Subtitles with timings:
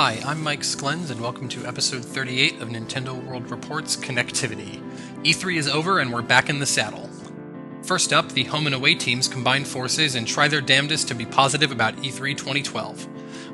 [0.00, 4.80] Hi, I'm Mike Sklens, and welcome to episode 38 of Nintendo World Report's Connectivity.
[5.24, 7.10] E3 is over, and we're back in the saddle.
[7.82, 11.26] First up, the home and away teams combine forces and try their damnedest to be
[11.26, 13.08] positive about E E3 2012.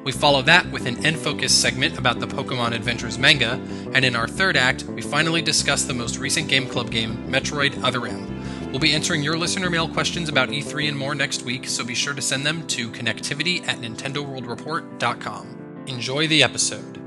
[0.04, 3.52] We follow that with an N Focus segment about the Pokemon Adventures manga,
[3.94, 7.82] and in our third act, we finally discuss the most recent Game Club game, Metroid
[7.82, 8.70] Other M.
[8.70, 11.94] We'll be answering your listener mail questions about E3 and more next week, so be
[11.94, 15.63] sure to send them to connectivity at nintendoworldreport.com.
[15.86, 17.00] Enjoy the episode.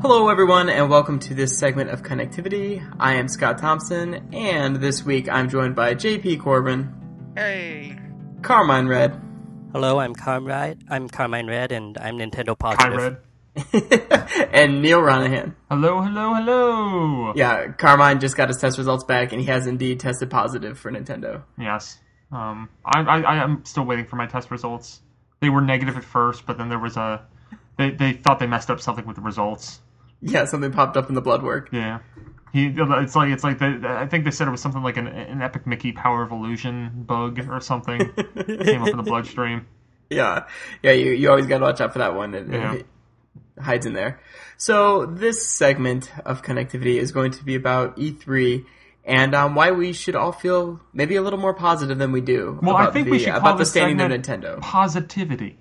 [0.00, 2.82] Hello, everyone, and welcome to this segment of Connectivity.
[2.98, 6.92] I am Scott Thompson, and this week I'm joined by JP Corbran,
[7.36, 7.98] Hey.
[8.42, 9.20] Carmine Red,
[9.72, 10.82] Hello, I'm Carmine.
[10.88, 13.18] I'm Carmine Red, and I'm Nintendo positive.
[13.72, 14.48] Red.
[14.52, 15.54] and Neal Ronaghan.
[15.70, 17.32] Hello, hello, hello.
[17.36, 20.90] Yeah, Carmine just got his test results back, and he has indeed tested positive for
[20.90, 21.42] Nintendo.
[21.58, 21.98] Yes.
[22.30, 25.00] Um, I, I, I am still waiting for my test results.
[25.40, 27.24] They were negative at first, but then there was a.
[27.76, 29.80] They, they thought they messed up something with the results.
[30.20, 31.68] Yeah, something popped up in the blood work.
[31.72, 32.00] Yeah.
[32.52, 35.06] He, it's like it's like they, I think they said it was something like an,
[35.06, 39.66] an epic Mickey power of illusion bug or something came up in the bloodstream.
[40.10, 40.46] Yeah,
[40.82, 42.34] yeah, you, you always gotta watch out for that one.
[42.34, 42.74] It, Yeah.
[42.74, 42.86] it
[43.60, 44.20] hides in there.
[44.56, 48.64] So this segment of connectivity is going to be about E3
[49.08, 52.58] and um, why we should all feel maybe a little more positive than we do
[52.62, 54.60] Well, about I think the, we should call about the this standing of segment Nintendo.
[54.60, 55.58] positivity.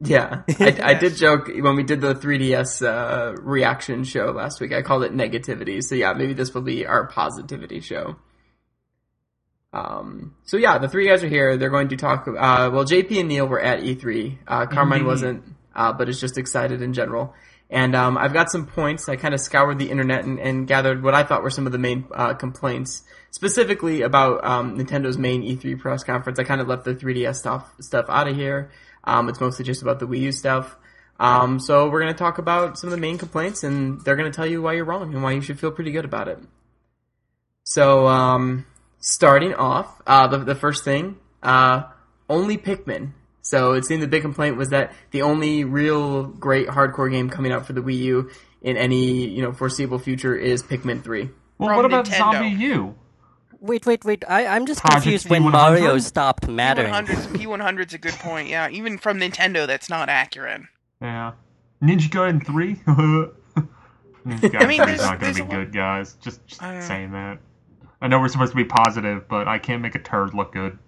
[0.00, 4.72] Yeah, I, I did joke when we did the 3DS uh, reaction show last week.
[4.72, 5.82] I called it negativity.
[5.82, 8.16] So yeah, maybe this will be our positivity show.
[9.72, 11.56] Um, so yeah, the three guys are here.
[11.56, 12.26] They're going to talk.
[12.28, 14.38] Uh, well, JP and Neil were at E3.
[14.46, 15.06] Uh, Carmine Indeed.
[15.08, 17.34] wasn't, uh, but is just excited in general.
[17.70, 19.08] And um, I've got some points.
[19.08, 21.72] I kind of scoured the internet and, and gathered what I thought were some of
[21.72, 26.38] the main uh, complaints, specifically about um, Nintendo's main E3 press conference.
[26.38, 28.70] I kind of left the 3DS stuff stuff out of here.
[29.02, 30.76] Um, it's mostly just about the Wii U stuff.
[31.18, 34.30] Um, so we're going to talk about some of the main complaints, and they're going
[34.30, 36.38] to tell you why you're wrong and why you should feel pretty good about it.
[37.62, 38.66] So, um,
[38.98, 41.84] starting off, uh, the, the first thing, uh,
[42.28, 43.12] only Pikmin.
[43.46, 47.52] So it seemed the big complaint was that the only real great hardcore game coming
[47.52, 48.30] out for the Wii U
[48.62, 51.28] in any you know foreseeable future is Pikmin Three.
[51.58, 52.16] Well, From what about Nintendo.
[52.32, 52.94] Zombie U?
[53.60, 54.24] Wait, wait, wait.
[54.28, 55.52] I, I'm just Project confused when P100?
[55.52, 56.92] Mario stopped mattering.
[56.92, 58.48] P100's, P100's a good point.
[58.48, 60.62] Yeah, even from Nintendo, that's not accurate.
[61.00, 61.32] Yeah.
[61.82, 62.74] Ninja Gaiden 3?
[62.86, 63.32] Ninja
[64.26, 66.14] Gaiden I mean, 3 there's- is not going there's to a be lot- good, guys.
[66.20, 67.38] Just, just I- saying that.
[68.02, 70.78] I know we're supposed to be positive, but I can't make a turd look good.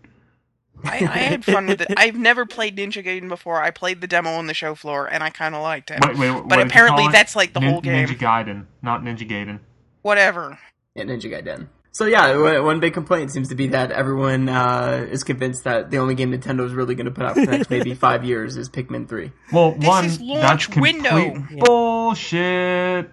[0.87, 1.93] I, I had fun with it.
[1.97, 3.63] I've never played Ninja Gaiden before.
[3.63, 5.99] I played the demo on the show floor, and I kind of liked it.
[6.05, 8.07] Wait, wait, what but apparently, that's like the Nin- whole game.
[8.07, 9.61] Ninja Gaiden, not Ninja Gaiden.
[10.03, 10.59] Whatever.
[10.95, 11.69] Yeah, Ninja Gaiden.
[11.93, 15.91] So yeah, one- one big complaint seems to be that everyone uh, is convinced that
[15.91, 18.23] the only game Nintendo is really going to put out for the next maybe five
[18.25, 19.33] years is Pikmin Three.
[19.51, 21.43] Well, This one, is launch that's complete window.
[21.59, 23.11] bullshit.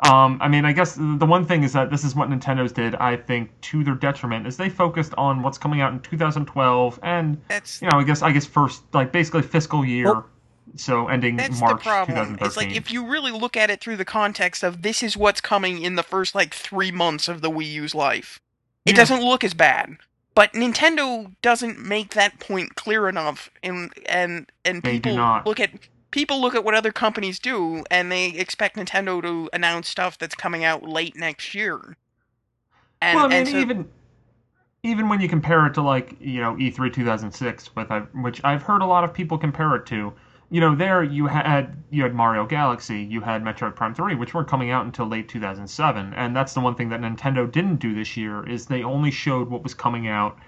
[0.00, 2.94] Um, I mean, I guess the one thing is that this is what Nintendo's did.
[2.96, 7.40] I think to their detriment is they focused on what's coming out in 2012 and
[7.48, 10.26] That's you know, I guess I guess first like basically fiscal year, Well,
[10.76, 12.36] so ending that's March the problem.
[12.36, 12.46] 2013.
[12.46, 15.40] It's like if you really look at it through the context of this is what's
[15.40, 18.38] coming in the first like three months of the Wii U's life,
[18.86, 18.98] it Yeah.
[18.98, 19.96] doesn't look as bad.
[20.36, 25.70] But Nintendo doesn't make that point clear enough, and and and They people look at
[26.10, 30.34] people look at what other companies do, and they expect Nintendo to announce stuff that's
[30.34, 31.96] coming out late next year.
[33.00, 33.88] And, well, I mean, and so, even
[34.84, 38.40] even when you compare it to like you know E E3 2006, with uh, which
[38.44, 40.12] I've heard a lot of people compare it to.
[40.50, 44.32] You know, there you had you had Mario Galaxy, you had Metroid Prime 3, which
[44.32, 47.94] weren't coming out until late 2007, and that's the one thing that Nintendo didn't do
[47.94, 50.38] this year is they only showed what was coming out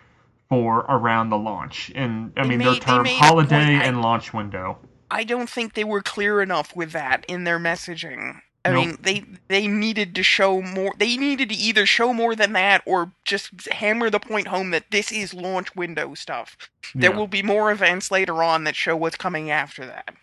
[0.48, 4.32] for around the launch, and I They mean made- their term holiday I- and launch
[4.32, 4.78] window.
[5.10, 8.40] I don't think they were clear enough with that in their messaging.
[8.64, 8.86] I Nope.
[8.86, 10.94] mean, they they needed to show more.
[10.98, 14.90] They needed to either show more than that, or just hammer the point home that
[14.90, 16.56] this is launch window stuff.
[16.98, 17.16] There Yeah.
[17.16, 20.14] will be more events later on that show what's coming after that.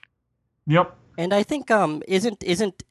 [0.68, 0.96] Yep.
[1.18, 2.84] And I think um isn't isn't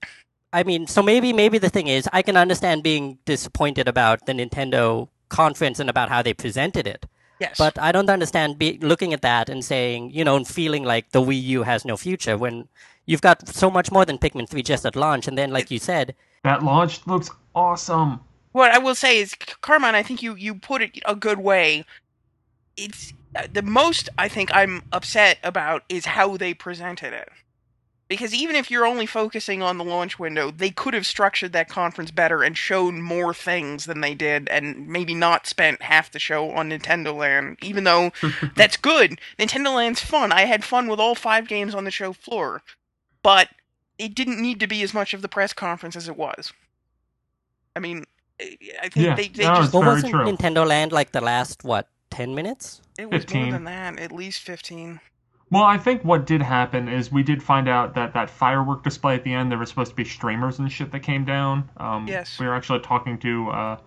[0.53, 4.33] I mean, so maybe maybe the thing is I can understand being disappointed about the
[4.33, 7.07] Nintendo conference and about how they presented it.
[7.39, 10.85] Yes, But I don't understand be, looking at that and saying, you know, and feeling
[10.85, 12.69] like the Wii U has no future when
[13.07, 15.79] you've got so much more than Pikmin 3 just at launch and then like you
[15.79, 18.21] said, That launch looks awesome.
[18.53, 21.85] what I will say is, Carmine, I think you you put it a good way.
[22.77, 27.29] It's uh, the most I think I'm upset about is how they presented it.
[28.09, 31.69] Because even if you're only focusing on the launch window, they could have structured that
[31.69, 36.21] conference better and shown more things than they did, and maybe not spent half the
[36.21, 37.59] show on Nintendo Land.
[37.63, 38.13] Even though
[38.55, 40.31] that's good, Nintendo Land's fun.
[40.31, 42.63] I had fun with all five games on the show floor,
[43.25, 43.49] but
[43.99, 46.53] it didn't need to be as much of the press conference as it was.
[47.75, 48.05] I mean,
[48.41, 50.25] I think Yeah, they, they no, just it's Well, wasn't true.
[50.25, 52.83] Nintendo Land like the last what ten minutes?
[52.99, 53.43] it was 15.
[53.43, 55.01] more than that, at least fifteen.
[55.51, 59.15] Well, I think what did happen is we did find out that that firework display
[59.15, 61.71] at the end, there was supposed to be streamers and shit that came down.
[61.77, 62.39] Um, Yes.
[62.41, 63.79] We were actually talking to uh,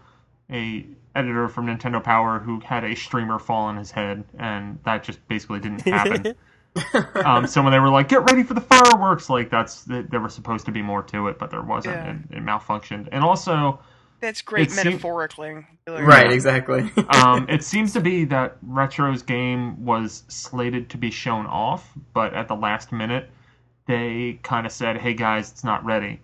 [0.50, 5.04] a editor from Nintendo Power who had a streamer fall on his head, and that
[5.04, 6.34] just basically didn't happen.
[7.26, 10.34] um, so when they were like, "Get ready for the fireworks," like that's there was
[10.34, 11.96] supposed to be more to it, but there wasn't.
[11.96, 12.12] Yeah.
[12.32, 13.80] It, it malfunctioned, and also.
[14.20, 15.66] That's great It seemed- metaphorically.
[15.88, 16.92] Right, exactly.
[17.10, 22.34] um, it seems to be that Retro's game was slated to be shown off, but
[22.34, 23.30] at the last minute,
[23.88, 26.20] they kind of said, "Hey guys, it's not ready,"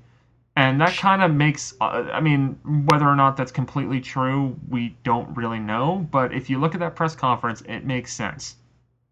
[0.56, 1.74] and that kind of makes.
[1.82, 6.08] Uh, I mean, whether or not that's completely true, we don't really know.
[6.12, 8.56] But if you look at that press conference, it makes sense.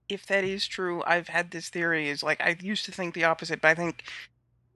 [0.09, 3.23] if that is true, I've had this theory is like I used to think the
[3.23, 4.03] opposite, but I think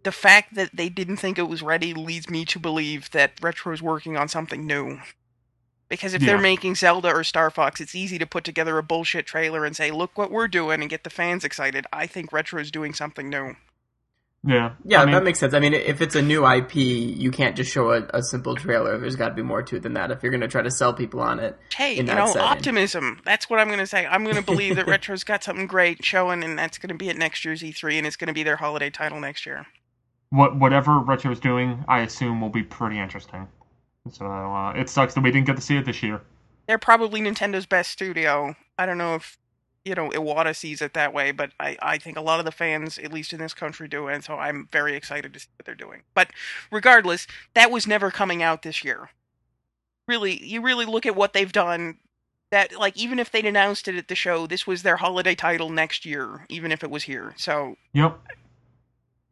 [0.07, 3.81] the fact that they didn't think it was ready leads me to believe that Retro's
[3.81, 5.01] working on something new.
[5.89, 9.25] Because if they're making Zelda or Star Fox, it's easy to put together a bullshit
[9.25, 11.85] trailer and say, "Look what we're doing" and get the fans excited.
[11.91, 13.57] I think Retro's doing something new.
[14.45, 15.53] Yeah, Yeah, I mean, that makes sense.
[15.53, 18.97] I mean, if it's a new IP, you can't just show a, a simple trailer.
[18.97, 20.71] There's got to be more to it than that if you're going to try to
[20.71, 21.57] sell people on it.
[21.75, 22.41] Hey, in you know, setting.
[22.43, 23.19] optimism.
[23.25, 24.05] That's what I'm going to say.
[24.05, 27.09] I'm going to believe that Retro's got something great showing, and that's going to be
[27.09, 29.65] at next year's E3, and it's going to be their holiday title next year.
[30.29, 33.47] What whatever Retro's doing, I assume will be pretty interesting.
[34.11, 36.21] So uh, it sucks that we didn't get to see it this year.
[36.67, 38.55] they're probably Nintendo's best studio.
[38.77, 39.37] I don't know if
[39.85, 42.51] you know Iwata sees it that way, but I, I think a lot of the
[42.51, 45.65] fans, at least in this country, do, and so I'm very excited to see what
[45.65, 46.03] they're doing.
[46.13, 46.31] But
[46.71, 49.09] regardless, that was never coming out this year.
[50.07, 51.97] Really, you really look at what they've done.
[52.51, 55.69] That like even if they'd announced it at the show, this was their holiday title
[55.69, 57.33] next year, even if it was here.
[57.35, 58.17] So Yep.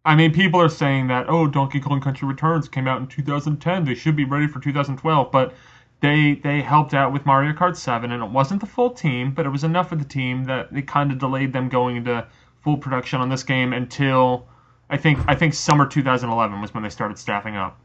[0.05, 3.85] I mean, people are saying that oh, Donkey Kong Country Returns came out in 2010.
[3.85, 5.53] They should be ready for 2012, but
[6.01, 9.45] they they helped out with Mario Kart 7, and it wasn't the full team, but
[9.45, 12.25] it was enough of the team that it kind of delayed them going into
[12.63, 14.47] full production on this game until
[14.89, 17.79] I think I think summer 2011 was when they started staffing up.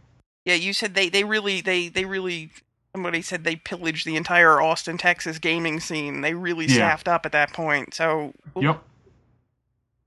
[0.44, 2.50] yeah, you said they they really they they really.
[2.94, 6.22] Somebody said they pillaged the entire Austin, Texas gaming scene.
[6.22, 6.74] They really Yeah.
[6.74, 7.94] staffed up at that point.
[7.94, 8.82] So Yep.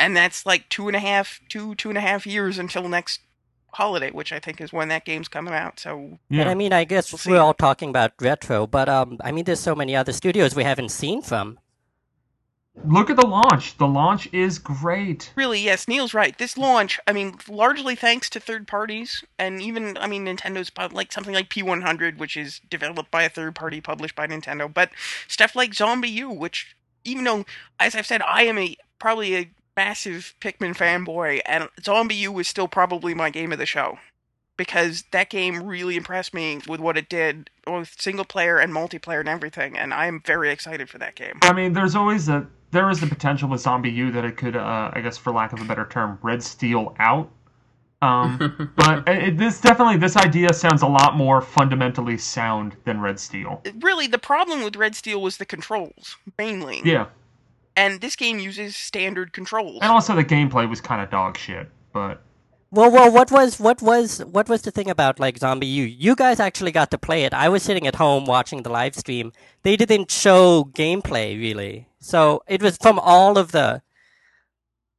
[0.04, 3.22] And that's like two and a half, two two and a half years until next
[3.72, 5.80] holiday, which I think is when that game's coming out.
[5.80, 6.42] So Yeah.
[6.42, 9.46] And I mean, I guess we'll we're all talking about retro, but um, I mean,
[9.46, 11.58] there's so many other studios we haven't seen from.
[12.86, 13.78] Look at the launch.
[13.78, 15.32] The launch is great.
[15.36, 16.36] really, yes, Neil's right.
[16.36, 21.12] This launch, I mean, largely thanks to third parties, and even I mean, Nintendo's like
[21.12, 24.90] something like P100, which is developed by a third party, published by Nintendo, but
[25.28, 26.76] stuff like Zombie U, which
[27.06, 27.46] even though,
[27.80, 32.48] as I've said, I am a probably a massive Pikmin fanboy, and Zombie U was
[32.48, 33.98] still probably my game of the show.
[34.56, 39.20] Because that game really impressed me with what it did, both single player and multiplayer
[39.20, 41.40] and everything, and I am very excited for that game.
[41.42, 44.56] I mean, there's always a there is the potential with Zombie U that it could,
[44.56, 47.32] uh, I guess, for lack of a better term, red steel out.
[48.04, 53.20] Um, but it, this definitely this idea sounds a lot more fundamentally sound than Red
[53.20, 53.62] Steel.
[53.80, 56.82] Really, the problem with Red Steel was the controls, mainly.
[56.84, 57.08] Yeah,
[57.76, 59.80] And this game uses standard controls.
[59.82, 61.70] and also the gameplay was kind of dog shit.
[61.92, 62.22] But
[62.72, 65.84] Well, well, what was what was what was the thing about like Zombie U?
[65.84, 67.34] You guys actually got to play it.
[67.34, 69.32] I was sitting at home watching the live stream.
[69.64, 73.82] They didn't show gameplay really, so it was from all of the.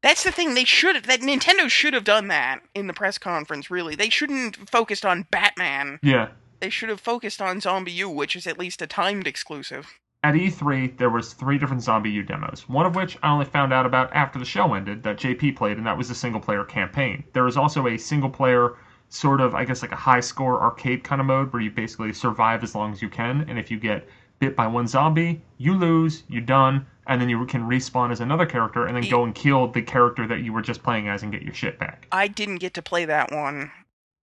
[0.03, 0.55] That's the thing.
[0.55, 3.71] They should that Nintendo should have done that in the press conference.
[3.71, 5.99] Really, they shouldn't have focused on Batman.
[6.03, 6.29] yeah,
[6.61, 9.87] They should have focused on Zombie U, which is at least a timed exclusive.
[10.25, 12.67] At E3 there was three different Zombie U demos.
[12.67, 15.77] One of which I only found out about after the show ended that JP played,
[15.77, 17.23] and that was a single player campaign.
[17.35, 18.73] There was also a single player
[19.11, 22.13] sort of, I guess, like a high score arcade kind of mode where you basically
[22.15, 25.75] survive as long as you can, and if you get bit by one zombie, you
[25.75, 29.35] lose, you're done, and then you can respawn as another character and then go and
[29.35, 32.09] kill the character that you were just playing as and get your shit back.
[32.11, 33.71] I didn't get to play that one.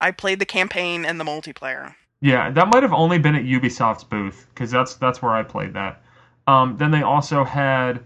[0.01, 1.95] I played the campaign and the multiplayer.
[2.21, 5.75] Yeah, that might have only been at Ubisoft's booth because that's that's where I played
[5.75, 6.03] that.
[6.47, 8.03] Um, then they also had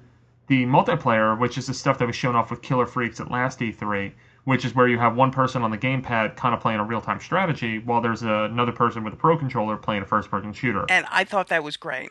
[0.46, 3.58] the multiplayer, which is the stuff that was shown off with Killer Freaks at last
[3.60, 4.12] E3,
[4.44, 7.00] which is where you have one person on the gamepad kind of playing a real
[7.00, 10.84] time strategy, while there's another person with a pro controller playing a first person shooter.
[10.88, 12.10] And I thought that was great.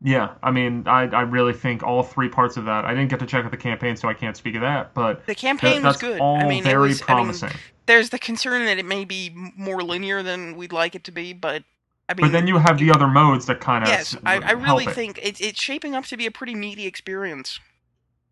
[0.00, 2.84] Yeah, I mean, I, I really think all three parts of that.
[2.84, 4.94] I didn't get to check out the campaign, so I can't speak of that.
[4.94, 6.20] But The campaign that- was good.
[6.20, 7.50] all I mean, very was- I mean, promising.
[7.86, 11.32] There's the concern that it may be more linear than we'd like it to be,
[11.32, 11.64] but
[12.08, 14.50] I mean, but then you have the other modes that kind of yes, I, I
[14.52, 14.92] really it.
[14.94, 17.58] think it's it's shaping up to be a pretty meaty experience.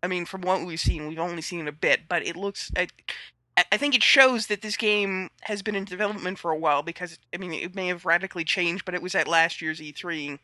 [0.03, 2.71] I mean, from what we've seen, we've only seen a bit, but it looks.
[2.77, 2.87] I,
[3.71, 7.17] I think it shows that this game has been in development for a while because
[7.33, 10.37] I mean it may have radically changed, but it was at last year's E3.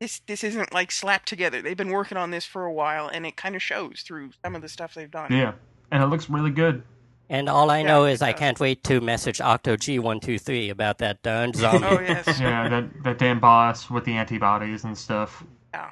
[0.00, 1.62] This this isn't like slapped together.
[1.62, 4.54] They've been working on this for a while, and it kind of shows through some
[4.54, 5.32] of the stuff they've done.
[5.32, 5.54] Yeah,
[5.90, 6.82] and it looks really good.
[7.28, 10.20] And all I Yeah, know it is I can't wait to message Octo G one
[10.20, 11.86] two three about that darn zombie.
[11.86, 12.26] Oh yes.
[12.40, 15.44] yeah, that that damn boss with the antibodies and stuff.
[15.74, 15.90] Yeah.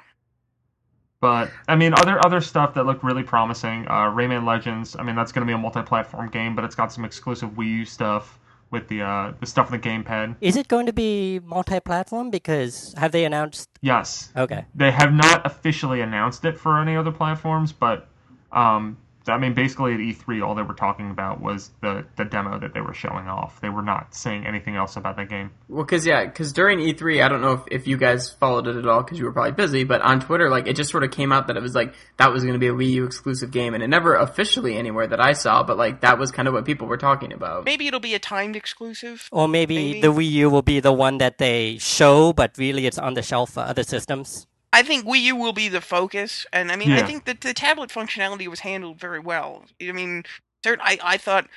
[1.21, 3.87] But I mean, other other stuff that looked really promising.
[3.87, 4.95] Uh, Rayman Legends.
[4.97, 7.79] I mean, that's going to be a multi-platform game, but it's got some exclusive Wii
[7.79, 8.39] U stuff
[8.71, 10.35] with the uh, the stuff in the gamepad.
[10.41, 12.29] Is it going to be multi-platform?
[12.29, 13.69] Because have they announced?
[13.81, 14.65] Yes, Okay.
[14.73, 18.07] they have not officially announced it for any other platforms, but
[18.51, 22.59] um, I mean, basically at E3, all they were talking about was the the demo
[22.59, 23.59] that they were showing off.
[23.61, 25.51] They were not saying anything else about that game.
[25.67, 28.75] Well, because yeah, because during E3, I don't know if, if you guys followed it
[28.75, 31.11] at all because you were probably busy, but on Twitter, like it just sort of
[31.11, 33.51] came out that it was like that was going to be a Wii U exclusive
[33.51, 36.53] game, and it never officially anywhere that I saw, but like that was kind of
[36.53, 37.65] what people were talking about.
[37.65, 39.27] Maybe it'll be a timed exclusive.
[39.31, 40.01] Or maybe, Maybe.
[40.01, 43.21] the Wii U will be the one that they show, but really it's on the
[43.21, 44.47] shelf for other systems.
[44.75, 47.53] I think Wii U will be the focus, and I mean, I think that the
[47.53, 49.63] tablet functionality was handled very well.
[49.81, 50.23] I mean,
[50.65, 51.47] cert- I I thought,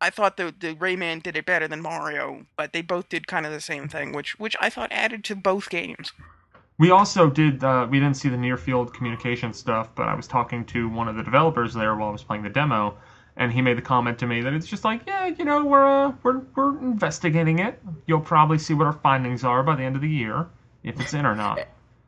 [0.00, 3.46] I thought the the Rayman did it better than Mario, but they both did kind
[3.46, 6.12] of the same thing, which which I thought added to both games.
[6.76, 7.62] We also did.
[7.62, 11.06] Uh, we didn't see the near field communication stuff, but I was talking to one
[11.06, 12.98] of the developers there while I was playing the demo,
[13.36, 15.86] and he made the comment to me that it's just like, yeah, you know, we're
[15.86, 17.80] uh, we're we're investigating it.
[18.08, 20.48] You'll probably see what our findings are by the end of the year,
[20.82, 21.60] if it's in or not.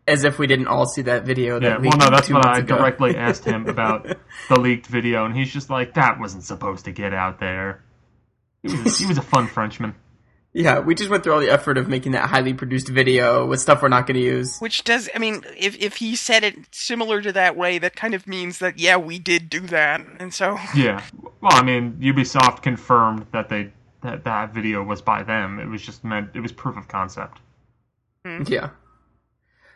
[0.06, 1.60] As if we didn't all see that video.
[1.60, 2.76] That Yeah, well, leaked no, that's two what I ago.
[2.76, 4.04] directly asked him about
[4.48, 7.84] the leaked video, and he's just like, that wasn't supposed to get out there.
[8.62, 9.94] He was, he was a fun Frenchman.
[10.54, 13.60] Yeah, we just went through all the effort of making that highly produced video with
[13.60, 14.58] stuff we're not going to use.
[14.58, 18.12] Which does, I mean, if if he said it similar to that way, that kind
[18.12, 21.02] of means that yeah, we did do that, and so Yeah.
[21.40, 25.58] Well, I mean, Ubisoft confirmed that they that that video was by them.
[25.58, 27.40] It was just meant it was proof of concept.
[28.26, 28.42] Hmm.
[28.46, 28.70] Yeah.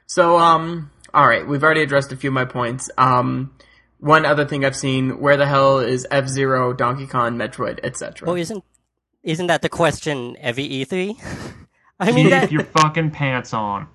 [0.07, 2.91] So, um, all right, we've already addressed a few of my points.
[2.97, 3.55] Um,
[3.99, 8.27] one other thing I've seen: where the hell is F Zero, Donkey Kong, Metroid, etc.
[8.27, 8.65] Well, isn't
[9.23, 11.19] isn't that the question every E3?
[12.01, 13.89] I mean, Keep that, your fucking pants on.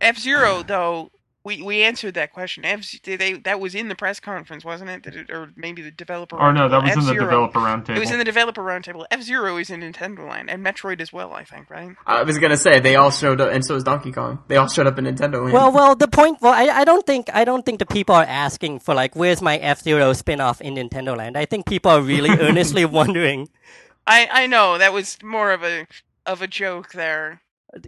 [0.00, 1.10] F Zero though.
[1.44, 2.64] We, we answered that question.
[2.64, 5.02] F they that was in the press conference, wasn't it?
[5.02, 6.36] Did it or maybe the developer.
[6.36, 7.96] Or no, that was in the developer roundtable.
[7.96, 9.06] It was in the developer roundtable.
[9.10, 11.32] F Zero is in Nintendo Land and Metroid as well.
[11.32, 11.96] I think, right?
[12.06, 14.38] I was gonna say they all showed up, and so is Donkey Kong.
[14.46, 15.52] They all showed up in Nintendo Land.
[15.52, 16.40] well, well, the point.
[16.40, 19.42] Well, I, I don't think I don't think the people are asking for like, where's
[19.42, 21.36] my F Zero spin-off in Nintendo Land?
[21.36, 23.48] I think people are really earnestly wondering.
[24.06, 25.86] I I know that was more of a
[26.24, 27.41] of a joke there.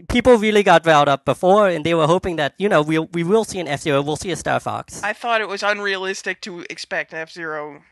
[0.09, 3.23] People really got riled up before, and they were hoping that you know we we
[3.23, 5.03] will see an F Zero, we'll see a Star Fox.
[5.03, 7.83] I thought it was unrealistic to expect F Zero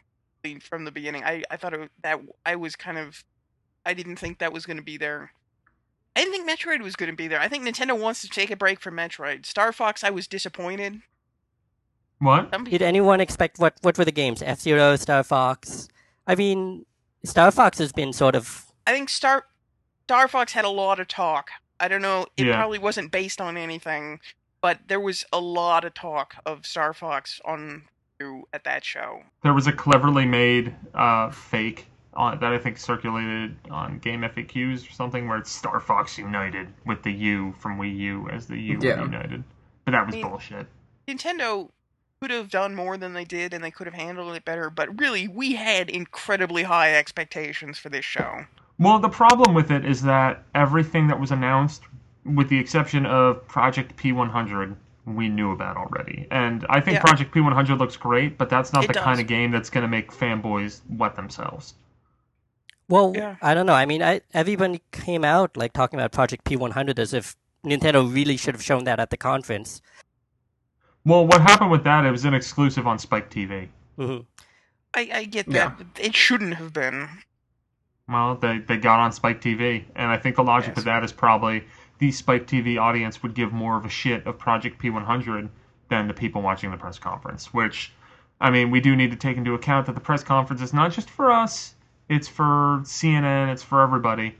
[0.60, 1.22] from the beginning.
[1.24, 3.24] I I thought it, that I was kind of
[3.84, 5.32] I didn't think that was going to be there.
[6.16, 7.40] I didn't think Metroid was going to be there.
[7.40, 9.46] I think Nintendo wants to take a break from Metroid.
[9.46, 11.00] Star Fox, I was disappointed.
[12.18, 12.50] what?
[12.52, 14.42] Some Did anyone expect what what were the games?
[14.42, 15.88] F Zero, Star Fox.
[16.26, 16.86] I mean,
[17.24, 19.44] Star Fox has been sort of I think Star
[20.04, 21.50] Star Fox had a lot of talk.
[21.82, 22.26] I don't know.
[22.36, 22.56] It Yeah.
[22.56, 24.20] probably wasn't based on anything,
[24.60, 27.82] but there was a lot of talk of Star Fox on
[28.52, 29.24] at that show.
[29.42, 34.88] There was a cleverly made uh, fake on, that I think circulated on Game FAQs
[34.88, 38.56] or something where it's Star Fox United with the U from Wii U as the
[38.56, 39.02] U Yeah.
[39.02, 39.42] United.
[39.84, 40.66] But that was I mean- bullshit.
[41.08, 41.68] Nintendo
[42.20, 44.70] could have done more than they did, and they could have handled it better.
[44.70, 48.46] But really, we had incredibly high expectations for this show.
[48.82, 51.82] Well, the problem with it is that everything that was announced,
[52.24, 54.74] with the exception of Project P100,
[55.06, 56.26] we knew about already.
[56.30, 57.02] And I think Yeah.
[57.02, 59.02] Project P100 looks great, but that's not It the does.
[59.04, 61.74] kind of game that's going to make fanboys wet themselves.
[62.88, 63.12] well.
[63.14, 63.36] Yeah.
[63.40, 63.72] I don't know.
[63.74, 67.36] I mean, I, everybody came out like talking about Project P one hundred as if
[67.64, 69.80] Nintendo really should have shown that at the conference.
[71.04, 72.04] Well, what happened with that?
[72.04, 73.68] It was an exclusive on Spike TV.
[73.98, 74.20] Mm-hmm.
[74.94, 75.76] I, I get that.
[75.78, 76.04] Yeah.
[76.06, 77.08] It shouldn't have been.
[78.08, 80.78] Well, they, they got on Spike TV, and I think the logic Yes.
[80.78, 81.64] of that is probably
[81.98, 85.48] the Spike TV audience would give more of a shit of Project P100
[85.88, 87.52] than the people watching the press conference.
[87.54, 87.92] Which,
[88.40, 90.90] I mean, we do need to take into account that the press conference is not
[90.90, 91.74] just for us;
[92.08, 94.34] it's for CNN, it's for everybody.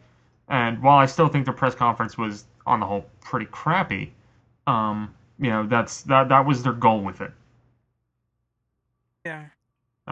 [0.49, 4.13] And while I still think the press conference was, on the whole, pretty crappy,
[4.67, 7.33] um, you know that's that that was their goal with it.
[9.25, 9.47] Yeah.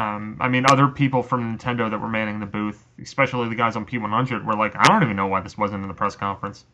[0.01, 3.77] Um, I mean, other people from Nintendo that were manning the booth, especially the guys
[3.77, 6.65] on P100, were like, I don't even know why this wasn't in the press conference.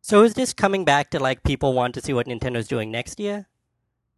[0.00, 3.18] So is this coming back to like people want to see what Nintendo's doing next
[3.20, 3.46] year?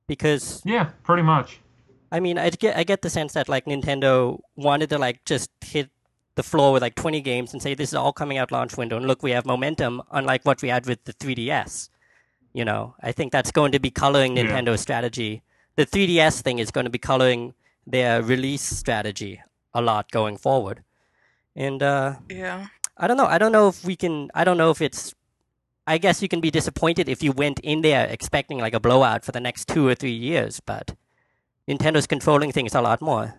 [0.06, 1.60] Because Yeah, pretty much.
[2.12, 5.50] I mean, I get I get the sense that like Nintendo wanted to like just
[5.60, 5.90] hit
[6.34, 8.96] the floor with like 20 games and say this is all coming out launch window
[8.96, 11.88] and look we have momentum unlike what we had with the 3DS.
[12.52, 14.44] You know, I think that's going to be coloring Yeah.
[14.44, 15.42] Nintendo's strategy.
[15.76, 17.54] The 3DS thing is going to be coloring
[17.90, 19.40] their release strategy
[19.74, 20.82] a lot going forward.
[21.56, 22.68] And uh Yeah.
[22.96, 23.26] I don't know.
[23.26, 24.28] I don't know if we can.
[24.34, 25.14] I don't know if it's.
[25.86, 29.24] I guess you can be disappointed if you went in there expecting like a blowout
[29.24, 30.94] for the next two or three years, but
[31.66, 33.34] Nintendo's controlling things a lot more.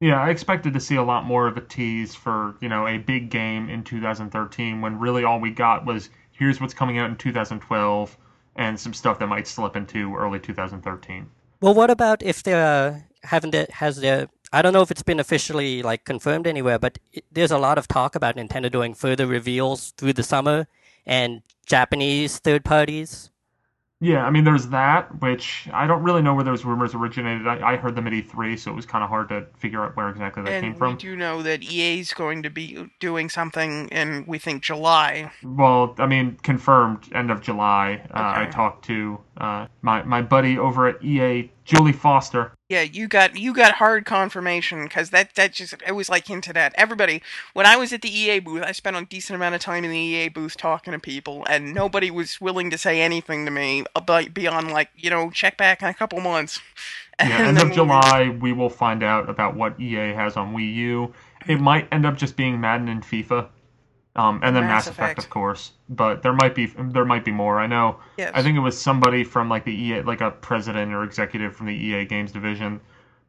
[0.00, 2.98] Yeah, I expected to see a lot more of a tease for, you know, a
[2.98, 7.16] big game in 2013 when really all we got was here's what's coming out in
[7.16, 8.16] 2012
[8.56, 11.28] and some stuff that might slip into early 2013.
[11.60, 14.28] Well, what about if there haven't it has there?
[14.52, 17.76] I don't know if it's been officially like confirmed anywhere, but it, there's a lot
[17.78, 20.66] of talk about Nintendo doing further reveals through the summer
[21.06, 23.29] and Japanese third parties.
[24.00, 27.46] Yeah, I mean, there's that, which I don't really know where those rumors originated.
[27.46, 29.94] I, I heard them at E3, so it was kind of hard to figure out
[29.96, 30.96] where exactly they came And we from.
[30.96, 35.32] do know that EA's going to be doing something in we think July.
[35.42, 38.06] Well, I mean, confirmed end of July.
[38.10, 42.52] Uh, I talked to uh, my my buddy over at EA, Julie Foster.
[42.68, 46.56] Yeah, you got you got hard confirmation because that that just it was like hinted
[46.56, 46.74] at.
[46.76, 47.22] Everybody,
[47.52, 49.90] when I was at the EA booth, I spent a decent amount of time in
[49.90, 53.82] the EA booth talking to people, and nobody was willing to say anything to me
[53.82, 56.60] uh, about beyond like you know check back in a couple months.
[57.20, 60.74] Yeah, And end of July, we will find out about what EA has on Wii
[60.74, 61.14] U.
[61.46, 63.48] It might end up just being Madden and FIFA,
[64.20, 65.18] um, and then Mass Mass, Effect, Effect.
[65.18, 65.72] of course.
[65.88, 67.58] But there might be there might be more.
[67.60, 67.98] I know.
[68.18, 68.32] Yes.
[68.34, 71.66] I think it was somebody from like the EA, like a president or executive from
[71.66, 72.80] the EA Games division,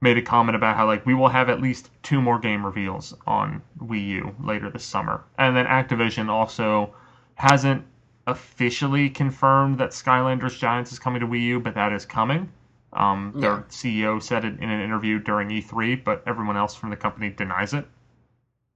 [0.01, 3.13] made a comment about how like we will have at least two more game reveals
[3.27, 6.93] on Wii U later this summer, and then Activision also
[7.35, 7.83] hasn't
[8.27, 12.49] officially confirmed that Skylanders Giants is coming to Wii U, but that is coming.
[12.93, 13.63] Um, their Yeah.
[13.69, 17.73] CEO said it in an interview during E3, but everyone else from the company denies
[17.73, 17.87] it.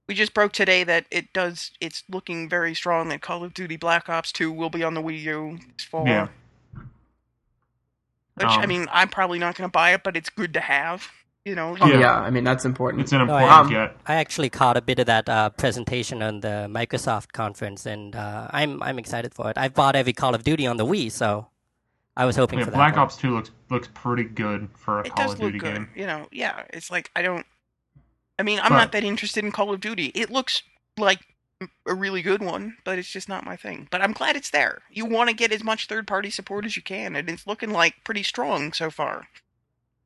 [0.08, 1.72] We just broke today that it does.
[1.80, 5.02] It's looking very strong that Call of Duty Black Ops 2 will be on the
[5.02, 6.06] Wii U this fall.
[6.06, 6.28] Yeah.
[8.34, 10.60] Which I Um, mean, I'm probably not going to buy it, but it's good to
[10.60, 11.08] have.
[11.44, 11.76] You know.
[11.80, 11.98] Oh, Yeah.
[12.00, 12.18] yeah.
[12.20, 13.02] I mean that's important.
[13.02, 13.96] It's an No, important Um, get.
[14.06, 18.48] I actually caught a bit of that uh, presentation on the Microsoft conference, and uh,
[18.50, 19.56] I'm I'm excited for it.
[19.56, 21.46] I've bought every Call of Duty on the Wii, so
[22.16, 22.76] I was hoping Yeah, for that.
[22.76, 23.02] Black one.
[23.04, 25.74] Ops 2 looks looks pretty good for a it Call does of look Duty good.
[25.74, 25.88] game.
[25.94, 26.64] You know, yeah.
[26.70, 27.46] It's like I don't.
[28.38, 30.06] I mean, I'm not that interested in Call of Duty.
[30.14, 30.62] It looks
[30.98, 31.20] like
[31.86, 33.88] a really good one, but it's just not my thing.
[33.90, 34.82] But I'm glad it's there.
[34.90, 37.94] You want to get as much third-party support as you can, and it's looking like
[38.04, 39.28] pretty strong so far.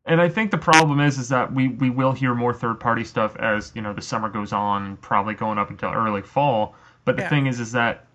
[0.06, 3.04] And I think the problem is is that we, we will hear more third party
[3.04, 6.74] stuff as you know the summer goes on, probably going up until early fall.
[7.04, 7.28] But the Yeah.
[7.28, 8.06] thing is is that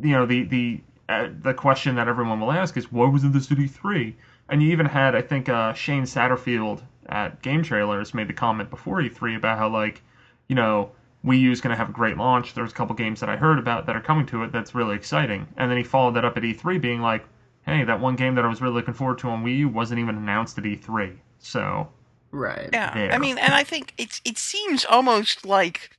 [0.00, 3.32] you know the the uh, the question that everyone will ask is what was in
[3.32, 4.16] the City Three?
[4.48, 8.70] And you even had I think uh, Shane Satterfield at Game Trailers made the comment
[8.70, 10.02] before E3 about how like
[10.48, 10.90] you know
[11.24, 12.54] Wii U is going to have a great launch.
[12.54, 14.94] There's a couple games that I heard about that are coming to it that's really
[14.96, 15.46] exciting.
[15.56, 17.24] And then he followed that up at E3 being like,
[17.62, 20.00] hey, that one game that I was really looking forward to on Wii U wasn't
[20.00, 21.16] even announced at E3.
[21.38, 21.88] So
[22.30, 22.70] right.
[22.72, 23.14] Yeah, Yeah.
[23.14, 25.97] I mean, and I think it's it seems almost like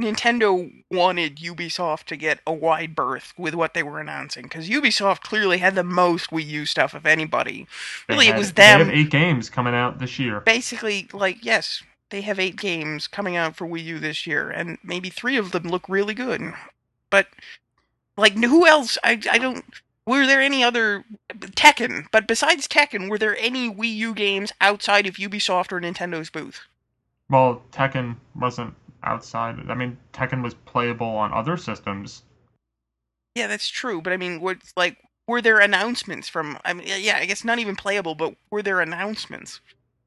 [0.00, 5.20] Nintendo wanted Ubisoft to get a wide berth with what they were announcing because Ubisoft
[5.20, 7.66] clearly had the most Wii U stuff of anybody.
[8.06, 8.78] they Really, it had- was They them.
[8.80, 10.40] have eight games coming out this year.
[10.40, 14.78] Basically, like yes, they have eight games coming out for Wii U this year, and
[14.82, 16.52] maybe three of them look really good.
[17.10, 17.28] But
[18.18, 18.98] like, who else?
[19.02, 19.64] I I don't.
[20.06, 21.04] Were there any other
[21.34, 22.06] Tekken?
[22.12, 26.60] But besides Tekken, were there any Wii U games outside of Ubisoft or Nintendo's booth?
[27.28, 28.74] Well, Tekken wasn't
[29.06, 29.58] outside.
[29.68, 32.22] I mean, Tekken was playable on other systems.
[33.34, 34.02] Yeah, that's true.
[34.02, 36.58] But I mean, what like were there announcements from?
[36.64, 39.60] I mean, yeah, I guess not even playable, but were there announcements?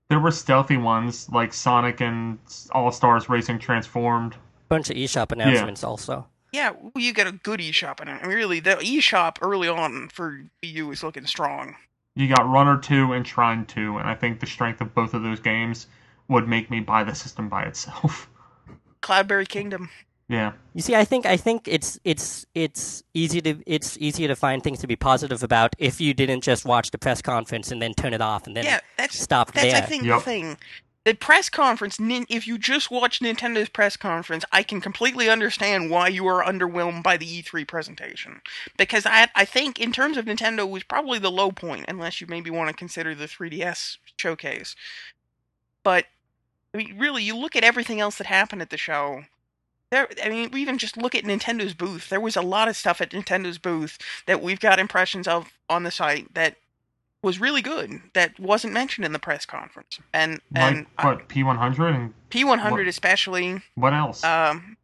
[0.09, 2.39] There were stealthy ones like Sonic and
[2.71, 4.35] All Stars Racing Transformed.
[4.67, 6.27] bunch of eShop announcements also.
[6.51, 10.09] Yeah, well, you got a good eShop, and I mean, really, the eShop early on
[10.09, 11.75] for Wii U is looking strong.
[12.15, 15.21] You got Runner 2 and Trine 2, and I think the strength of both of
[15.21, 15.85] those games
[16.27, 18.29] would make me buy the system by itself.
[19.01, 19.89] Cloudberry Kingdom.
[20.27, 20.53] yeah.
[20.73, 24.61] You see, I think I think it's it's it's easy to it's easier to find
[24.63, 27.93] things to be positive about if you didn't just watch the press conference and then
[27.93, 29.75] turn it off and then Yeah, that's stop that's there.
[29.75, 30.19] I think Yep.
[30.19, 30.57] the thing.
[31.05, 36.09] the press conference, if you just watch Nintendo's press conference, I can completely understand why
[36.09, 38.41] you are underwhelmed by the E3 presentation.
[38.77, 42.27] Because I, I think, in terms of Nintendo, was probably the low point, unless you
[42.27, 44.75] maybe want to consider the 3DS showcase.
[45.83, 46.05] But,
[46.73, 49.23] I mean, really, you look at everything else that happened at the show.
[49.91, 52.09] There, I mean, we even just look at Nintendo's booth.
[52.09, 55.83] There was a lot of stuff at Nintendo's booth that we've got impressions of on
[55.83, 56.57] the site that
[57.23, 59.99] was really good that wasn't mentioned in the press conference.
[60.13, 63.61] And and what P one hundred and P one hundred especially.
[63.75, 64.23] what else?
[64.23, 64.77] Um,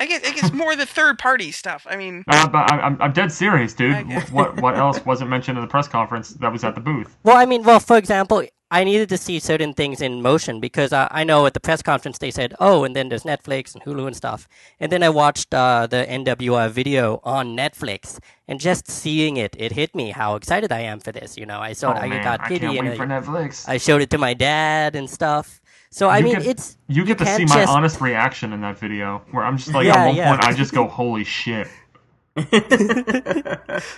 [0.00, 1.86] I guess I guess more the third party stuff.
[1.88, 4.10] I mean, Uh, but I, I'm, I'm dead serious, dude.
[4.32, 7.16] What what else wasn't mentioned in the press conference that was at the booth?
[7.22, 10.92] Well, I mean, well, for example, I needed to see certain things in motion because
[10.92, 13.82] uh, I know at the press conference they said, "Oh, and then there's Netflix and
[13.82, 14.46] Hulu and stuff."
[14.78, 19.72] And then I watched uh, the NWR video on Netflix, and just seeing it, it
[19.72, 21.36] hit me how excited I am for this.
[21.36, 23.68] You know, I saw oh it, I man, got I giddy, and for I, Netflix.
[23.68, 25.60] I showed it to my dad and stuff.
[25.90, 28.60] So I You mean, get- it's you get to see my just- honest reaction in
[28.60, 30.30] that video, where I'm just like, Yeah, at one yeah.
[30.36, 31.66] point, I just go, "Holy shit!"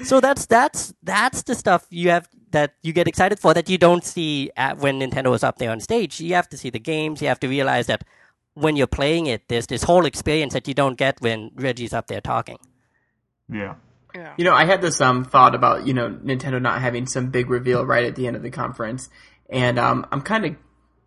[0.03, 3.79] so that's that's that's the stuff you have that you get excited for that you
[3.79, 6.21] don't see at when Nintendo is up there on stage.
[6.21, 7.21] You have to see the games.
[7.21, 8.05] You have to realize that
[8.55, 12.07] when you're playing it, there's this whole experience that you don't get when Reggie's up
[12.07, 12.59] there talking.
[13.51, 13.75] Yeah,
[14.15, 14.35] yeah.
[14.37, 17.51] You know, I had this um thought about you know Nintendo not having some big
[17.51, 19.09] reveal right at the end of the conference,
[19.51, 20.57] and um I'm kind of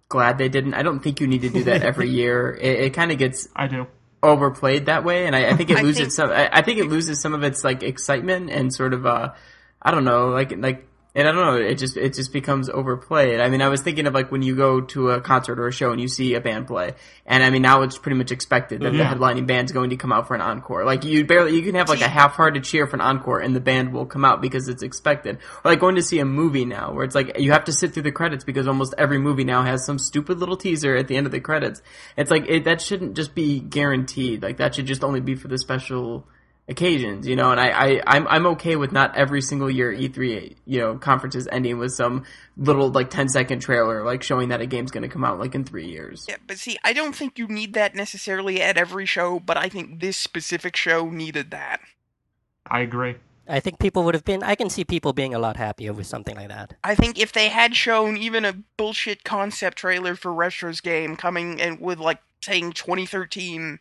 [0.10, 0.73] glad they didn't.
[0.73, 2.53] I don't think you need to do that every year.
[2.60, 3.88] It, it kind of gets I do.
[4.21, 6.29] overplayed that way, and I, I think it I loses think- some.
[6.31, 9.34] I, I think it loses some of its like excitement and sort of uh,
[9.81, 10.88] I don't know, like like.
[11.17, 13.39] And I don't know, it just it just becomes overplayed.
[13.39, 15.71] I mean, I was thinking of like when you go to a concert or a
[15.71, 16.93] show and you see a band play,
[17.25, 18.97] and I mean now it's pretty much expected that Yeah.
[18.97, 19.23] the mm-hmm.
[19.23, 20.84] headlining band's going to come out for an encore.
[20.84, 23.62] Like you barely you can have like a half-hearted cheer for an encore, and the
[23.62, 25.38] band will come out because it's expected.
[25.63, 27.93] Or like going to see a movie now, where it's like you have to sit
[27.93, 31.15] through the credits because almost every movie now has some stupid little teaser at the
[31.15, 31.82] end of the credits.
[32.17, 34.43] It's like it, that shouldn't just be guaranteed.
[34.43, 36.28] Like that should just only be for the special
[36.67, 37.51] occasions, you know.
[37.51, 41.47] And I, I I'm I'm okay with not every single year E3 you know conferences
[41.51, 42.23] ending with some
[42.58, 45.56] little like 10 second trailer like showing that a game's going to come out like
[45.56, 46.25] in three years.
[46.28, 49.69] Yeah, but see, I don't think you need that necessarily at every show, but I
[49.69, 51.82] think this specific show needed that.
[52.65, 53.15] I agree.
[53.47, 54.41] I think people would have been.
[54.41, 56.73] I can see people being a lot happier with something like that.
[56.84, 61.62] I think if they had shown even a bullshit concept trailer for Retro's game coming
[61.62, 63.80] and with like saying 2013,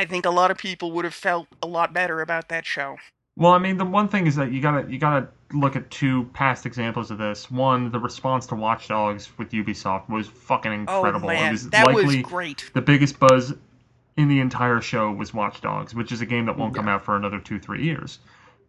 [0.00, 2.96] I think a lot of people would have felt a lot better about that show.
[3.36, 6.24] Well, I mean, the one thing is that you gotta you gotta look at two
[6.32, 7.50] past examples of this.
[7.50, 11.28] One, the response to Watch Dogs with Ubisoft was fucking oh, incredible.
[11.28, 12.70] Oh it man, was that likely was great.
[12.72, 13.52] the biggest buzz
[14.16, 17.04] in the entire show was Watch Dogs, which is a game that won't come out
[17.04, 18.20] for another two three years.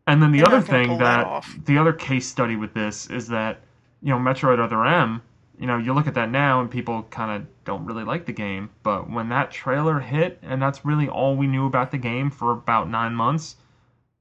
[0.08, 3.30] And then the They're other thing that that, the other case study with this is
[3.30, 3.62] that
[4.02, 5.22] you know Metroid Other M,
[5.62, 8.34] you know you look at that now and people kind of don't really like the
[8.34, 12.30] game, but when that trailer hit and that's really all we knew about the game
[12.32, 13.56] for about nine months,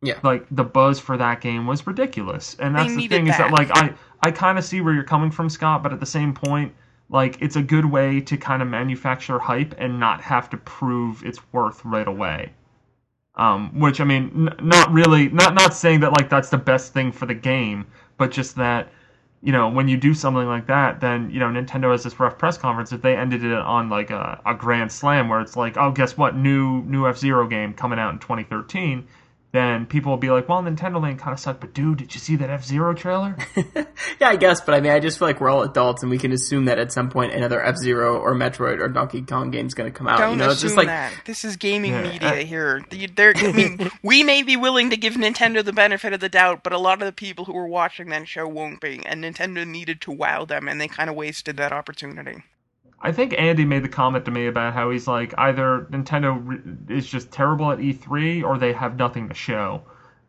[0.03, 0.19] Yeah.
[0.23, 2.55] like the buzz for that game was ridiculous.
[2.61, 3.59] And They that's the thing is that that.
[3.59, 6.35] like I I kind of see where you're coming from, Scott, but at the same
[6.35, 6.75] point,
[7.09, 11.25] like it's a good way to kind of manufacture hype and not have to prove
[11.25, 12.53] its worth right away.
[13.37, 16.93] Um, which I mean, n- not really, not not saying that like that's the best
[16.93, 17.87] thing for the game,
[18.19, 18.89] but just that
[19.43, 22.37] you know when you do something like that, then you know Nintendo has this rough
[22.39, 22.93] press conference.
[22.93, 26.17] If they ended it on like a, a grand slam where it's like, oh, guess
[26.17, 29.07] what, new new F Zero game coming out in 2013,
[29.53, 32.21] then people will be like, well, Nintendo Land kind of sucked, but dude, did you
[32.21, 33.37] see that F Zero trailer?
[34.19, 36.19] Yeah, I guess, but I mean, I just feel like we're all adults and we
[36.19, 39.73] can assume that at some point another F Zero or Metroid or Donkey Kong game's
[39.73, 40.19] going to come out.
[40.19, 41.13] Don't you know, it's assume just like that.
[41.25, 42.85] This is gaming Yeah, media I- here.
[42.91, 46.29] You- There, I mean, we may be willing to give Nintendo the benefit of the
[46.29, 49.01] doubt, but a lot of the people who were watching that show won't be.
[49.07, 52.43] And Nintendo needed to wow them, and they kind of wasted that opportunity.
[53.03, 57.07] I think Andy made the comment to me about how he's like either Nintendo is
[57.07, 59.83] just terrible at E3 or they have nothing to show.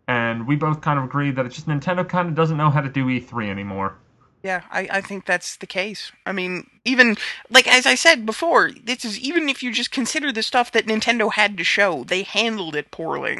[0.07, 2.81] And we both kind of agreed that it's just Nintendo kind of doesn't know how
[2.81, 3.95] to do E3 anymore.
[4.43, 6.11] Yeah, I, I think that's the case.
[6.25, 7.17] I mean, even
[7.49, 10.87] like as I said before, this is even if you just consider the stuff that
[10.87, 13.37] Nintendo had to show, they handled it poorly.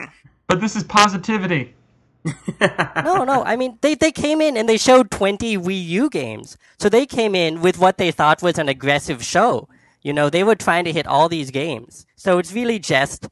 [0.47, 1.73] But this is positivity.
[3.03, 3.43] No, no.
[3.43, 6.57] I mean, they, they came in and they showed 20 Wii U games.
[6.79, 9.67] So they came in with what they thought was an aggressive show.
[10.01, 12.05] You know, they were trying to hit all these games.
[12.15, 13.27] So it's really just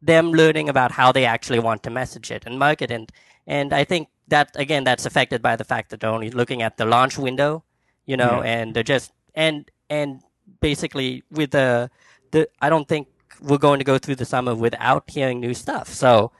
[0.00, 2.94] them learning about how they actually want to message it and market it.
[2.94, 3.12] And
[3.46, 6.76] and I think that, again, that's affected by the fact that they're only looking at
[6.76, 7.64] the launch window,
[8.04, 8.50] you know, Yeah.
[8.50, 10.20] and they're just, and, and
[10.60, 11.90] basically with the,
[12.32, 13.08] the, I don't think
[13.40, 15.88] we're going to go through the summer without hearing new stuff.
[15.88, 16.30] So,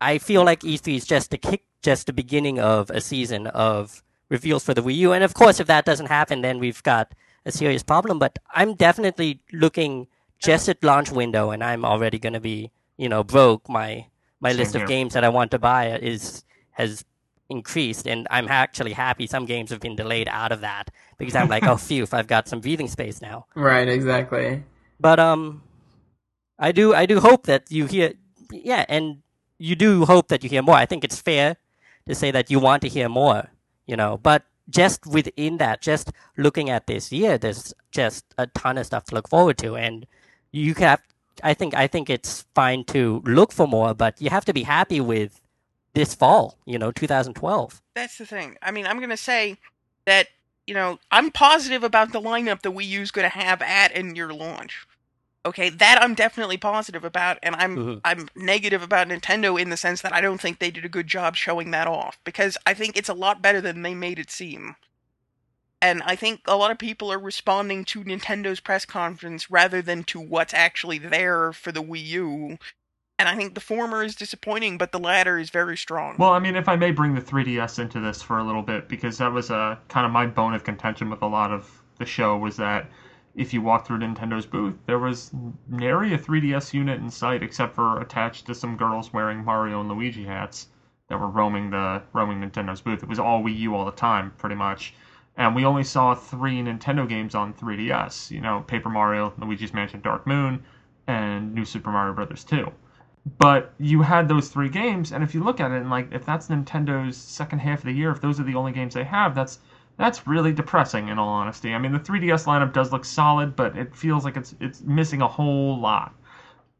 [0.00, 4.02] I feel like E3 is just the kick, just the beginning of a season of
[4.28, 5.12] reveals for the Wii U.
[5.12, 7.12] And of course, if that doesn't happen, then we've got
[7.44, 8.18] a serious problem.
[8.18, 10.06] But I'm definitely looking
[10.38, 13.68] just at launch window, and I'm already going to be, you know, broke.
[13.68, 14.06] My
[14.40, 14.82] my Same list here.
[14.82, 17.04] of games that I want to buy is has
[17.50, 21.48] increased, and I'm actually happy some games have been delayed out of that because I'm
[21.48, 23.46] like, oh, phew, I've got some breathing space now.
[23.54, 24.64] Right, exactly.
[24.98, 25.62] But um,
[26.58, 28.14] I do I do hope that you hear,
[28.50, 29.22] yeah, and
[29.60, 30.74] you do hope that you hear more.
[30.74, 31.56] I think it's fair
[32.08, 33.50] to say that you want to hear more,
[33.86, 34.16] you know.
[34.16, 39.04] But just within that, just looking at this year, there's just a ton of stuff
[39.06, 40.06] to look forward to, and
[40.50, 41.00] you have.
[41.42, 44.62] I think I think it's fine to look for more, but you have to be
[44.62, 45.40] happy with
[45.92, 46.58] this fall.
[46.64, 47.82] You know, 2012.
[47.94, 48.56] That's the thing.
[48.62, 49.58] I mean, I'm going to say
[50.06, 50.28] that,
[50.66, 54.12] you know, I'm positive about the lineup that Wii U's going to have at and
[54.12, 54.86] near launch.
[55.46, 58.00] Okay, that I'm definitely positive about, and I'm Mhm.
[58.04, 61.06] I'm negative about Nintendo in the sense that I don't think they did a good
[61.06, 64.30] job showing that off because I think it's a lot better than they made it
[64.30, 64.76] seem.
[65.82, 70.04] And I think a lot of people are responding to Nintendo's press conference rather than
[70.04, 72.58] to what's actually there for the Wii U.
[73.18, 76.16] And I think the former is disappointing, but the latter is very strong.
[76.18, 78.88] Well, I mean, if I may bring the 3DS into this for a little bit,
[78.88, 82.06] because that was uh, kind of my bone of contention with a lot of the
[82.06, 82.90] show was that
[83.34, 85.30] if you walk through Nintendo's booth, there was
[85.68, 89.88] nary a 3DS unit in sight, except for attached to some girls wearing Mario and
[89.88, 90.68] Luigi hats
[91.08, 93.02] that were roaming the roaming Nintendo's booth.
[93.02, 94.94] It was all Wii U all the time, pretty much.
[95.36, 98.30] And we only saw three Nintendo games on 3DS.
[98.30, 100.62] You know, Paper Mario, Luigi's Mansion Dark Moon,
[101.06, 102.70] and New Super Mario Brothers 2
[103.38, 106.24] but you had those three games and if you look at it and like if
[106.24, 109.34] that's nintendo's second half of the year if those are the only games they have
[109.34, 109.58] that's
[110.00, 113.76] that's really depressing in all honesty i mean the 3ds lineup does look solid but
[113.76, 116.14] it feels like it's it's missing a whole lot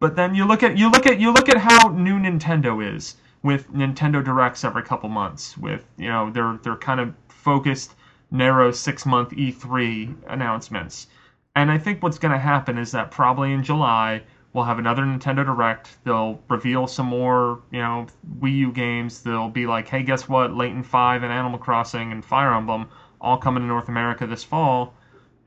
[0.01, 3.17] but then you look at you look at you look at how new nintendo is
[3.43, 7.95] with nintendo directs every couple months with you know their their kind of focused
[8.31, 11.09] narrow six month e3 announcements
[11.57, 15.03] and I think what's going to happen is that probably in July we'll have another
[15.03, 15.99] Nintendo Direct.
[16.05, 18.07] They'll reveal some more, you know,
[18.41, 19.23] Wii U games.
[19.23, 20.55] They'll be like, "Hey, guess what?
[20.55, 22.89] Layton 5 and Animal Crossing and Fire Emblem
[23.21, 24.95] all coming to North America this fall."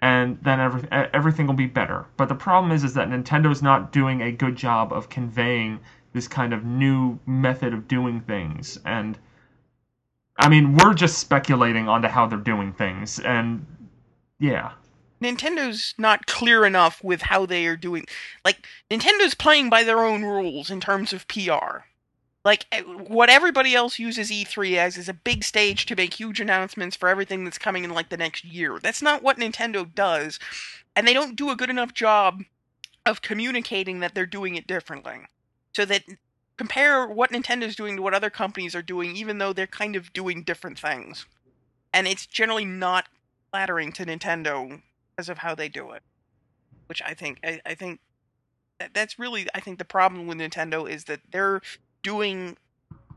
[0.02, 2.06] And then every, everything will be better.
[2.18, 5.80] But the problem is is that Nintendo's not doing a good job of conveying
[6.14, 9.18] this kind of new method of doing things and
[10.38, 13.66] I mean, we're just speculating onto how they're doing things and
[14.40, 14.72] yeah.
[15.22, 18.06] Nintendo's not clear enough with how they are doing.
[18.44, 21.86] Like Nintendo's playing by their own rules in terms of PR.
[22.44, 26.40] Like eh, what everybody else uses E3 as is a big stage to make huge
[26.40, 28.80] announcements for everything that's coming in like the next year.
[28.82, 30.40] That's not what Nintendo does,
[30.96, 32.44] and they don't do a good enough job
[33.06, 35.22] of communicating that they're doing it differently.
[35.74, 36.04] So that
[36.58, 40.14] compare what Nintendo's doing to what other companies are doing even though they're kind of
[40.14, 41.26] doing different things.
[41.94, 43.08] And it's generally not
[43.52, 44.82] flattering to Nintendo
[45.16, 46.04] because of how they do it.
[46.88, 48.00] Which I think I, I think
[48.80, 51.62] that, that's really I think the problem with Nintendo is that they're
[52.04, 52.58] doing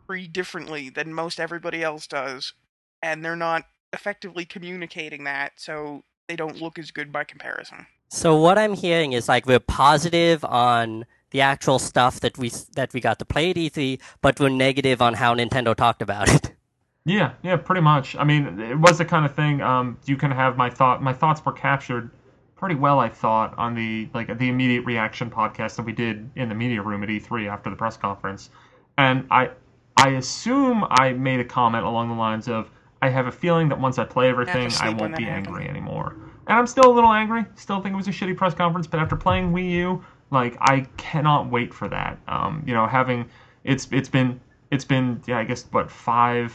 [0.06, 2.54] pretty differently than most everybody else does,
[3.02, 7.86] and they're not effectively communicating that, so they don't look as good by comparison.
[8.08, 12.92] So what I'm hearing is like we're positive on the actual stuff that we that
[12.92, 16.52] we got to play at E3, but we're negative on how Nintendo talked about it.
[17.08, 18.16] Yeah, yeah, pretty much.
[18.16, 19.60] I mean, it was the kind of thing.
[19.60, 21.00] Um, you can have my thought.
[21.00, 22.10] My thoughts were captured
[22.56, 26.48] pretty well, I thought, on the like the immediate reaction podcast that we did in
[26.48, 28.50] the media room at E3 after the press conference,
[28.98, 29.50] and I,
[29.96, 32.70] I assume I made a comment along the lines of,
[33.02, 35.46] "I have a feeling that once I play everything, I won't be happened.
[35.48, 36.14] angry anymore."
[36.48, 37.44] And I'm still a little angry.
[37.56, 40.86] Still think it was a shitty press conference, but after playing Wii U, like I
[40.96, 42.18] cannot wait for that.
[42.28, 43.28] Um, you know, having
[43.64, 46.52] it's it's been it's been yeah, I guess what five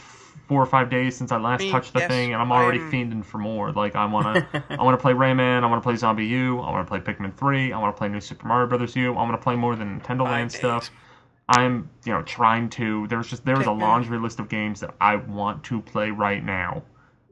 [0.48, 2.78] four or five days since I last Me, touched the yes, thing, and I'm already
[2.78, 3.70] I'm- fiending for more.
[3.72, 6.98] Like I wanna I wanna play Rayman, I wanna play Zombie U, I wanna play
[7.00, 10.00] Pikmin three, I wanna play New Super Mario Brothers U, I wanna play more than
[10.00, 10.58] Nintendo Land days.
[10.58, 10.90] stuff.
[11.48, 13.06] I'm you know trying to.
[13.08, 16.82] There's just there's a laundry list of games that I want to play right now,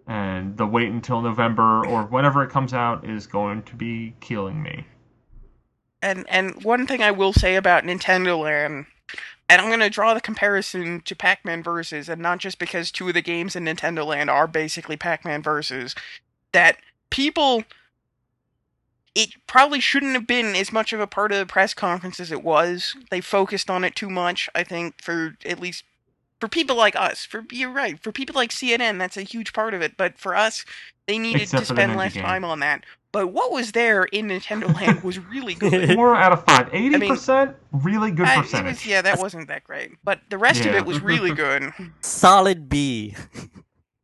[0.07, 4.63] and the wait until November or whenever it comes out is going to be killing
[4.63, 4.87] me.
[6.03, 8.87] And and one thing I will say about Nintendo Land,
[9.49, 13.09] and I'm going to draw the comparison to Pac-Man Versus, and not just because two
[13.09, 15.95] of the games in Nintendo Land are basically Pac-Man Versus,
[16.53, 16.79] that
[17.11, 17.65] people.
[19.15, 22.31] It probably shouldn't have been as much of a part of the press conference as
[22.31, 22.95] it was.
[23.11, 25.85] They focused on it too much, I think, for at least
[26.41, 27.25] for people like us.
[27.25, 29.97] For you're right, for people like CNN, that's a huge part of it.
[29.97, 30.65] But for us,
[31.07, 32.23] they needed Except to spend less game.
[32.23, 32.85] time on that.
[33.13, 35.93] But what was there in Nintendo Land was really good.
[35.97, 38.75] Four out of five, eighty percent, really good I- percentage.
[38.77, 41.73] was, yeah, that wasn't that great, but the rest of it was really good.
[42.01, 43.17] Solid B.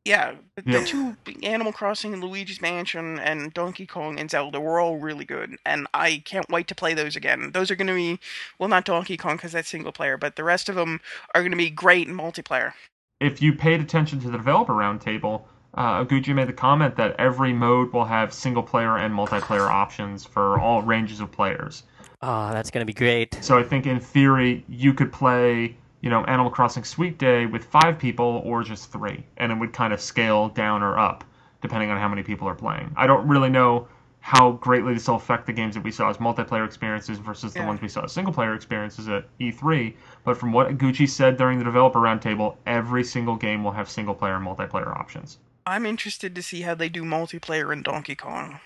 [0.06, 0.86] Yeah, the, the Yep.
[0.86, 5.56] two Animal Crossing and Luigi's Mansion and Donkey Kong and Zelda were all really good,
[5.66, 7.50] and I can't wait to play those again.
[7.52, 8.20] Those are going to be
[8.58, 11.00] well, not Donkey Kong because that's single player, but the rest of them
[11.34, 12.72] are going to be great in multiplayer.
[13.20, 15.42] if you paid attention to the developer roundtable,
[15.74, 20.24] uh, Eguchi made the comment that every mode will have single player and multiplayer options
[20.24, 21.82] for all ranges of players.
[22.22, 23.36] Oh, that's gonna be great.
[23.42, 27.64] So I think in theory you could play, you know, Animal Crossing Sweet Day with
[27.64, 31.24] five people or just three, and it would kind of scale down or up
[31.62, 32.92] depending on how many people are playing.
[32.96, 33.88] I don't really know
[34.20, 37.62] how greatly this will affect the games that we saw as multiplayer experiences versus the
[37.62, 39.94] ones we saw as single player experiences at E3.
[40.24, 44.14] But from what Eguchi said during the developer roundtable, every single game will have single
[44.14, 45.38] player and multiplayer options.
[45.64, 48.58] I'm interested to see how they do multiplayer in Donkey Kong.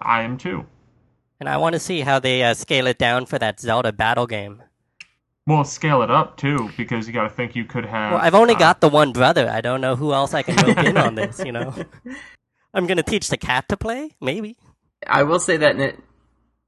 [0.00, 0.66] I am too.
[1.40, 4.26] And I want to see how they uh, scale it down for that Zelda battle
[4.26, 4.62] game.
[5.46, 8.12] Well, scale it up too, because you got to think you could have.
[8.12, 9.48] Well, I've only uh, got the one brother.
[9.50, 11.42] I don't know who else I can rope in on this.
[11.44, 11.74] You know,
[12.74, 14.12] I'm gonna teach the cat to play.
[14.20, 14.56] Maybe.
[15.06, 15.96] I will say that Ni-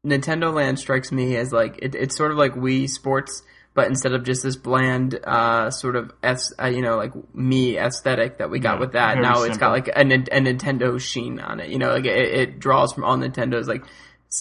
[0.04, 4.12] Nintendo Land strikes me as like it, it's sort of like Wii Sports, but instead
[4.12, 8.50] of just this bland uh, sort of es- uh, you know like me aesthetic that
[8.50, 11.60] we got Yeah, with that, very now it's got like a, a Nintendo sheen on
[11.60, 11.70] it.
[11.70, 13.92] You know, like it, it draws from all Nintendo's like st-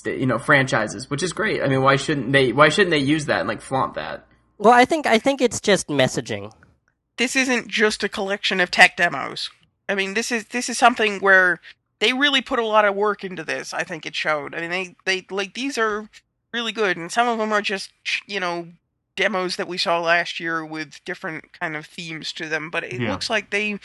[0.05, 1.61] you know franchises, which is great.
[1.61, 2.51] I mean, why shouldn't they?
[2.51, 4.25] Why shouldn't they use that and like flaunt that?
[4.57, 6.51] Well, I think I think it's just messaging.
[7.17, 9.49] This isn't just a collection of tech demos.
[9.87, 11.59] I mean, this is this is something where
[11.99, 13.73] they really put a lot of work into this.
[13.73, 14.55] I think it showed.
[14.55, 16.09] I mean, they they like these are
[16.53, 17.91] really good, and some of them are just
[18.25, 18.67] you know
[19.15, 22.69] demos that we saw last year with different kind of themes to them.
[22.71, 23.11] But it Yeah.
[23.11, 23.79] looks like they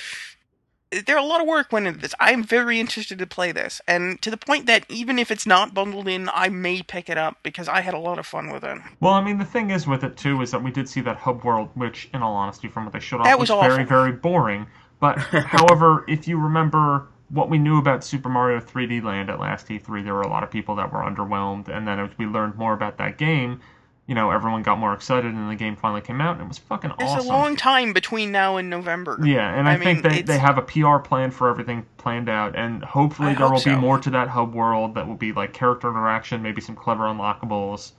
[0.90, 2.14] there are a lot of work went into this.
[2.18, 5.74] I'm very interested to play this, and to the point that even if it's not
[5.74, 8.64] bundled in, I may pick it up because I had a lot of fun with
[8.64, 8.78] it.
[9.00, 11.16] Well, I mean, the thing is with it too is that we did see that
[11.16, 14.12] hub world, which, in all honesty, from what they showed off, That was very, very
[14.12, 14.66] boring.
[15.00, 19.68] But, however, if you remember what we knew about Super Mario 3D Land at last
[19.68, 22.56] E3, there were a lot of people that were underwhelmed, and then as we learned
[22.56, 23.60] more about that game,
[24.08, 26.56] you know, everyone got more excited, and the game finally came out, and it was
[26.56, 27.20] fucking There's awesome.
[27.20, 29.20] It's a long time between now and November.
[29.22, 32.30] Yeah, and I, I think mean, they, they have a PR plan for everything planned
[32.30, 35.14] out, and hopefully I there hope will be more to that hub world that will
[35.14, 37.92] be like character interaction, maybe some clever unlockables.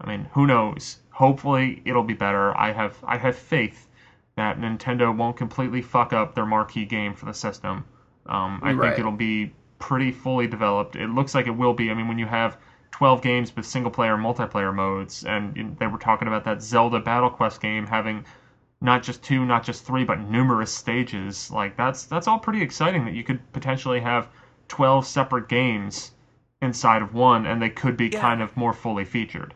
[0.00, 0.96] I mean, who knows?
[1.10, 2.56] Hopefully it'll be better.
[2.56, 3.86] I have I have faith
[4.36, 7.84] that Nintendo won't completely fuck up their marquee game for the system.
[8.24, 8.88] Um, I Right.
[8.88, 10.96] think it'll be pretty fully developed.
[10.96, 11.90] It looks like it will be.
[11.90, 12.56] I mean, when you have
[12.92, 17.00] 12 games with single player and multiplayer modes, and they were talking about that Zelda
[17.00, 18.24] Battle Quest game having
[18.80, 21.50] not just two, not just three, but numerous stages.
[21.50, 24.28] Like that's that's all pretty exciting that you could potentially have
[24.68, 26.12] 12 separate games
[26.62, 28.20] inside of one, and they could be Yeah.
[28.20, 29.54] kind of more fully featured.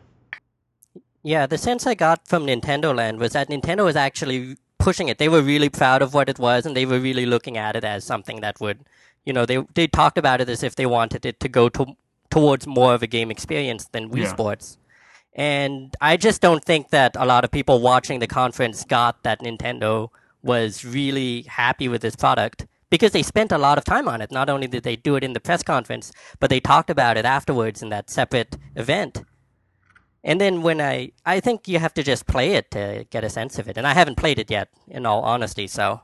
[1.23, 5.17] Yeah, the sense I got from Nintendo Land was that Nintendo was actually pushing it.
[5.17, 7.83] They were really proud of what it was, and they were really looking at it
[7.83, 8.81] as something that would,
[9.25, 11.95] you know, they they talked about it as if they wanted it to go to,
[12.29, 14.29] towards more of a game experience than Wii Yeah.
[14.29, 14.77] Sports.
[15.33, 19.41] And I just don't think that a lot of people watching the conference got that
[19.41, 20.09] Nintendo
[20.41, 24.31] was really happy with this product because they spent a lot of time on it.
[24.31, 27.25] Not only did they do it in the press conference, but they talked about it
[27.25, 29.23] afterwards in that separate event.
[30.23, 33.29] And then when I, I think you have to just play it to get a
[33.29, 33.77] sense of it.
[33.77, 35.67] And I haven't played it yet, in all honesty.
[35.67, 36.01] So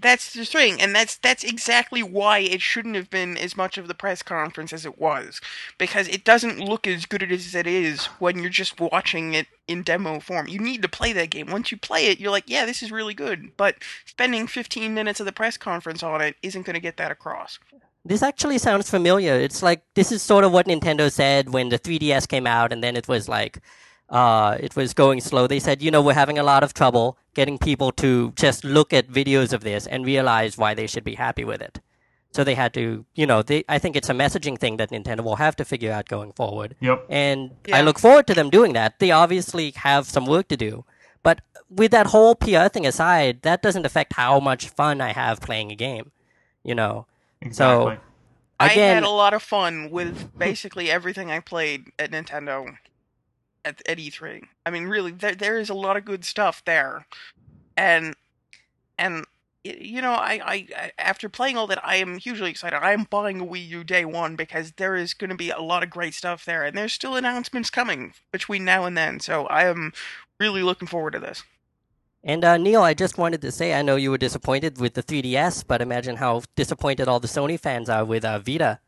[0.00, 3.86] That's the thing, and that's that's exactly why it shouldn't have been as much of
[3.86, 5.42] the press conference as it was,
[5.76, 9.82] because it doesn't look as good as it is when you're just watching it in
[9.82, 10.48] demo form.
[10.48, 11.48] You need to play that game.
[11.50, 13.50] Once you play it, you're like, yeah, this is really good.
[13.58, 17.10] But spending 15 minutes of the press conference on it isn't going to get that
[17.10, 17.58] across.
[18.06, 19.34] this actually sounds familiar.
[19.34, 22.82] It's like this is sort of what Nintendo said when the 3DS came out, and
[22.82, 23.60] then it was like,
[24.08, 25.46] uh, it was going slow.
[25.46, 28.92] They said, you know, we're having a lot of trouble getting people to just look
[28.92, 31.80] at videos of this and realize why they should be happy with it.
[32.32, 35.22] So they had to, you know, they, I think it's a messaging thing that Nintendo
[35.22, 36.74] will have to figure out going forward.
[36.80, 37.06] Yep.
[37.08, 37.76] And Yeah.
[37.76, 38.98] I look forward to them doing that.
[38.98, 40.84] They obviously have some work to do.
[41.22, 45.40] But with that whole PR thing aside, that doesn't affect how much fun I have
[45.40, 46.10] playing a game.
[46.64, 47.06] You know,
[47.40, 47.98] Exactly.
[48.58, 52.76] I again, had a lot of fun with basically everything I played at Nintendo
[53.64, 54.44] at, at E3.
[54.66, 57.06] I mean, really, there there is a lot of good stuff there,
[57.76, 58.14] and
[58.98, 59.24] and
[59.64, 62.76] you know, I, I I- after playing all that, I am hugely excited.
[62.76, 65.60] I am buying a Wii U day one because there is going to be a
[65.60, 69.20] lot of great stuff there, and there's still announcements coming between now and then.
[69.20, 69.92] So I am
[70.38, 71.42] really looking forward to this.
[72.26, 75.02] And uh, Neal, I just wanted to say, I know you were disappointed with the
[75.02, 78.80] 3DS, but imagine how disappointed all the Sony fans are with uh, Vita.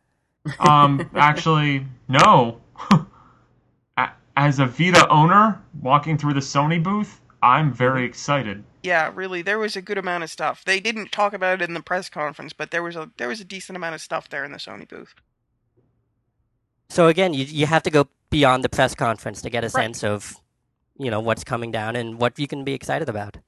[0.59, 2.61] um, actually, no.
[4.37, 8.65] A- As a Vita owner walking through the Sony booth, I'm very excited.
[8.83, 10.65] Yeah, really, there was a good amount of stuff.
[10.65, 13.41] They didn't talk about it in the press conference, but there was a there was
[13.41, 15.15] a decent amount of stuff there in the Sony booth.
[16.89, 20.03] So again, you you have to go beyond the press conference to get a sense
[20.05, 20.37] of,
[20.99, 23.39] you know, what's coming down and what you can be excited about.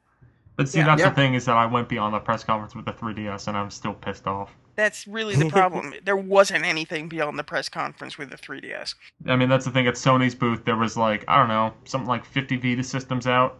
[0.56, 0.86] But see, Yeah.
[0.86, 1.08] that's Yeah.
[1.10, 3.70] the thing is that I went beyond the press conference with the 3DS, and I'm
[3.70, 4.50] still pissed off.
[4.78, 5.92] That's really the problem.
[6.04, 8.94] there wasn't anything beyond the press conference with the 3DS.
[9.26, 9.88] I mean, that's the thing.
[9.88, 13.58] At Sony's booth, there was like I don't know, something like 50 Vita systems out,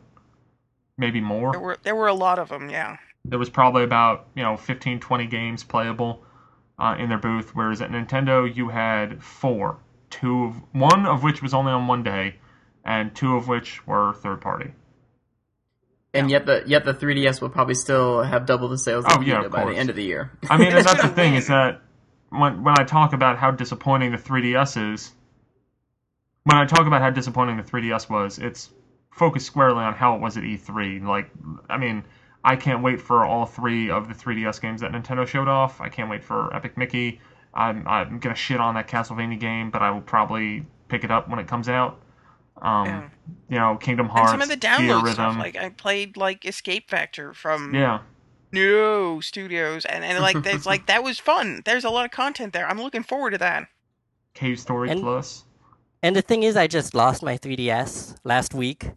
[0.97, 1.51] maybe more.
[1.51, 2.71] There were there were a lot of them.
[2.71, 2.97] Yeah.
[3.25, 6.23] there was probably about you know 15 20 games playable
[6.79, 9.77] uh, in their booth whereas at nintendo you had four
[10.11, 12.37] two of one of which was only on one day
[12.85, 14.71] and two of which were third party
[16.15, 19.17] And yet the yet the 3DS will probably still have double oh, the sales Oh,
[19.17, 20.33] of yeah, by the end of the year.
[20.49, 21.83] i mean that's the thing is that
[22.31, 25.13] when when i talk about how disappointing the 3ds is
[26.45, 28.71] when i talk about how disappointing the 3ds was it's
[29.11, 31.31] focused squarely on how it was at e3 like
[31.69, 32.03] i mean
[32.45, 35.81] i can't wait for all three of the 3ds games that nintendo showed off.
[35.81, 37.21] I can't wait for epic mickey.
[37.55, 41.29] I'm, I'm gonna shit on that castlevania game but i will probably pick it up
[41.29, 42.01] when it comes out
[42.63, 43.09] um, Yeah.
[43.49, 46.17] you know kingdom And hearts some of the Gear download rhythm stuff, like I played
[46.17, 48.01] like Escape Factor from yeah
[48.53, 51.63] New Studios, and and like that's like that was fun.
[51.65, 52.67] There's a lot of content there.
[52.67, 53.69] I'm looking forward to that.
[54.35, 55.45] cave story And- plus
[56.03, 58.93] And the thing is, I just lost my 3DS last week,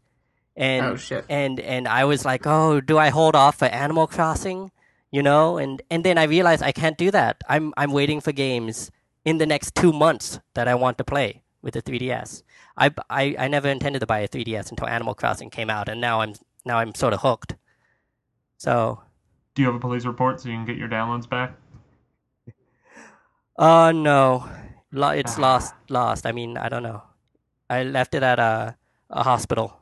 [0.55, 1.26] and Oh, shit.
[1.30, 4.72] and and I was like, oh, do I hold off for Animal Crossing?
[5.12, 7.41] You know, and and then I realized I can't do that.
[7.49, 8.91] I'm I'm waiting for games
[9.26, 12.43] in the next two months that I want to play with the 3DS.
[12.78, 16.01] I, I, I never intended to buy a 3DS until Animal Crossing came out, and
[16.01, 16.34] now I'm
[16.65, 17.55] now I'm sort of hooked.
[18.57, 19.01] So,
[19.55, 21.57] do you have a police report so you can get your downloads back
[23.57, 24.49] uh no,
[24.91, 26.26] Lo- it's lost lost.
[26.26, 27.03] I mean, I don't know.
[27.69, 28.78] I left it at a
[29.09, 29.78] a hospital.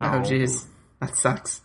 [0.00, 0.66] Oh jeez,
[1.00, 1.62] that sucks.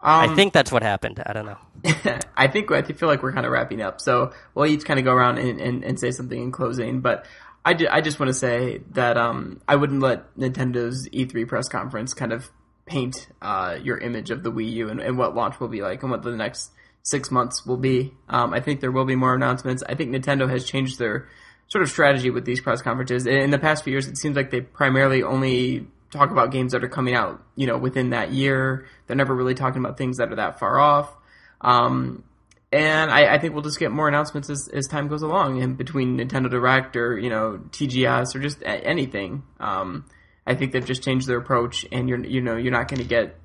[0.00, 1.22] I Um, think that's what happened.
[1.26, 1.58] I don't know.
[2.36, 4.00] I think I feel like we're kind of wrapping up.
[4.00, 7.00] So we'll each kind of go around and, and, and say something in closing.
[7.00, 7.26] But
[7.68, 11.68] I, ju- I just want to say that um, I wouldn't let Nintendo's E3 press
[11.68, 12.48] conference kind of
[12.86, 16.02] paint uh, your image of the Wii U and, and what launch will be like
[16.02, 16.70] and what the next
[17.02, 18.14] six months will be.
[18.26, 19.82] Um, I think there will be more announcements.
[19.86, 21.28] I think Nintendo has changed their
[21.66, 23.26] sort of strategy with these press conferences.
[23.26, 26.82] In the past few years, it seems like they primarily only talk about games that
[26.82, 28.86] are coming out, you know, within that year.
[29.06, 31.14] They're never really talking about things that are that far off.
[31.60, 32.24] Um,
[32.70, 35.76] and I, I think we'll just get more announcements as, as time goes along, and
[35.76, 39.42] between Nintendo Direct or you know TGS or just a- anything.
[39.58, 40.04] Um,
[40.46, 43.08] I think they've just changed their approach, and you're you know you're not going to
[43.08, 43.36] get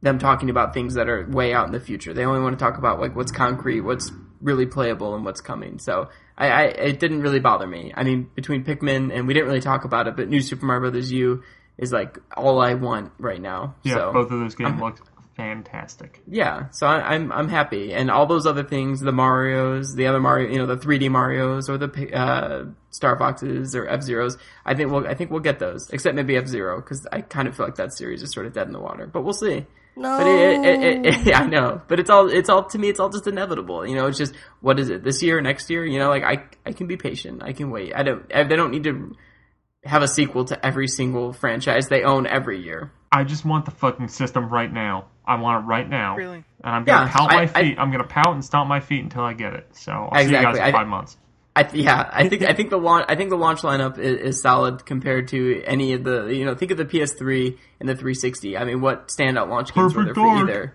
[0.00, 2.12] them talking about things that are way out in the future.
[2.12, 4.10] They only want to talk about like what's concrete, what's
[4.40, 5.78] really playable, and what's coming.
[5.78, 7.92] So I, I it didn't really bother me.
[7.94, 10.80] I mean, between Pikmin and we didn't really talk about it, but New Super Mario
[10.80, 11.42] Brothers U
[11.76, 13.76] is like all I want right now.
[13.82, 14.12] yeah so.
[14.12, 14.98] both of those games look
[15.36, 20.06] fantastic Yeah, so I, I'm I'm happy, and all those other things, the Mario's, the
[20.06, 24.36] other Mario, you know, the 3D Mario's or the uh, Star Foxes or F Zeros.
[24.64, 27.48] I think we'll I think we'll get those, except maybe F Zero because I kind
[27.48, 29.06] of feel like that series is sort of dead in the water.
[29.06, 29.66] But we'll see.
[29.94, 32.78] No, But it, it, it, it, yeah, I know, but it's all it's all to
[32.78, 32.88] me.
[32.88, 33.86] It's all just inevitable.
[33.86, 35.84] You know, it's just what is it this year, next year?
[35.84, 37.42] You know, like I I can be patient.
[37.42, 37.94] I can wait.
[37.94, 38.32] I don't.
[38.34, 39.14] I, they don't need to
[39.84, 42.92] have a sequel to every single franchise they own every year.
[43.10, 45.06] I just want the fucking system right now.
[45.26, 46.16] I want it right now.
[46.16, 46.44] Really?
[46.64, 47.78] And I'm gonna Yeah, pout I- my feet.
[47.78, 49.68] I, am gonna pout and stomp my feet until I get it.
[49.72, 51.16] So I'll see you guys in I- five months.
[51.54, 54.36] I th- yeah, I think I think the launch I think the launch lineup is,
[54.36, 57.94] is solid compared to any of the you know think of the PS3 and the
[57.94, 58.56] 360.
[58.56, 60.74] I mean, what standout launch games were there Perfect for either?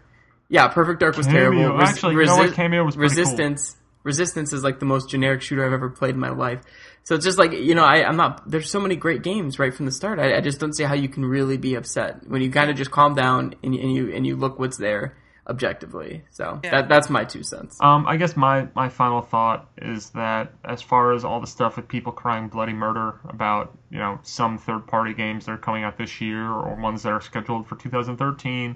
[0.49, 1.31] Yeah, Perfect Dark was Kameo.
[1.31, 1.81] terrible.
[1.81, 2.51] Actually, you know what?
[2.51, 3.21] Kameo was pretty cool.
[3.23, 3.75] Resistance.
[4.03, 6.61] Resistance is like the most generic shooter I've ever played in my life.
[7.07, 8.51] So it's just like you know I, I'm not.
[8.51, 10.19] There's so many great games right from the start.
[10.19, 12.75] I, I just don't see how you can really be upset when you kind of
[12.75, 15.15] just calm down and, and you and you look what's there
[15.47, 16.23] objectively.
[16.31, 16.71] So Yeah.
[16.71, 17.77] that that's my two cents.
[17.79, 21.77] Um, I guess my, my final thought is that as far as all the stuff
[21.77, 25.85] with people crying bloody murder about you know some third party games that are coming
[25.85, 28.75] out this year or ones that are scheduled for 2013,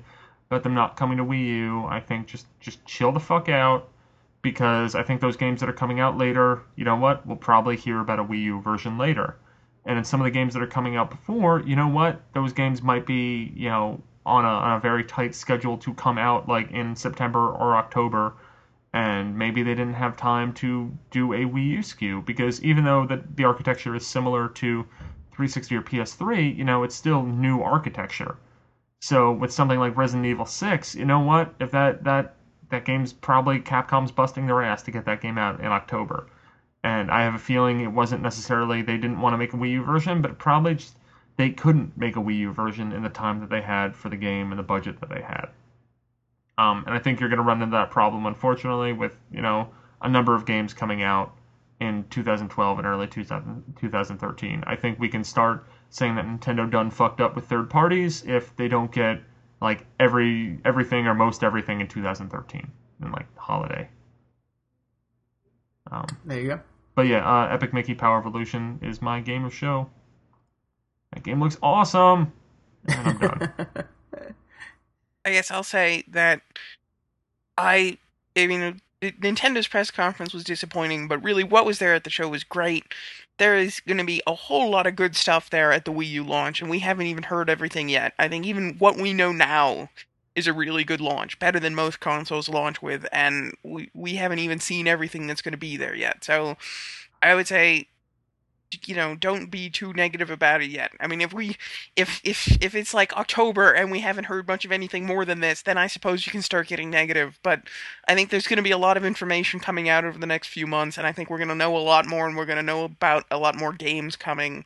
[0.49, 3.89] about them not coming to Wii U, I think just just chill the fuck out
[4.41, 7.75] because I think those games that are coming out later, you know what, we'll probably
[7.75, 9.35] hear about a Wii U version later.
[9.85, 12.53] And in some of the games that are coming out before, you know what, those
[12.53, 16.47] games might be you know on a on a very tight schedule to come out
[16.47, 18.33] like in September or October
[18.93, 23.05] and maybe they didn't have time to do a Wii U SKU because even though
[23.05, 24.83] the, the architecture is similar to
[25.31, 28.37] 360 or PS3, you know, it's still new architecture.
[29.01, 31.53] So with something like Resident Evil 6, you know what?
[31.59, 32.35] If that that
[32.71, 36.27] that game's probably Capcom's busting their ass to get that game out in October.
[36.83, 39.71] And I have a feeling it wasn't necessarily they didn't want to make a Wii
[39.71, 40.97] U version, but probably just
[41.37, 44.15] they couldn't make a Wii U version in the time that they had for the
[44.15, 45.47] game and the budget that they had.
[46.57, 49.69] Um, and I think you're going to run into that problem, unfortunately, with you know
[50.01, 51.31] a number of games coming out
[51.79, 54.63] in 2012 and early 2000, 2013.
[54.67, 58.55] I think we can start saying that Nintendo done fucked up with third parties if
[58.55, 59.19] they don't get
[59.61, 62.71] like every everything or most everything in 2013
[63.03, 63.87] in like holiday.
[65.91, 66.59] Um, There you go.
[66.95, 69.89] but yeah, uh, Epic Mickey Power Evolution is my game of show.
[71.13, 72.31] That game looks awesome.
[72.87, 73.53] And I'm done.
[75.25, 76.41] I guess I'll say that
[77.57, 77.97] I,
[78.35, 82.27] I mean, Nintendo's press conference was disappointing, but really what was there at the show
[82.29, 82.85] was great.
[83.41, 86.07] There is going to be a whole lot of good stuff there at the Wii
[86.09, 88.13] U launch, and we haven't even heard everything yet.
[88.19, 89.89] I think even what we know now
[90.35, 94.37] is a really good launch, better than most consoles launch with, and we we haven't
[94.37, 96.23] even seen everything that's going to be there yet.
[96.23, 96.55] So
[97.23, 97.87] I would say
[98.85, 100.91] you know don't be too negative about it yet.
[100.99, 101.57] I mean if we
[101.95, 105.39] if if if it's like october and we haven't heard much of anything more than
[105.41, 107.39] this then i suppose you can start getting negative.
[107.43, 107.63] But
[108.07, 110.47] i think there's going to be a lot of information coming out over the next
[110.49, 112.57] few months and i think we're going to know a lot more and we're going
[112.57, 114.65] to know about a lot more games coming.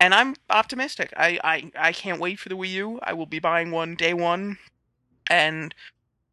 [0.00, 1.12] And i'm optimistic.
[1.16, 3.00] I, I i can't wait for the wii u.
[3.02, 4.58] I will be buying one day one
[5.30, 5.74] and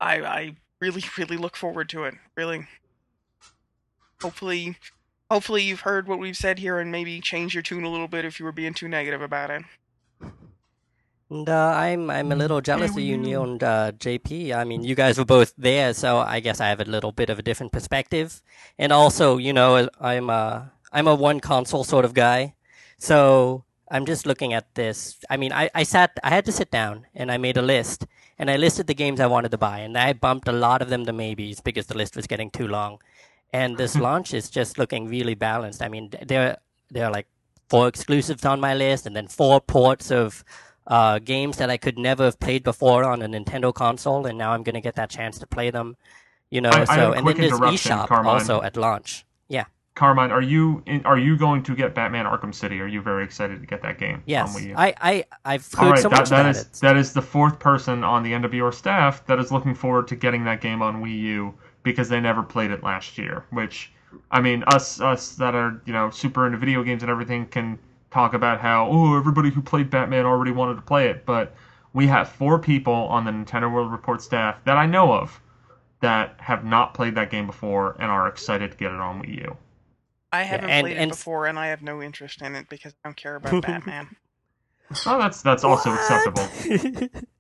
[0.02, 2.68] i i really really look forward to it really.
[4.22, 4.78] Hopefully
[5.30, 8.26] hopefully you've heard what we've said here and maybe change your tune a little bit
[8.26, 9.64] if you were being too negative about it.
[11.30, 13.18] And uh, I'm I'm a little jealous of you.
[13.18, 14.56] Neal and uh, JP.
[14.56, 17.32] I mean, you guys were both there, so I guess I have a little bit
[17.32, 18.44] of a different perspective.
[18.78, 22.54] And also, you know, I'm a I'm a one console sort of guy,
[23.00, 25.18] so I'm just looking at this.
[25.28, 28.06] I mean, I, I sat I had to sit down and I made a list
[28.38, 30.90] and I listed the games I wanted to buy, and I bumped a lot of
[30.90, 33.00] them to maybes because the list was getting too long.
[33.56, 35.82] And this launch is just looking really balanced.
[35.82, 36.58] I mean, there
[36.92, 37.28] there are like
[37.70, 40.44] four exclusives on my list, and then four ports of
[40.88, 44.52] uh, games that I could never have played before on a Nintendo console, and now
[44.52, 45.96] I'm going to get that chance to play them.
[46.52, 48.34] You know, I- I so a and then there's eShop Carmine.
[48.34, 49.26] also at launch.
[49.48, 52.82] Yeah, Carmine, are you in, are you going to get Batman Arkham City?
[52.82, 54.76] Are you very excited to get that game yes, on Wii U?
[54.78, 56.74] I I I've heard right, so that, much that about is it.
[56.82, 60.44] that is the fourth person on the NWR staff that is looking forward to getting
[60.44, 61.54] that game on Wii U
[61.86, 63.46] because they never played it last year.
[63.52, 63.94] Which,
[64.32, 67.80] I mean, us us that are you know super into video games and everything can
[68.12, 71.56] talk about how oh everybody who played Batman already wanted to play it, but
[71.94, 75.40] we have four people on the Nintendo World Report staff that I know of
[76.02, 79.44] that have not played that game before and are excited to get it on Wii
[79.44, 79.58] U.
[80.34, 82.94] I haven't and- played and- it before, and I have no interest in it because
[83.04, 84.14] I don't care about Batman.
[85.06, 86.48] Oh, that's that's also acceptable.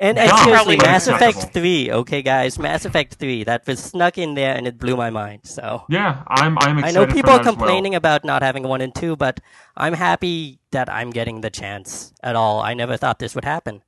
[0.00, 1.06] and Dumb, and seriously, but Mass.
[1.06, 1.90] Effect Three.
[1.90, 3.44] Okay, guys, Mass Effect Three.
[3.44, 5.40] That was snuck in there, and it blew my mind.
[5.44, 5.84] So.
[5.88, 7.54] Yeah, I'm I'm I know people are that as well.
[7.54, 9.40] complaining about not having one and two, but
[9.76, 12.60] I'm happy that I'm getting the chance at all.
[12.60, 13.82] I never thought this would happen.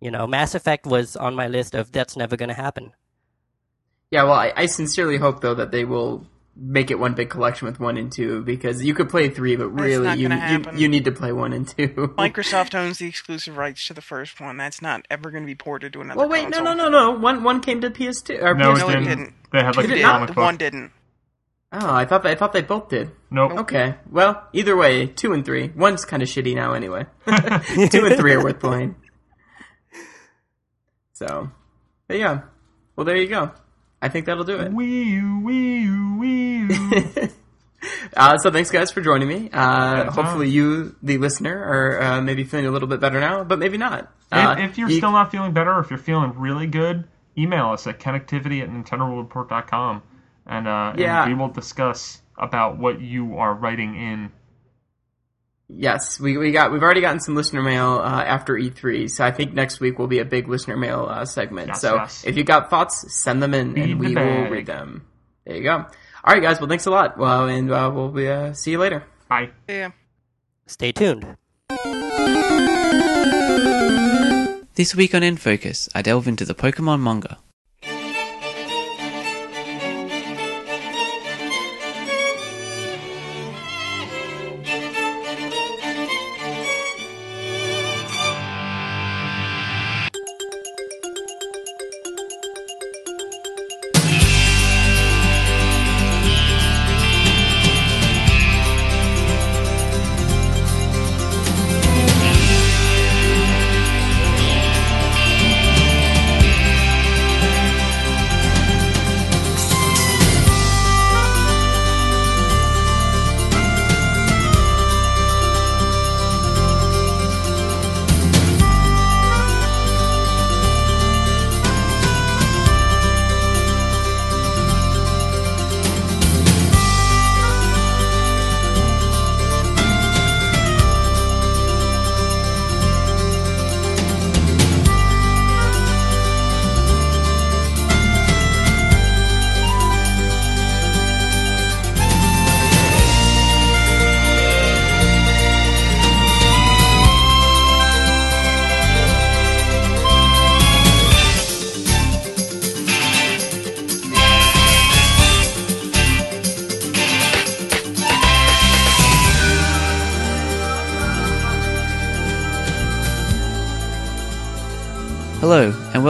[0.00, 2.92] You know, Mass Effect was on my list of that's never going to happen.
[4.10, 6.26] Yeah, well, I, I sincerely hope though that they will
[6.58, 9.68] make it one big collection with one and two because you could play three, but
[9.68, 11.88] really you, you you need to play one and two.
[12.18, 14.56] Microsoft owns the exclusive rights to the first one.
[14.56, 16.64] That's not ever going to be ported to another well, wait, console.
[16.64, 17.18] no, no, no, no.
[17.18, 18.76] One one came to PS2 or No, PS3.
[18.76, 19.04] it No, it didn't.
[19.08, 19.34] didn't.
[19.52, 20.44] They had like Did a it Did comic the book.
[20.44, 20.92] one didn't.
[21.72, 23.10] Oh, I thought they, I thought they both did.
[23.30, 23.52] Nope.
[23.52, 25.72] Okay, well, either way, two and three.
[25.76, 27.04] One's kind of shitty now, anyway.
[27.26, 28.94] two and three are worth playing.
[31.12, 31.50] So,
[32.08, 32.42] but yeah.
[32.94, 33.52] Well, there you go.
[34.02, 34.72] I think that'll do it.
[34.72, 37.28] Wii U, Wii U, Wii U.
[38.16, 39.48] Uh, so thanks guys for joining me.
[39.52, 43.58] Uh, hopefully you, the listener, are uh, maybe feeling a little bit better now, but
[43.58, 44.12] maybe not.
[44.32, 47.04] Uh, if, if you're you- still not feeling better, or if you're feeling really good,
[47.38, 50.02] email us at connectivity at nintendoworldreport.com
[50.46, 51.24] and, uh, Yeah.
[51.24, 54.32] and we will discuss about what you are writing in.
[55.68, 59.32] Yes, we we got we've already gotten some listener mail uh, after E3, so I
[59.32, 61.68] think next week will be a big listener mail uh, segment.
[61.68, 62.24] Yes, so yes.
[62.24, 65.06] if you got thoughts, send them in, Feed and the we will read them.
[65.44, 65.84] There you go.
[66.26, 66.60] All right, guys.
[66.60, 67.16] Well, thanks a lot.
[67.16, 69.04] Well, and uh, we'll be, uh, see you later.
[69.28, 69.50] Bye.
[69.68, 69.90] Yeah.
[70.66, 71.36] Stay tuned.
[74.74, 77.38] This week on N-Focus, I delve into the Pokemon manga.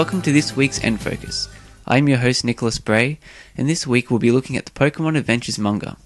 [0.07, 1.49] Welcome to this week's N-Focus.
[1.85, 3.19] I'm your host Nicholas Bray,
[3.57, 5.97] and this week we'll be looking at the Pokemon Adventures manga.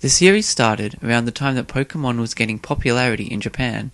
[0.00, 3.92] The series started around the time that Pokemon was getting popularity in Japan.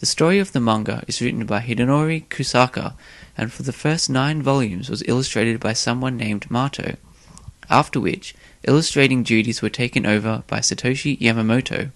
[0.00, 2.92] The story of the manga is written by Hidenori Kusaka,
[3.38, 6.96] and for the first nine volumes was illustrated by someone named Mato,
[7.70, 11.90] after which illustrating duties were taken over by Satoshi Yamamoto.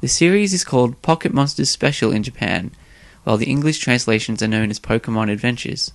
[0.00, 2.72] The series is called Pocket Monsters Special in Japan,
[3.22, 5.92] while the English translations are known as Pokemon Adventures.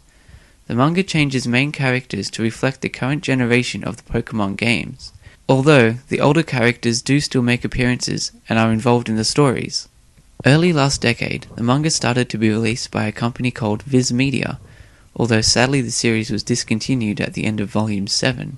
[0.68, 5.12] The manga changes main characters to reflect the current generation of the Pokemon games,
[5.50, 9.90] although the older characters do still make appearances and are involved in the stories.
[10.46, 14.60] Early last decade, the manga started to be released by a company called Viz Media,
[15.16, 18.58] although sadly the series was discontinued at the end of Volume 7.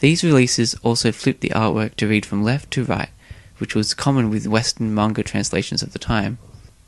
[0.00, 3.10] These releases also flipped the artwork to read from left to right,
[3.58, 6.38] which was common with Western manga translations of the time.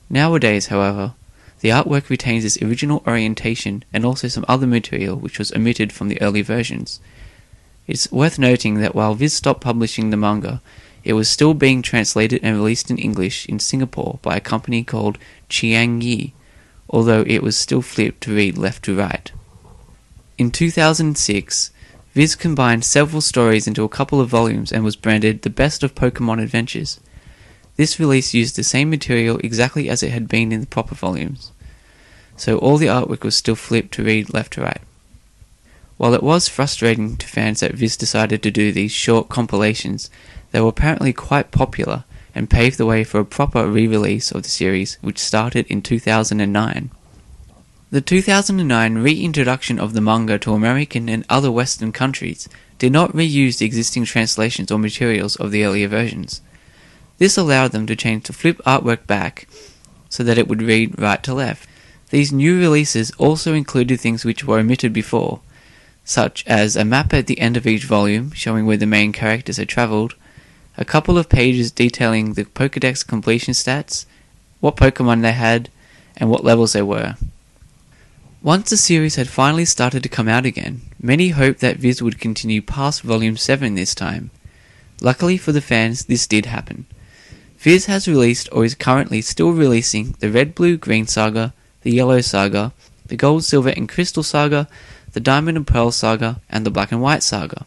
[0.09, 1.15] Nowadays, however,
[1.61, 6.09] the artwork retains its original orientation and also some other material which was omitted from
[6.09, 7.01] the early versions.
[7.87, 10.63] It's worth noting that while Viz stopped publishing the manga,
[11.03, 15.19] it was still being translated and released in English in Singapore by a company called
[15.49, 16.35] Chuang Yi,
[16.89, 19.33] although it was still flipped to read left to right.
[20.39, 21.71] In 2006,
[22.15, 25.95] Viz combined several stories into a couple of volumes and was branded The Best of
[25.95, 27.01] Pokemon Adventures.
[27.77, 31.53] This release used the same material exactly as it had been in the proper volumes,
[32.37, 34.81] so all the artwork was still flipped to read left to right.
[35.97, 40.11] While it was frustrating to fans that Viz decided to do these short compilations,
[40.51, 42.05] they were apparently quite popular
[42.35, 45.83] and paved the way for a proper re release of the series, which started in
[45.83, 46.91] 2009.
[47.91, 52.49] The 2009 reintroduction of the manga to American and other Western countries
[52.79, 56.41] did not reuse the existing translations or materials of the earlier versions.
[57.21, 59.47] This allowed them to change the flip artwork back
[60.09, 61.69] so that it would read right to left.
[62.09, 65.41] These new releases also included things which were omitted before,
[66.03, 69.59] such as a map at the end of each volume showing where the main characters
[69.59, 70.15] had travelled,
[70.79, 74.07] a couple of pages detailing the Pokedex completion stats,
[74.61, 75.69] what Pokemon they had,
[76.17, 77.17] and what levels they were.
[78.43, 82.19] Once the series had finally started to come out again, many hoped that Viz would
[82.19, 84.31] continue past Volume 7 this time.
[85.03, 86.87] Luckily for the fans, this did happen.
[87.61, 91.53] Viz has released or is currently still releasing the Red Blue Green Saga,
[91.83, 92.73] the Yellow Saga,
[93.05, 94.67] the Gold Silver and Crystal Saga,
[95.13, 97.67] the Diamond and Pearl Saga, and the Black and White Saga.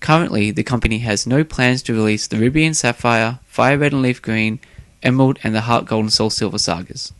[0.00, 4.02] Currently, the company has no plans to release the Ruby and Sapphire, Fire Red and
[4.02, 4.60] Leaf Green,
[5.02, 7.14] Emerald, and the Heart Gold and Soul Silver sagas.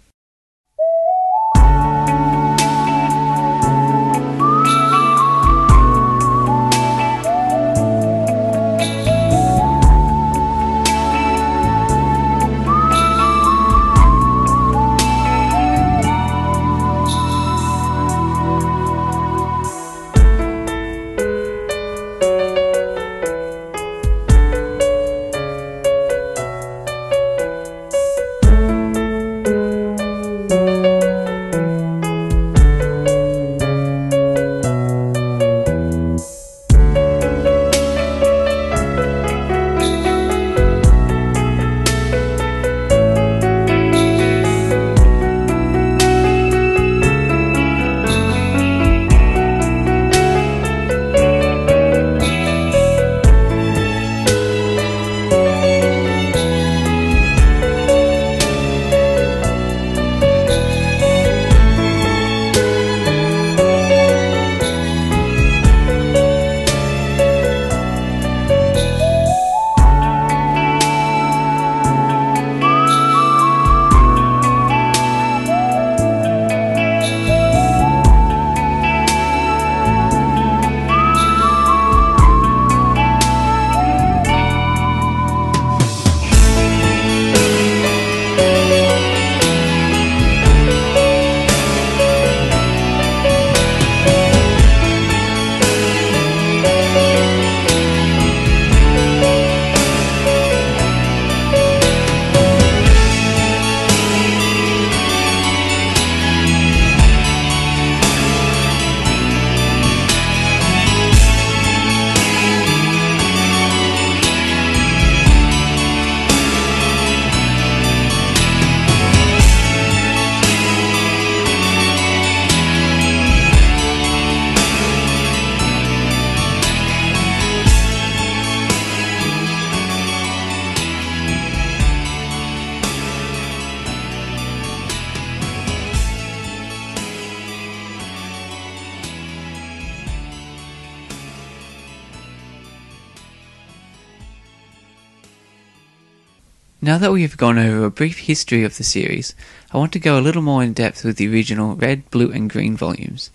[147.41, 149.35] Gone over a brief history of the series,
[149.73, 152.51] I want to go a little more in depth with the original red, blue, and
[152.51, 153.31] green volumes.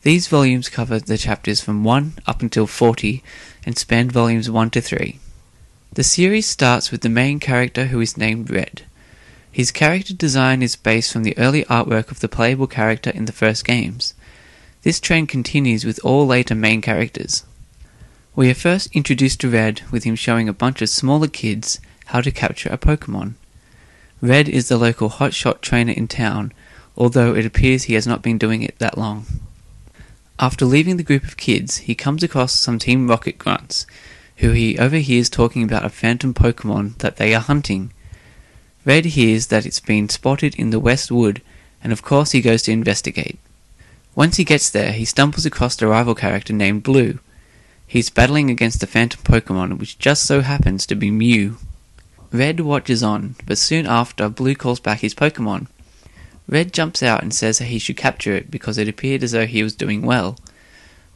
[0.00, 3.22] These volumes cover the chapters from 1 up until 40
[3.66, 5.18] and span volumes 1 to 3.
[5.92, 8.86] The series starts with the main character who is named Red.
[9.52, 13.32] His character design is based from the early artwork of the playable character in the
[13.32, 14.14] first games.
[14.84, 17.44] This trend continues with all later main characters.
[18.34, 22.20] We are first introduced to Red with him showing a bunch of smaller kids how
[22.20, 23.34] to capture a Pokemon.
[24.20, 26.52] Red is the local hotshot trainer in town,
[26.96, 29.26] although it appears he has not been doing it that long.
[30.38, 33.86] After leaving the group of kids, he comes across some Team Rocket grunts,
[34.38, 37.92] who he overhears talking about a phantom Pokemon that they are hunting.
[38.84, 41.40] Red hears that it's been spotted in the West Wood,
[41.82, 43.38] and of course he goes to investigate.
[44.14, 47.18] Once he gets there, he stumbles across a rival character named Blue.
[47.86, 51.58] He's battling against the phantom Pokemon, which just so happens to be Mew.
[52.34, 55.68] Red watches on, but soon after, Blue calls back his Pokemon.
[56.48, 59.46] Red jumps out and says that he should capture it because it appeared as though
[59.46, 60.36] he was doing well.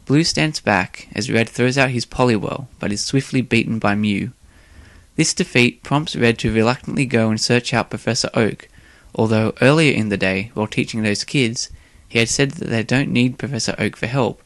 [0.07, 4.31] Blue stands back as Red throws out his Poliwhirl, but is swiftly beaten by Mew.
[5.17, 8.69] This defeat prompts Red to reluctantly go and search out Professor Oak,
[9.13, 11.69] although earlier in the day, while teaching those kids,
[12.09, 14.41] he had said that they don't need Professor Oak for help,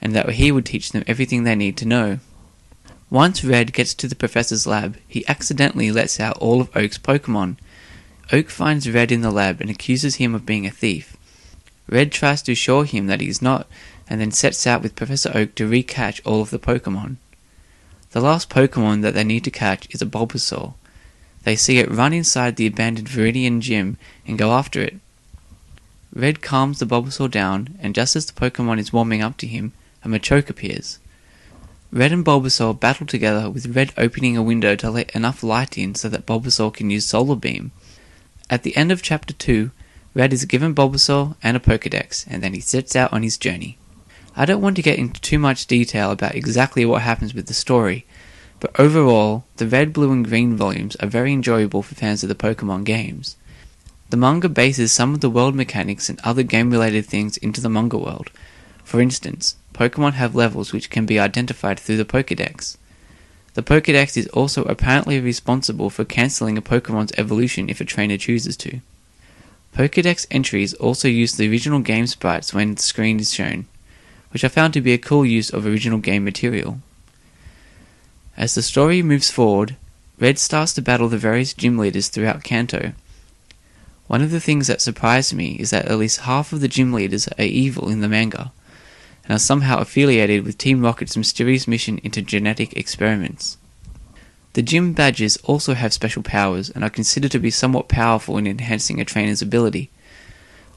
[0.00, 2.18] and that he would teach them everything they need to know.
[3.14, 7.56] Once Red gets to the professor's lab, he accidentally lets out all of Oak's Pokemon.
[8.32, 11.16] Oak finds Red in the lab and accuses him of being a thief.
[11.88, 13.68] Red tries to assure him that he is not,
[14.10, 17.14] and then sets out with Professor Oak to recatch all of the Pokemon.
[18.10, 20.74] The last Pokemon that they need to catch is a Bulbasaur.
[21.44, 23.96] They see it run inside the abandoned Viridian gym
[24.26, 24.96] and go after it.
[26.12, 29.72] Red calms the Bulbasaur down, and just as the Pokemon is warming up to him,
[30.02, 30.98] a Machoke appears.
[31.94, 35.94] Red and Bulbasaur battle together with Red opening a window to let enough light in
[35.94, 37.70] so that Bulbasaur can use Solar Beam.
[38.50, 39.70] At the end of Chapter 2,
[40.12, 43.78] Red is given Bulbasaur and a Pokedex, and then he sets out on his journey.
[44.34, 47.54] I don't want to get into too much detail about exactly what happens with the
[47.54, 48.04] story,
[48.58, 52.34] but overall, the Red, Blue, and Green volumes are very enjoyable for fans of the
[52.34, 53.36] Pokemon games.
[54.10, 57.70] The manga bases some of the world mechanics and other game related things into the
[57.70, 58.32] manga world.
[58.84, 62.76] For instance, Pokemon have levels which can be identified through the Pokedex.
[63.54, 68.56] The Pokedex is also apparently responsible for cancelling a Pokemon's evolution if a trainer chooses
[68.58, 68.80] to.
[69.74, 73.66] Pokedex entries also use the original game sprites when the screen is shown,
[74.30, 76.78] which I found to be a cool use of original game material.
[78.36, 79.76] As the story moves forward,
[80.20, 82.92] Red starts to battle the various gym leaders throughout Kanto.
[84.06, 86.92] One of the things that surprised me is that at least half of the gym
[86.92, 88.52] leaders are evil in the manga
[89.24, 93.56] and are somehow affiliated with Team Rocket's mysterious mission into genetic experiments.
[94.54, 98.46] The gym badges also have special powers and are considered to be somewhat powerful in
[98.46, 99.90] enhancing a trainer's ability.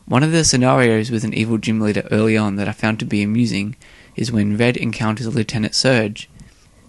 [0.06, 3.06] One of the scenarios with an evil gym leader early on that I found to
[3.06, 3.76] be amusing
[4.16, 6.30] is when Red encounters Lieutenant Surge.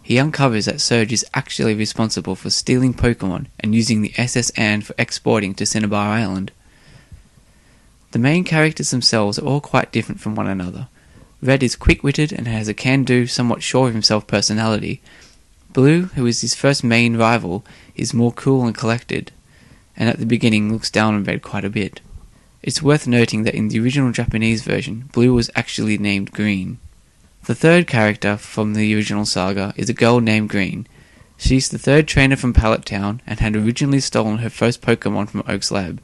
[0.03, 4.51] He uncovers that Surge is actually responsible for stealing Pokemon and using the S.S.
[4.51, 6.53] Anne for exporting to Cinnabar Island.
[8.13, 10.89] The main characters themselves are all quite different from one another.
[11.41, 15.01] Red is quick witted and has a can do, somewhat sure of himself personality.
[15.73, 17.65] Blue, who is his first main rival,
[17.95, 19.31] is more cool and collected,
[19.97, 22.01] and at the beginning looks down on Red quite a bit.
[22.63, 26.79] It's worth noting that in the original Japanese version, Blue was actually named Green.
[27.45, 30.87] The third character from the original saga is a girl named Green.
[31.37, 35.45] She's the third trainer from Pallet Town and had originally stolen her first Pokemon from
[35.47, 36.01] Oak's lab.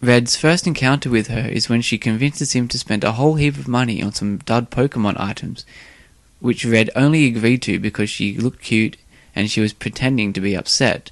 [0.00, 3.56] Red's first encounter with her is when she convinces him to spend a whole heap
[3.56, 5.66] of money on some dud Pokemon items,
[6.38, 8.96] which Red only agreed to because she looked cute
[9.34, 11.10] and she was pretending to be upset.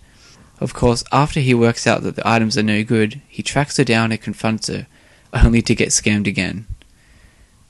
[0.60, 3.84] Of course, after he works out that the items are no good, he tracks her
[3.84, 4.86] down and confronts her,
[5.32, 6.66] only to get scammed again.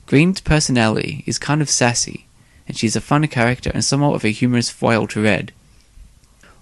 [0.04, 2.26] Green's personality is kind of sassy,
[2.68, 5.52] and she's a fun character and somewhat of a humorous foil to Red.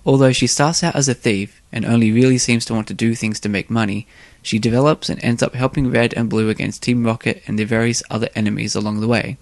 [0.06, 3.14] Although she starts out as a thief and only really seems to want to do
[3.14, 4.06] things to make money,
[4.44, 8.02] she develops and ends up helping Red and Blue against Team Rocket and their various
[8.10, 9.38] other enemies along the way.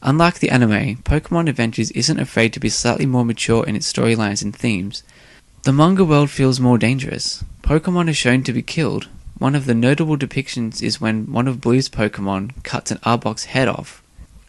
[0.00, 4.42] Unlike the anime, Pokemon Adventures isn't afraid to be slightly more mature in its storylines
[4.42, 5.02] and themes.
[5.64, 7.42] The manga world feels more dangerous.
[7.62, 9.08] Pokemon are shown to be killed.
[9.38, 13.66] One of the notable depictions is when one of Blue's Pokemon cuts an Arbok's head
[13.66, 14.04] off.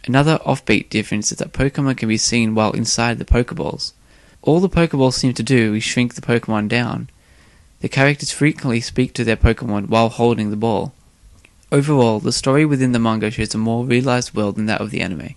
[0.05, 3.93] Another offbeat difference is that Pokemon can be seen while inside the Pokeballs.
[4.43, 7.09] All the Pokeballs seem to do is shrink the Pokemon down.
[7.79, 10.93] The characters frequently speak to their Pokemon while holding the ball.
[11.71, 15.01] Overall, the story within the manga shows a more realized world than that of the
[15.01, 15.35] anime,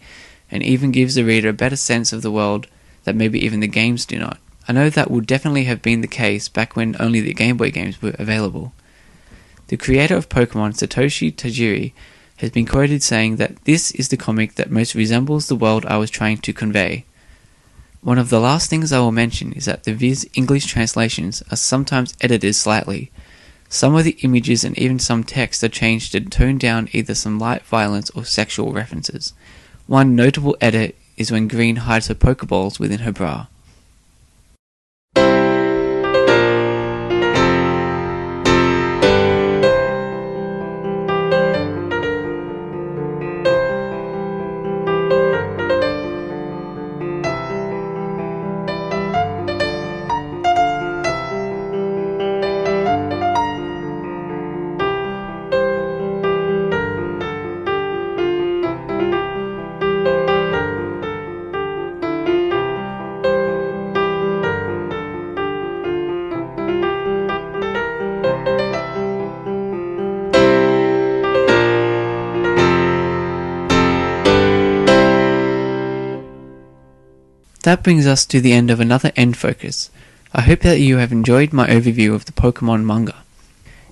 [0.51, 2.67] and even gives the reader a better sense of the world
[3.05, 4.39] that maybe even the games do not.
[4.69, 7.71] I know that would definitely have been the case back when only the Game Boy
[7.71, 8.73] games were available.
[9.67, 11.93] The creator of Pokemon, Satoshi Tajiri,
[12.37, 15.97] has been quoted saying that this is the comic that most resembles the world I
[15.97, 17.05] was trying to convey.
[18.03, 21.57] One of the last things I will mention is that the Viz English translations are
[21.57, 23.11] sometimes edited slightly.
[23.69, 27.39] Some of the images and even some text are changed to tone down either some
[27.39, 29.35] light violence or sexual references.
[29.87, 33.49] One notable edit is when Green hides her Pokeballs within her bra.
[77.81, 79.89] That brings us to the end of another N-Focus.
[80.35, 83.17] I hope that you have enjoyed my overview of the Pokemon manga.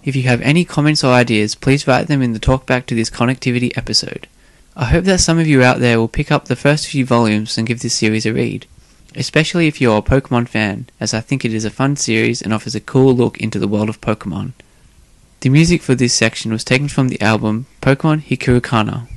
[0.04, 3.08] If you have any comments or ideas, please write them in the talkback to this
[3.08, 4.28] connectivity episode.
[4.76, 7.56] I hope that some of you out there will pick up the first few volumes
[7.56, 8.66] and give this series a read,
[9.14, 12.52] especially if you're a Pokemon fan, as I think it is a fun series and
[12.52, 14.52] offers a cool look into the world of Pokemon.
[15.40, 19.08] The music for this section was taken from the album Pokemon Hikaru Kana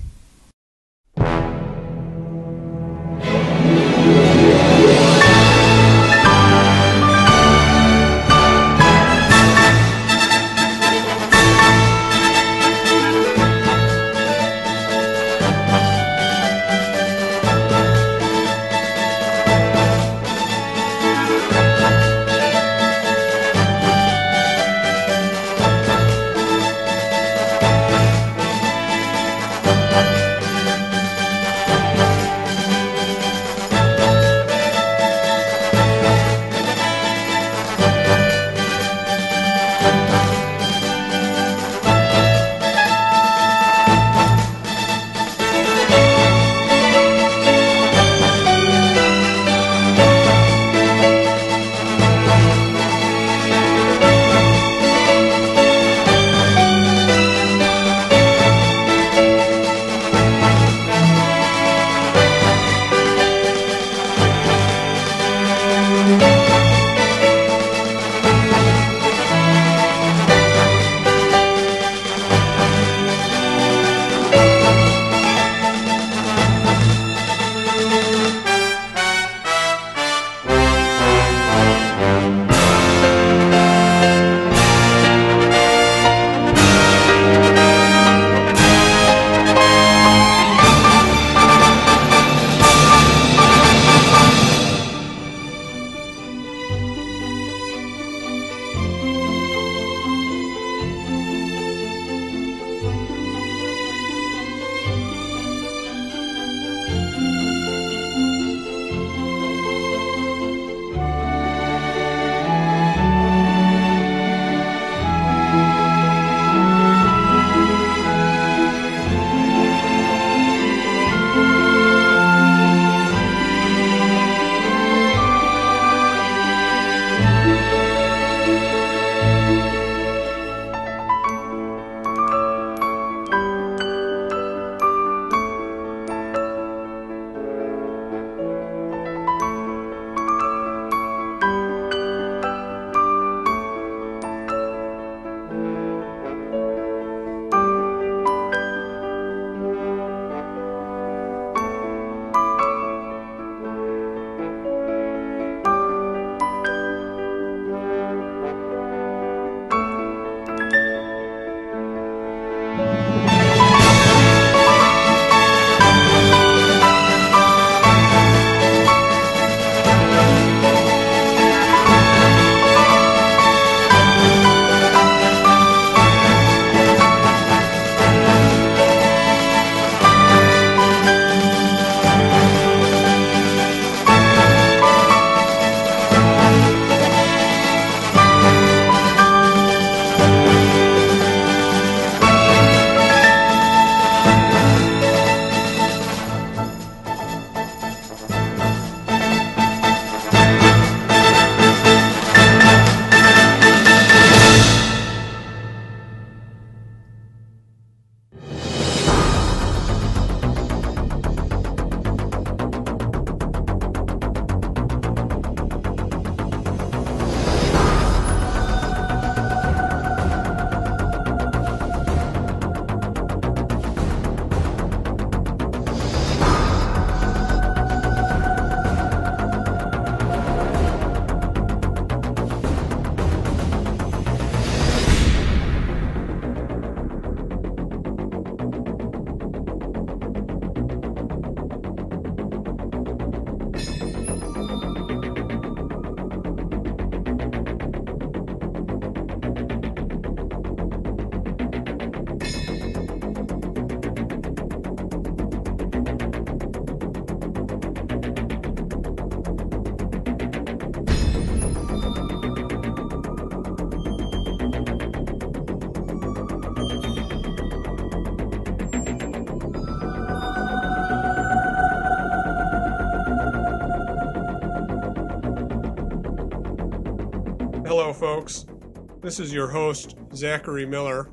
[279.31, 281.29] This is your host, Zachary Miller,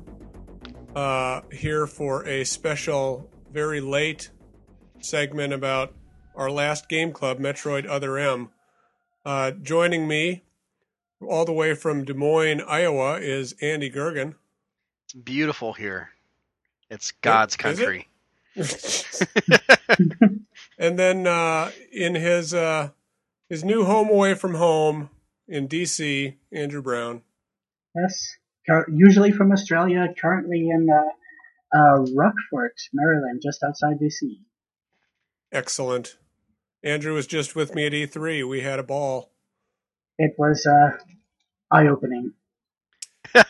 [0.95, 4.29] uh, here for a special, very late
[5.01, 5.93] segment about
[6.33, 8.51] our last game club, Metroid Other M.
[9.25, 10.43] Uh, joining me
[11.21, 14.35] all the way from Des Moines, Iowa, is Andy Goergen.
[15.03, 16.11] It's beautiful here.
[16.89, 17.57] It's God's it?
[17.57, 18.07] country.
[20.77, 22.91] and then uh, in his uh,
[23.49, 25.09] his new home away from home
[25.49, 27.23] in DC, Andrew Brown.
[28.01, 28.37] Yes,
[28.93, 34.37] usually from Australia, currently in uh, uh, Rockville, Maryland, just outside DC.
[35.51, 36.15] Excellent.
[36.83, 38.47] Andrew was just with me at E3.
[38.47, 39.31] We had a ball.
[40.17, 40.97] It was uh,
[41.71, 42.33] eye-opening.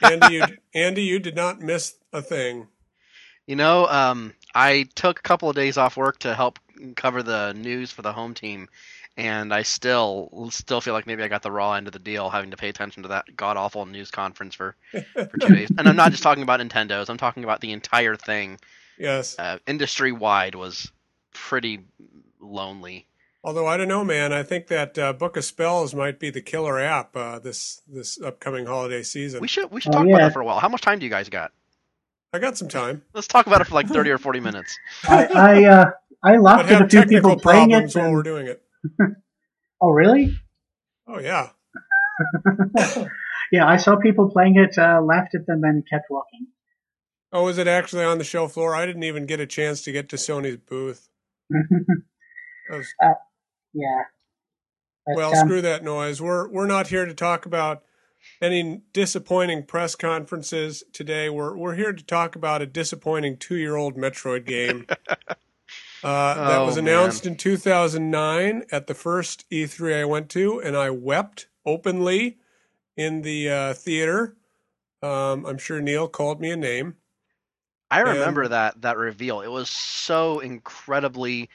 [0.02, 0.44] Andy, you,
[0.74, 2.68] Andy, you did not miss a thing.
[3.48, 6.60] You know, um, I took a couple of days off work to help
[6.96, 8.68] cover the news for the home team,
[9.20, 12.30] and I still still feel like maybe I got the raw end of the deal,
[12.30, 14.76] having to pay attention to that god awful news conference for
[15.14, 15.70] for two days.
[15.78, 18.60] And I'm not just talking about Nintendo's; I'm talking about the entire thing.
[18.98, 19.38] Yes.
[19.38, 20.92] Uh, industry wide was
[21.34, 21.82] pretty
[22.40, 23.08] lonely.
[23.44, 24.34] Although I don't know, man.
[24.34, 28.20] I think that uh, Book of Spells might be the killer app uh, this this
[28.22, 29.42] upcoming holiday season.
[29.42, 30.28] We should we should Oh, talk about yeah.
[30.28, 30.60] that for a while.
[30.60, 31.52] How much time do you guys got?
[32.34, 34.78] I got some time, Let's talk about it for like thirty or forty minutes.
[35.08, 35.92] I I, uh,
[36.22, 37.74] I but laughed at a few people playing it.
[37.74, 38.62] problems while and- we're doing it.
[39.82, 40.38] Oh, really?
[41.08, 41.52] Oh yeah.
[43.52, 46.48] Yeah, I saw people playing it, uh, laughed at them, and kept walking.
[47.32, 48.76] Oh, is it actually on the show floor?
[48.76, 51.10] I didn't even get a chance to get to Sony's booth.
[51.54, 52.88] I was
[53.74, 54.04] yeah.
[55.06, 56.22] But, Well, um, screw that noise.
[56.22, 57.84] We're we're not here to talk about
[58.42, 61.30] any disappointing press conferences today.
[61.30, 64.86] We're we're here to talk about a disappointing two-year-old Metroid game
[66.04, 66.88] uh, that Oh, was man.
[66.88, 72.38] announced in 2009 at the first E3 I went to, and I wept openly
[72.98, 74.36] in the uh, theater.
[75.02, 76.96] Um, I'm sure Neal called me a name.
[77.92, 79.42] I And- remember that that reveal.
[79.42, 81.50] It was so incredibly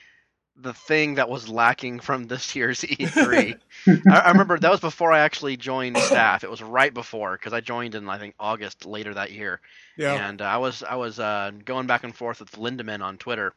[0.56, 3.58] the thing that was lacking from this year's E3.
[4.10, 6.44] I, I remember that was before I actually joined staff.
[6.44, 9.60] It was right before because I joined in I think August later that year,
[9.96, 13.16] Yeah, and uh, I was I was uh, going back and forth with Lindemann on
[13.18, 13.52] Twitter.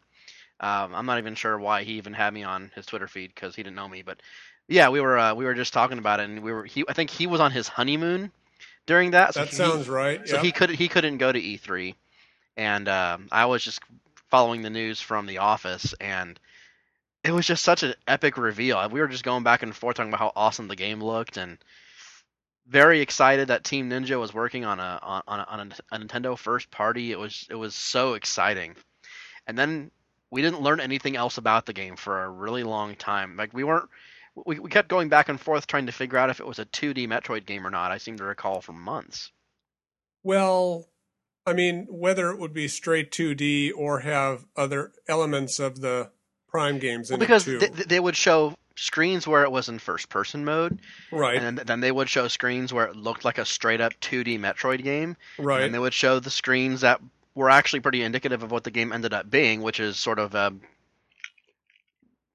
[0.59, 3.55] Um, I'm not even sure why he even had me on his Twitter feed because
[3.55, 4.21] he didn't know me, but
[4.67, 6.93] yeah, we were uh, we were just talking about it, and we were he I
[6.93, 8.31] think he was on his honeymoon
[8.85, 9.33] during that.
[9.33, 10.27] so that he- sounds right.
[10.27, 10.45] so Yep.
[10.45, 11.95] he could he couldn't go to E3,
[12.57, 13.81] and um, I was just
[14.29, 16.39] following the news from the office, and
[17.23, 18.87] it was just such an epic reveal.
[18.89, 21.57] We were just going back and forth talking about how awesome the game looked, and
[22.67, 25.45] very excited that Team Ninja was working on a on on a,
[25.91, 27.11] on a Nintendo first party.
[27.11, 28.75] It was it was so exciting,
[29.47, 29.91] and then
[30.31, 33.37] we didn't learn anything else about the game for a really long time.
[33.37, 33.89] Like we weren't.
[34.45, 36.65] We, we kept going back and forth trying to figure out if it was a
[36.65, 37.91] 2D Metroid game or not.
[37.91, 39.31] I seem to recall for months.
[40.23, 40.87] Well,
[41.45, 46.11] I mean, whether it would be straight 2D or have other elements of the
[46.49, 47.67] Prime games Well, in because it too.
[47.67, 50.79] th- they would show screens where it was in first person mode,
[51.11, 53.93] right, and then, then they would show screens where it looked like a straight up
[54.01, 55.63] 2D Metroid game, right.
[55.63, 57.01] and they would show the screens that
[57.37, 60.33] were actually pretty indicative of what the game ended up being, which is sort of
[60.33, 60.53] a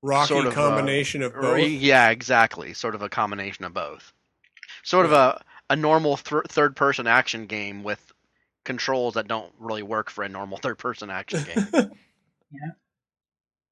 [0.00, 1.68] Rocky sort of, uh, combination of or- both.
[1.68, 4.12] yeah, exactly, sort of a combination of both.
[4.84, 8.12] Sort of a a normal th- third person action game with
[8.64, 11.66] controls that don't really work for a normal third person action game.
[12.52, 12.70] yeah.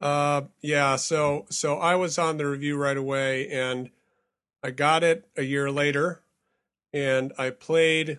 [0.01, 0.97] Uh, yeah.
[0.97, 3.91] So, so I was on the review right away, and
[4.63, 6.23] I got it a year later,
[6.93, 8.19] and I played.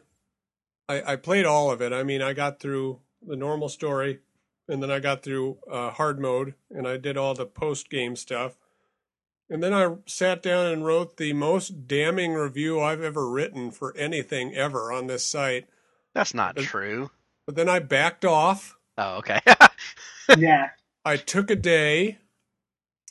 [0.92, 1.94] I, I played all of it.
[1.94, 4.20] I mean, I got through the normal story,
[4.68, 8.16] and then I got through uh, hard mode, and I did all the post game
[8.16, 8.58] stuff.
[9.50, 13.96] And then I sat down and wrote the most damning review I've ever written for
[13.98, 15.68] anything ever on this site.
[16.14, 17.12] That's not Uh, true.
[17.46, 18.78] But then I backed off.
[18.98, 19.40] Oh, okay.
[20.38, 20.70] yeah.
[21.04, 22.20] I took a day,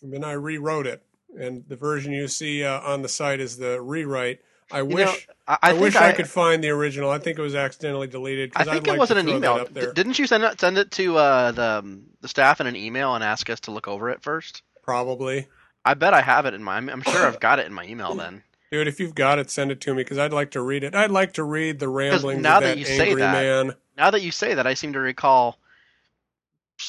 [0.03, 1.03] and then I rewrote it.
[1.39, 4.41] And the version you see uh, on the site is the rewrite.
[4.73, 5.15] I wish know,
[5.47, 7.11] I, I, I, wish I, could find the original.
[7.11, 8.53] I think it was accidentally deleted.
[8.55, 9.55] I think I'd it like wasn't an email.
[9.55, 9.87] Up there.
[9.87, 13.15] D- Didn't you send it send it to uh, the the staff in an email
[13.15, 14.63] and ask us to look over it first?
[14.83, 15.49] Probably,
[15.85, 16.77] I bet I have it in my.
[16.77, 18.43] I'm, I'm sure I've got it in my email then.
[18.71, 18.87] dude.
[18.89, 20.95] If you've got it, send it to me because I'd like to read it.
[20.95, 23.75] I'd like to read the ramblings now of that that, you say angry that- man.
[23.97, 25.59] Now that you say that, I seem to recall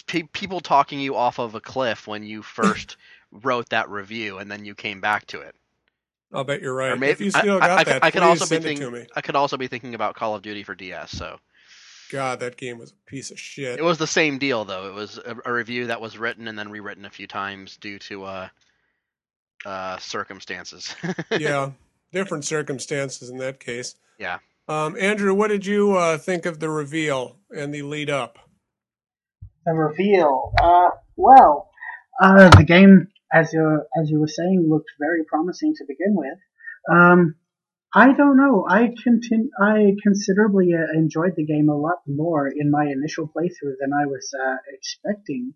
[0.07, 2.95] pe- people talking you off of a cliff when you first
[3.31, 5.55] wrote that review, and then you came back to it.
[6.33, 6.91] I'll bet you're right.
[6.91, 8.55] Or maybe if you still I, got I, that, I, I could please also be
[8.55, 8.85] it thinking.
[8.85, 9.05] to me.
[9.15, 11.11] I could also be thinking about Call of Duty for DS.
[11.11, 11.39] So
[12.11, 13.79] God, that game was a piece of shit.
[13.79, 14.87] it was the same deal, though.
[14.87, 17.99] It was a, a review that was written and then rewritten a few times due
[17.99, 18.47] to uh,
[19.65, 20.93] uh, circumstances.
[21.31, 21.71] yeah,
[22.11, 23.95] different circumstances in that case.
[24.19, 24.39] Yeah.
[24.67, 28.37] Um, Andrew, what did you uh, think of the reveal and the lead up?
[29.65, 30.53] The reveal.
[30.61, 31.69] Uh, well,
[32.21, 36.37] uh, the game, as you as you were saying, looked very promising to begin with.
[36.91, 37.35] Um,
[37.93, 38.65] I don't know.
[38.69, 43.75] I continu- I considerably uh, enjoyed the game a lot more in my initial playthrough
[43.79, 45.53] than I was uh, expecting.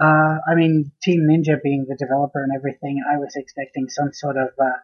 [0.00, 4.36] Uh, I mean, Team Ninja being the developer and everything, I was expecting some sort
[4.36, 4.78] of uh,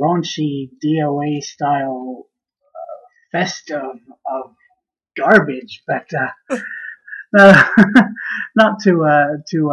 [0.00, 2.26] raunchy DOA style
[2.74, 3.96] uh, fest of,
[4.26, 4.54] of
[5.16, 7.64] garbage, but uh,
[8.56, 9.70] not to uh, to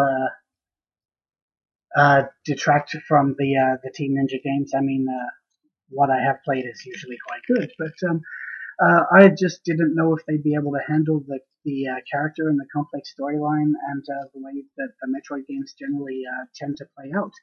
[1.96, 4.72] uh, detract from the uh, the Team Ninja games.
[4.76, 5.30] I mean, uh,
[5.90, 8.22] what I have played is usually quite good, but um,
[8.82, 12.48] uh, I just didn't know if they'd be able to handle the the uh, character
[12.48, 16.78] and the complex storyline and uh, the way that the Metroid games generally uh, tend
[16.78, 17.34] to play out.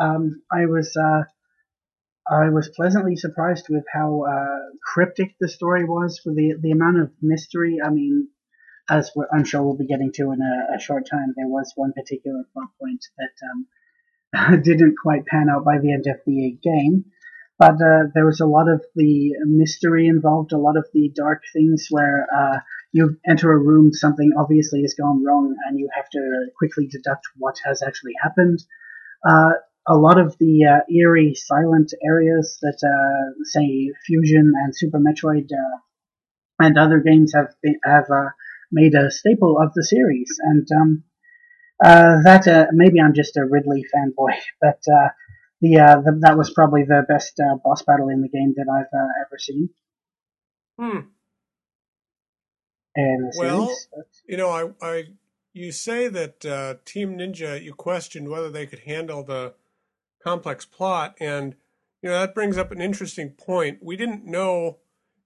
[0.00, 1.24] Um, I was uh,
[2.30, 7.00] I was pleasantly surprised with how uh, cryptic the story was for the the amount
[7.00, 7.78] of mystery.
[7.84, 8.28] I mean,
[8.88, 11.92] as I'm sure we'll be getting to in a, a short time, there was one
[11.92, 13.66] particular plot point that um,
[14.62, 17.04] didn't quite pan out by the end of the game.
[17.58, 21.42] But uh, there was a lot of the mystery involved, a lot of the dark
[21.52, 22.58] things where uh,
[22.92, 27.26] you enter a room, something obviously has gone wrong, and you have to quickly deduct
[27.36, 28.60] what has actually happened.
[29.28, 29.54] Uh,
[29.88, 35.50] a lot of the uh, eerie, silent areas that, uh, say, Fusion and Super Metroid
[35.50, 35.78] uh,
[36.60, 38.06] and other games have been, have
[38.70, 41.04] made a staple of the series, and um,
[41.82, 45.08] uh, that uh, maybe I'm just a Ridley fanboy, but uh,
[45.60, 48.66] the, uh, the that was probably the best uh, boss battle in the game that
[48.70, 49.70] I've uh, ever seen.
[50.78, 51.08] Hmm.
[52.94, 53.88] The Well, series.
[53.94, 55.04] But, You know, I, I
[55.52, 59.54] you say that uh, Team Ninja, you questioned whether they could handle the
[60.22, 61.54] complex plot, and
[62.02, 63.78] you know that brings up an interesting point.
[63.82, 64.78] We didn't know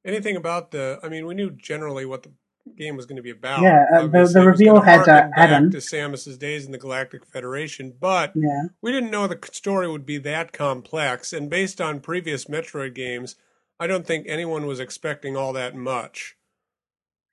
[0.05, 1.01] anything about the.
[1.03, 2.33] I mean, we knew generally what the
[2.77, 3.63] game was going to be about.
[3.63, 5.71] Yeah, uh, the- the reveal had, uh, back Adam.
[5.71, 8.65] to Samus's days in the Galactic Federation, but yeah.
[8.81, 11.33] we didn't know the story would be that complex.
[11.33, 13.37] And based on previous Metroid games,
[13.81, 16.37] I don't think anyone was expecting all that much.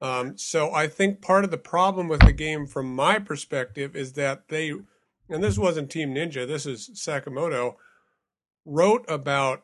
[0.01, 4.13] Um, so I think part of the problem with the game, from my perspective, is
[4.13, 4.71] that they,
[5.29, 7.75] and this wasn't Team Ninja, this is Sakamoto,
[8.65, 9.63] wrote about,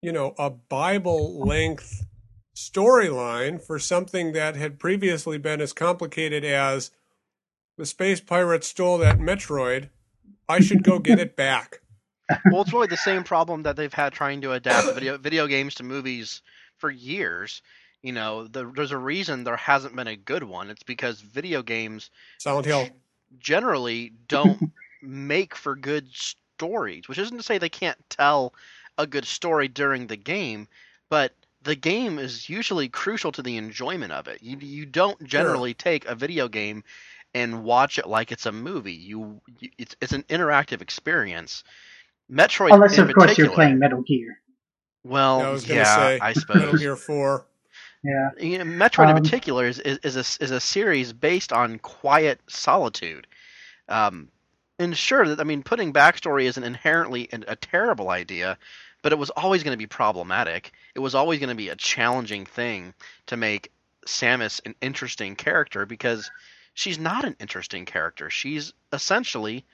[0.00, 2.06] you know, a Bible length
[2.56, 6.90] storyline for something that had previously been as complicated as
[7.76, 9.90] the space pirates stole that Metroid.
[10.48, 11.80] I should go get it back.
[12.50, 15.74] well, it's really the same problem that they've had trying to adapt video video games
[15.76, 16.42] to movies
[16.78, 17.62] for years.
[18.02, 20.70] You know, the, there's a reason there hasn't been a good one.
[20.70, 22.88] It's because video games Silent Hill.
[23.38, 24.72] generally don't
[25.02, 28.54] make for good stories, which isn't to say they can't tell
[28.96, 30.68] a good story during the game,
[31.10, 31.32] but
[31.66, 34.42] the game is usually crucial to the enjoyment of it.
[34.42, 36.84] You you don't generally take a video game
[37.34, 38.94] and watch it like it's a movie.
[38.94, 41.64] You, you it's it's an interactive experience.
[42.30, 44.38] Metroid Unless, in of course, you're playing Metal Gear.
[45.04, 46.80] Well, I yeah, say, I Metal suppose.
[46.80, 47.46] Gear Four.
[48.02, 48.30] Yeah.
[48.38, 51.78] You know, Metroid in Um, particular is, is, is, a, is a series based on
[51.80, 53.26] quiet solitude.
[53.88, 54.28] Um,
[54.78, 58.58] and sure, that I mean, putting backstory isn't inherently a, a terrible idea,
[59.06, 60.72] but it was always going to be problematic.
[60.96, 62.92] It was always going to be a challenging thing
[63.26, 63.70] to make
[64.04, 66.28] Samus an interesting character because
[66.74, 68.30] she's not an interesting character.
[68.30, 69.64] She's essentially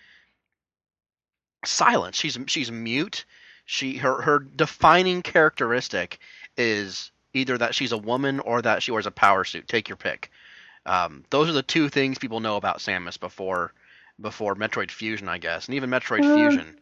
[1.64, 2.14] silent.
[2.14, 3.24] She's she's mute.
[3.64, 6.18] She her her defining characteristic
[6.58, 9.66] is either that she's a woman or that she wears a power suit.
[9.66, 10.30] Take your pick.
[10.84, 13.72] Um, those are the two things people know about Samus before
[14.20, 16.81] before Metroid Fusion, I guess, and even Metroid Uh, Fusion.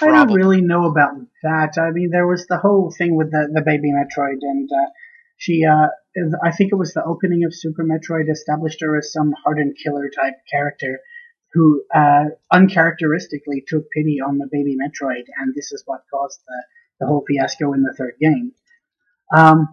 [0.00, 1.78] I don't really know about that.
[1.78, 4.90] I mean, there was the whole thing with the, the baby Metroid, and uh,
[5.36, 5.88] she, uh,
[6.42, 10.08] I think it was the opening of Super Metroid established her as some hardened killer
[10.08, 11.00] type character
[11.52, 16.64] who uh, uncharacteristically took pity on the baby Metroid, and this is what caused the,
[17.00, 18.52] the whole fiasco in the third game.
[19.34, 19.68] Um,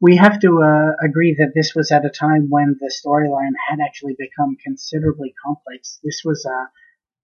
[0.00, 3.78] we have to uh, agree that this was at a time when the storyline had
[3.80, 6.00] actually become considerably complex.
[6.02, 6.66] This was uh,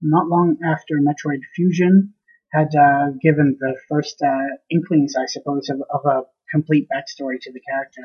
[0.00, 2.14] not long after Metroid Fusion
[2.52, 7.52] had uh, given the first uh, inklings, I suppose, of, of a complete backstory to
[7.52, 8.02] the character.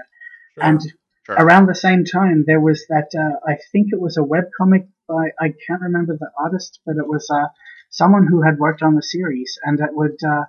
[0.56, 0.64] Sure.
[0.64, 0.82] And
[1.26, 1.38] Sure.
[1.38, 5.30] around the same time, there was that, uh, I think it was a webcomic by,
[5.40, 7.48] I can't remember the artist, but it was uh,
[7.90, 10.44] someone who had worked on the series, and it would, uh,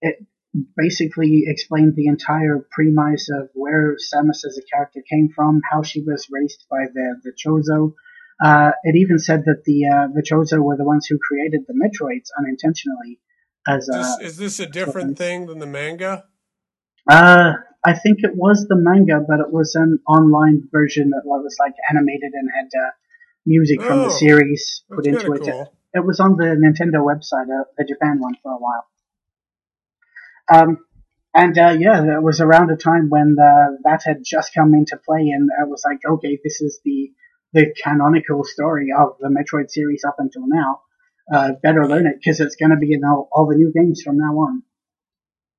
[0.00, 0.24] it
[0.76, 6.02] basically explained the entire premise of where Samus as a character came from, how she
[6.02, 7.94] was raised by the, the Chozo.
[8.42, 13.18] Uh, it even said that the, uh, were the ones who created the Metroids unintentionally.
[13.66, 16.24] as Is this, is this a different thing than the manga?
[17.08, 17.52] Uh,
[17.84, 21.74] I think it was the manga, but it was an online version that was like
[21.88, 22.90] animated and had uh,
[23.46, 25.42] music from Oh, the series put into it.
[25.42, 25.72] cool.
[25.94, 28.86] It was on the Nintendo website, uh, the Japan one, for a while.
[30.52, 30.78] Um,
[31.32, 34.96] and uh, yeah, that was around a time when uh, that had just come into
[34.96, 37.12] play, and I was like, okay, this is the
[37.56, 40.82] the canonical story of the Metroid series up until now.
[41.32, 44.02] Uh, better learn it because it's going to be in all, all the new games
[44.04, 44.62] from now on.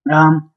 [0.09, 0.51] Um,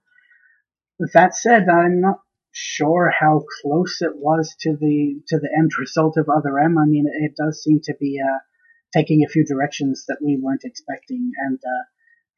[0.99, 2.19] with that said, I'm not
[2.53, 6.77] sure how close it was to the to the end result of Other M.
[6.77, 8.39] I mean, it does seem to be uh,
[8.95, 11.85] taking a few directions that we weren't expecting, and uh,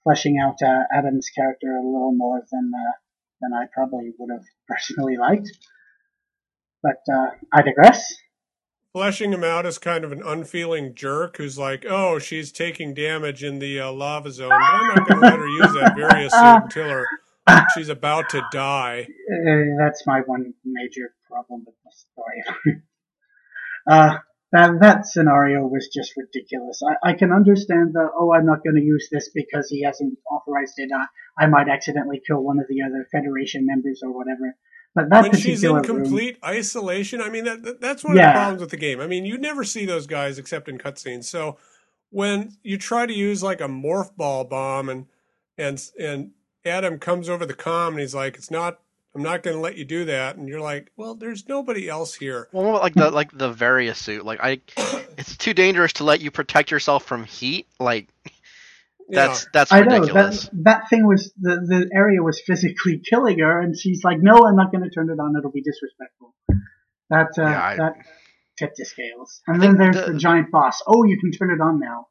[0.04, 2.92] fleshing out uh, Adam's character a little more than uh,
[3.40, 5.50] than I probably would have personally liked.
[6.84, 8.14] But uh, I digress.
[8.92, 13.42] Fleshing him out as kind of an unfeeling jerk who's like, oh, she's taking damage
[13.42, 16.28] in the uh, lava zone, but I'm not going to let her use that Varia
[16.28, 17.06] suit until her,
[17.74, 19.06] she's about to die.
[19.08, 22.82] Uh, that's my one major problem with the story.
[23.90, 24.18] uh,
[24.52, 26.82] that that scenario was just ridiculous.
[26.86, 30.18] I, I can understand the oh I'm not going to use this because he hasn't
[30.30, 30.90] authorized it.
[30.94, 31.06] Uh,
[31.38, 34.54] I might accidentally kill one of the other Federation members or whatever.
[34.94, 38.18] But that when she's particular in room, complete isolation, I mean that, that that's one
[38.18, 38.28] of Yeah.
[38.28, 39.00] the problems with the game.
[39.00, 41.24] I mean, you never see those guys except in cutscenes.
[41.24, 41.58] So
[42.10, 45.06] when you try to use like a morph ball bomb and
[45.58, 46.32] and and
[46.64, 48.80] Adam comes over the comm and he's like, "It's not.
[49.14, 52.14] I'm not going to let you do that." And you're like, "Well, there's nobody else
[52.14, 54.60] here." Well, what like the like the Varia suit, like I,
[55.18, 57.66] it's too dangerous to let you protect yourself from heat.
[57.80, 58.08] Like
[59.16, 63.60] that's that's I know that that thing was the the area was physically killing her,
[63.60, 65.34] and she's like, "No, I'm not going to turn it on.
[65.38, 66.34] It'll be disrespectful."
[67.10, 67.94] That uh, Yeah, I- that
[68.58, 69.40] tipped the scales.
[69.46, 70.82] And then there's the- the giant boss.
[70.86, 72.06] Oh, you can turn it on now.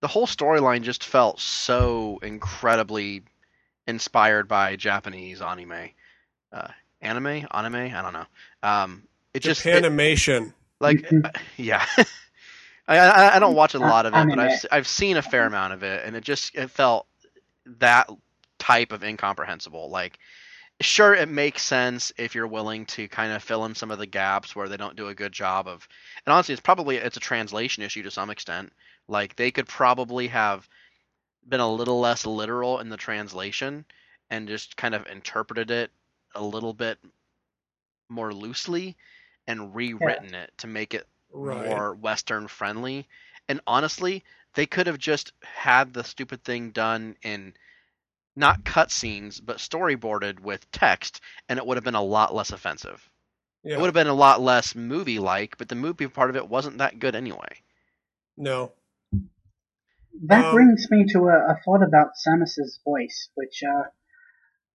[0.00, 3.22] the whole storyline just felt so incredibly
[3.88, 5.90] inspired by Japanese anime,
[6.52, 6.68] uh,
[7.00, 7.74] anime, anime.
[7.74, 8.26] I don't know.
[8.62, 9.02] Um,
[9.34, 10.44] it just animation.
[10.44, 10.52] Japanimation.
[10.80, 11.26] like Mhm.
[11.26, 11.84] uh, yeah.
[12.88, 15.46] I, I I don't watch a lot of it, but I've I've seen a fair
[15.46, 17.06] amount of it, and it just it felt
[17.78, 18.08] that
[18.58, 19.90] type of incomprehensible.
[19.90, 20.18] Like,
[20.80, 24.06] sure, it makes sense if you're willing to kind of fill in some of the
[24.06, 25.86] gaps where they don't do a good job of.
[26.26, 28.72] And honestly, it's probably it's a translation issue to some extent.
[29.06, 30.68] Like they could probably have
[31.48, 33.84] been a little less literal in the translation
[34.30, 35.90] and just kind of interpreted it
[36.34, 36.98] a little bit
[38.08, 38.96] more loosely
[39.46, 41.68] and rewritten it to make it Right.
[41.68, 43.08] more Western friendly.
[43.48, 44.24] And honestly,
[44.54, 47.54] they could have just had the stupid thing done in
[48.36, 53.08] not cutscenes, but storyboarded with text, and it would have been a lot less offensive.
[53.74, 56.48] It would have been a lot less movie like, but the movie part of it
[56.48, 57.62] wasn't that good anyway.
[58.36, 58.72] No.
[60.22, 63.84] That Um, brings me to a, a thought about Samus's voice, which uh,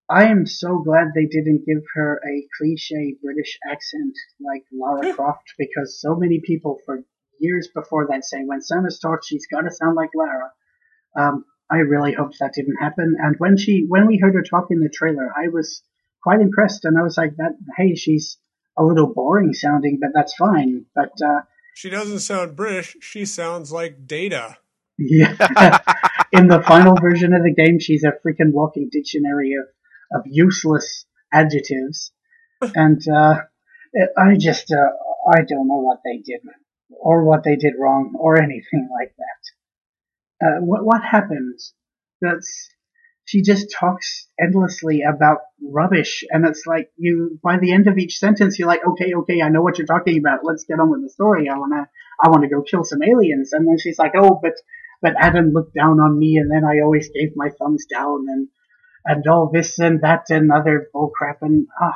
[0.10, 5.54] I am so glad they didn't give her a cliche British accent like Lara Croft,
[5.58, 7.04] because so many people for
[7.40, 10.52] years before that say when Samus talks, she's got to sound like Lara.
[11.18, 14.68] Um, I really hoped that didn't happen, and when she when we heard her talk
[14.70, 15.82] in the trailer, I was
[16.22, 18.38] quite impressed, and I was like, "That hey, she's
[18.78, 21.42] a little boring sounding, but that's fine." But uh,
[21.76, 22.98] She doesn't sound British.
[23.02, 24.58] She sounds like Data.
[24.98, 25.80] Yeah.
[26.32, 29.68] In the final version of the game, she's a freaking walking dictionary of,
[30.14, 32.12] of useless adjectives.
[32.76, 33.42] And, uh,
[34.18, 34.92] I just, uh,
[35.30, 36.42] I don't know what they did,
[36.90, 40.48] or what they did wrong, or anything like that.
[40.48, 41.74] Uh, what, what happens?
[42.22, 42.70] That's,
[43.26, 48.18] she just talks endlessly about rubbish, and it's like you, by the end of each
[48.18, 51.04] sentence, you're like, okay, okay, I know what you're talking about, let's get on with
[51.04, 51.88] the story, I wanna,
[52.24, 54.54] I wanna go kill some aliens, and then she's like, oh, but,
[55.02, 58.48] but Adam looked down on me, and then I always gave my thumbs down, and,
[59.06, 61.94] and all this and that and other bullcrap, and, ah,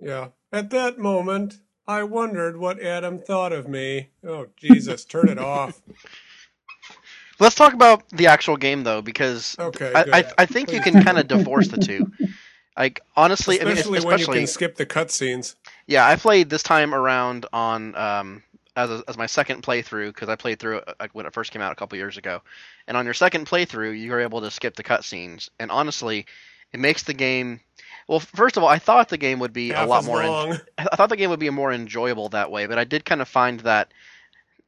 [0.00, 0.28] Yeah.
[0.52, 1.54] At that moment,
[1.86, 4.10] I wondered what Adam thought of me.
[4.26, 5.80] Oh, Jesus, turn it off.
[7.40, 10.24] Let's talk about the actual game though, because Okay, I, I.
[10.38, 12.10] I think you can kind of divorce the two.
[12.76, 15.54] Like honestly, I mean, Especially when you can skip the cutscenes.
[15.86, 18.42] yeah, I played this time around on um
[18.76, 21.52] as a, as my second playthrough because I played through it uh, when it first
[21.52, 22.42] came out a couple years ago,
[22.86, 26.26] and on your second playthrough you were able to skip the cutscenes, and honestly,
[26.72, 27.60] it makes the game.
[28.08, 30.22] Well, first of all, I thought the game would be Half a lot more.
[30.22, 30.60] en-.
[30.78, 33.28] I thought the game would be more enjoyable that way, but I did kind of
[33.28, 33.92] find that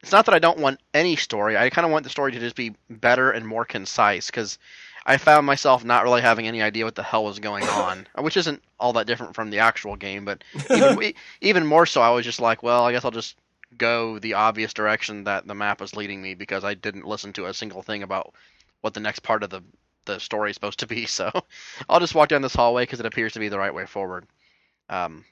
[0.02, 1.56] it's not that I don't want any story.
[1.56, 4.58] I kind of want the story to just be better and more concise because
[5.04, 8.36] I found myself not really having any idea what the hell was going on, which
[8.36, 10.24] isn't all that different from the actual game.
[10.24, 13.36] But even, even more so, I was just like, well, I guess I'll just
[13.78, 17.46] go the obvious direction that the map was leading me because I didn't listen to
[17.46, 18.34] a single thing about
[18.80, 19.62] what the next part of the
[20.06, 21.06] the story is supposed to be.
[21.06, 21.30] So
[21.88, 24.26] I'll just walk down this hallway because it appears to be the right way forward.
[24.88, 25.24] Um,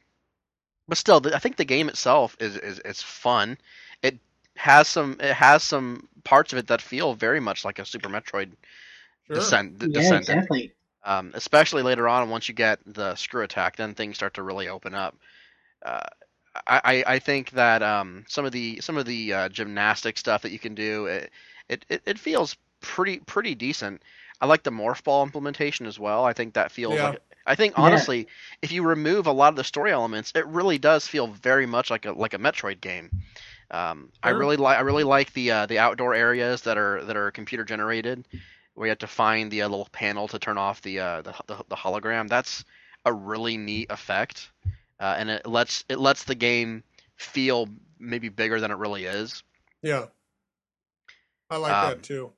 [0.88, 3.58] but still, I think the game itself is is is fun.
[4.02, 4.18] It
[4.56, 8.08] has some it has some parts of it that feel very much like a Super
[8.08, 8.52] Metroid
[9.26, 9.32] Sure.
[9.32, 10.14] descent, Yeah, Descendant.
[10.14, 10.74] exactly.
[11.04, 14.68] Um, especially later on, once you get the screw attack, then things start to really
[14.68, 15.16] open up.
[15.84, 16.00] Uh,
[16.66, 20.43] I, I I think that um, some of the some of the uh, gymnastic stuff
[20.43, 21.31] that you can do, it,
[21.68, 24.02] it, it, it feels pretty pretty decent.
[24.40, 26.24] I like the morph ball implementation as well.
[26.24, 27.02] I think that feels Yeah.
[27.02, 28.06] like I think Yeah.
[28.06, 28.26] honestly,
[28.62, 31.90] if you remove a lot of the story elements, it really does feel very much
[31.90, 33.12] like a like a Metroid game.
[33.70, 37.16] Um, I really like I really like the uh, the outdoor areas that are that
[37.16, 38.26] are computer generated,
[38.74, 41.35] where you have to find the uh, little panel to turn off the, uh, the
[41.47, 42.28] the the hologram.
[42.28, 42.64] That's
[43.05, 44.51] a really neat effect,
[45.00, 46.82] uh, and it lets it lets the game
[47.16, 47.68] feel
[47.98, 49.42] maybe bigger than it really is.
[49.82, 50.06] Yeah.
[51.50, 52.32] I like Um, that too.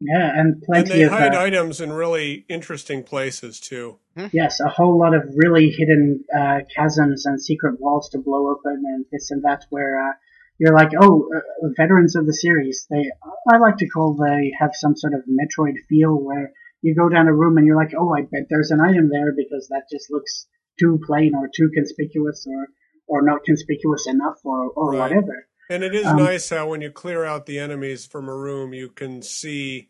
[0.00, 3.98] Yeah, and And plenty they of hide uh, items in really interesting places too.
[4.32, 8.82] yes, a whole lot of really hidden uh, chasms and secret walls to blow open
[8.86, 9.66] and this and that.
[9.68, 10.12] Where uh,
[10.58, 13.10] you're like, oh, uh, veterans of the series, they
[13.52, 17.28] I like to call they have some sort of Metroid feel where you go down
[17.28, 20.10] a room and you're like, oh, I bet there's an item there because that just
[20.10, 20.46] looks
[20.78, 22.66] too plain or too conspicuous or
[23.06, 24.98] or not conspicuous enough or or Right.
[25.10, 25.46] whatever.
[25.68, 28.72] And it is Um, nice how when you clear out the enemies from a room,
[28.74, 29.88] you can see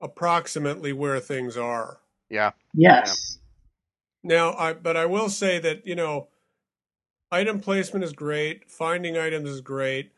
[0.00, 2.00] approximately where things are.
[2.28, 3.38] Yeah, Yes.
[4.22, 6.28] Now, I but I will say that you know,
[7.30, 10.12] item placement is great, finding items is great,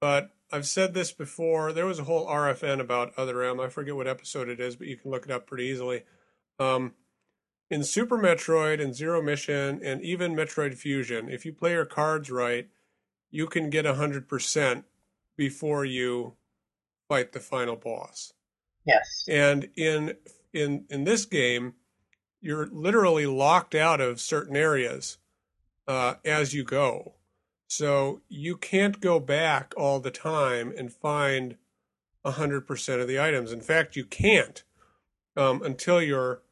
[0.00, 1.72] but I've said this before.
[1.72, 3.58] There was a whole RFN about Other M.
[3.60, 6.02] I forget what episode it is, but you can look it up pretty easily.
[6.58, 6.94] Um,
[7.72, 12.30] in Super Metroid and Zero Mission and even Metroid Fusion, if you play your cards
[12.30, 12.68] right,
[13.30, 14.84] you can get hundred percent
[15.38, 16.34] before you
[17.08, 18.34] fight the final boss.
[18.84, 19.24] Yes.
[19.26, 20.16] And in
[20.52, 21.72] in in this game,
[22.42, 25.16] you're literally locked out of certain areas
[25.88, 27.14] uh, as you go.
[27.68, 31.56] So you can't go back all the time and find
[32.22, 33.50] hundred percent of the items.
[33.50, 34.62] In fact, you can't
[35.38, 36.42] um, until your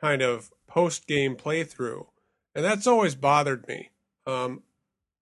[0.00, 2.04] kind of post game playthrough,
[2.52, 3.90] and that's always bothered me.
[4.26, 4.64] Um,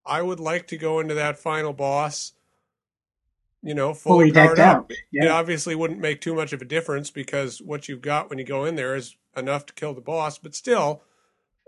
[0.05, 2.33] I would like to go into that final boss,
[3.63, 4.77] you know, fully, Fully decked powered up.
[4.77, 4.93] out.
[5.13, 8.47] It obviously wouldn't make too much of a difference because what you've got when you
[8.47, 10.39] go in there is enough to kill the boss.
[10.39, 11.03] But still,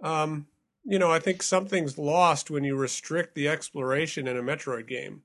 [0.03, 0.47] um,
[0.83, 5.23] you know, I think something's lost when you restrict the exploration in a Metroid game.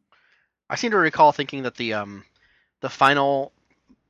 [0.70, 2.26] I seem to recall thinking that the um
[2.82, 3.54] the final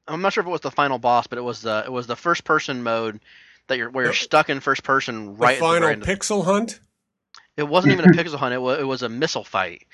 [0.08, 2.08] I'm not sure if it was the final boss, but it was the it was
[2.08, 3.20] the first person mode
[3.70, 5.94] that you're where you're The- stuck in first person The right at the final very
[5.94, 6.80] end of- pixel hunt,
[7.58, 8.54] It wasn't even a pixel hunt.
[8.54, 9.86] It was it was a missile fight.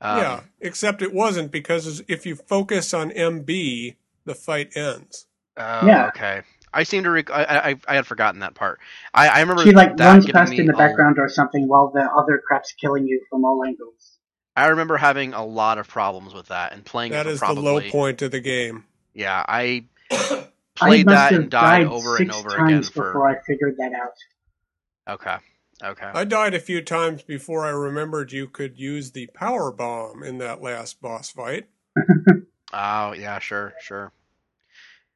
[0.00, 3.94] Um, yeah, except it wasn't because if you focus on MB,
[4.24, 5.26] the fight ends.
[5.56, 6.08] Oh, Yeah.
[6.08, 6.42] okay.
[6.74, 8.80] I seem to rec- I, I I had forgotten that part.
[9.12, 11.90] I, I remember She like that runs past in the a- background or something while
[11.94, 14.18] the other crap's killing you from all angles.
[14.56, 17.70] I remember having a lot of problems with that and playing That it probably the
[17.86, 18.84] low point of the game.
[19.14, 20.46] yeah I I
[20.86, 23.28] played must that have and died died over six and over times again before for
[23.28, 25.14] I figured that out.
[25.14, 25.36] okay
[25.82, 30.22] okay I died a few times before I remembered you could use the power bomb
[30.22, 31.68] in that last boss fight.
[32.72, 34.12] oh yeah sure sure.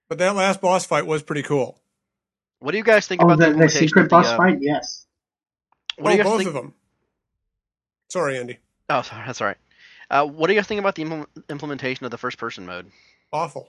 [0.09, 1.81] But that last boss fight was pretty cool.
[2.61, 4.37] What do you guys think Oh, about the, the, the secret of the, boss um,
[4.39, 4.59] fight?
[4.61, 5.05] Yes.
[5.99, 6.49] What do oh, you guys both think?
[6.49, 6.75] of them.
[8.09, 8.59] Sorry, Andy.
[8.89, 9.57] Oh, sorry, that's all right.
[10.11, 12.91] Uh, what do you guys think about the implement- implementation of the first person mode?
[13.33, 13.69] Awful.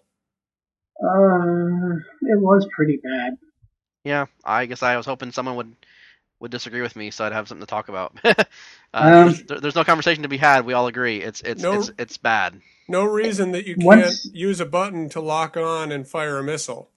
[1.03, 3.37] Uh, it was pretty bad.
[4.03, 5.75] Yeah, I guess I was hoping someone would
[6.39, 8.15] would disagree with me, so I'd have something to talk about.
[8.23, 8.33] uh,
[8.93, 10.65] Um, there, there's no conversation to be had.
[10.65, 11.73] We all agree it's it's No.
[11.73, 12.61] it's it's bad.
[12.87, 16.43] No reason that you can't Once- use a button to lock on and fire a
[16.43, 16.89] missile.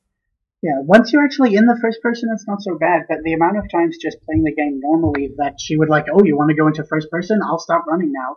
[0.62, 3.06] Yeah, once you're actually in the first person, it's not so bad.
[3.08, 6.22] But the amount of times just playing the game normally that she would like, oh,
[6.22, 7.40] you want to go into first person?
[7.42, 8.36] I'll stop running now.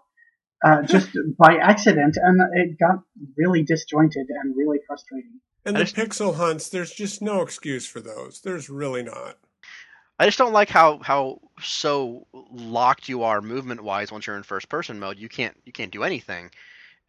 [0.64, 3.04] Uh, just by accident, and it got
[3.38, 5.42] really disjointed and really frustrating.
[5.66, 8.42] And I the just- pixel hunts, there's just no excuse for those.
[8.42, 9.38] There's really not.
[10.20, 14.44] I just don't like how how so locked you are movement wise once you're in
[14.44, 15.18] first person mode.
[15.18, 16.52] You can't you can't do anything,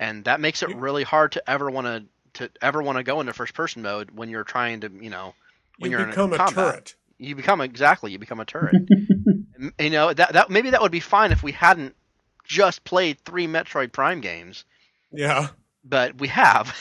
[0.00, 2.04] and that makes it really hard to ever want to
[2.46, 5.34] to ever want to go into first person mode when you're trying to you know
[5.78, 6.54] when You you're become in a combat.
[6.74, 6.94] turret.
[7.18, 8.74] You become exactly you become a turret.
[9.78, 11.94] You know that that maybe that would be fine if we hadn't
[12.44, 14.64] just played three Metroid Prime games,
[15.12, 15.48] Yeah.
[15.84, 16.74] but we have.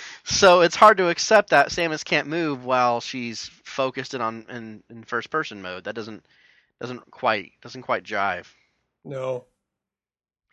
[0.28, 4.82] so it's hard to accept that Samus can't move while she's focused in on in,
[4.90, 5.84] in first person mode.
[5.84, 6.26] That doesn't
[6.80, 8.46] doesn't quite doesn't quite jive.
[9.04, 9.44] No.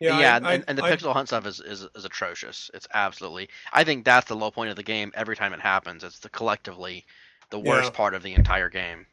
[0.00, 2.70] Yeah, I- and, I- and, and the I- pixel hunt stuff is, is is atrocious.
[2.74, 3.48] It's absolutely.
[3.72, 6.04] I think that's the low point of the game every time it happens.
[6.04, 7.04] It's the collectively
[7.50, 7.96] the worst Yeah.
[7.96, 9.06] part of the entire game.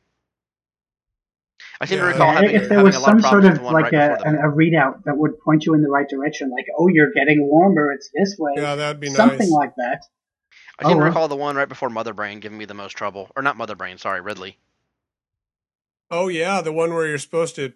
[1.79, 3.45] I seem to recall having, if there having was a lot some of sort problems
[3.45, 5.65] with of the one like right a, before the an- a readout that would point
[5.65, 8.53] you in the right direction, like, oh, you're getting warmer, it's this way.
[8.57, 9.17] Yeah, that'd be nice.
[9.17, 9.51] Something nice.
[9.51, 10.01] like that.
[10.81, 12.93] I seem Oh, to recall the one right before Mother Brain giving me the most
[12.93, 14.57] trouble, or not Mother Brain, sorry, Ridley.
[16.09, 17.73] Oh yeah, the one where you're supposed to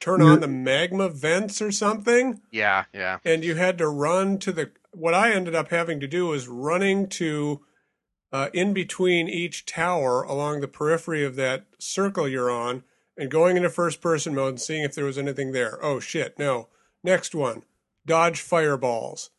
[0.00, 3.18] turn on the magma vents or something, Yeah, yeah.
[3.24, 4.72] and you had to run to the.
[4.90, 7.64] What I ended up having to do was running to,
[8.32, 12.82] uh, in between each tower along the periphery of that circle you're on,
[13.16, 15.78] and going into first person mode and seeing if there was anything there.
[15.82, 16.68] Oh shit, no.
[17.04, 17.62] Next one,
[18.04, 19.30] dodge fireballs.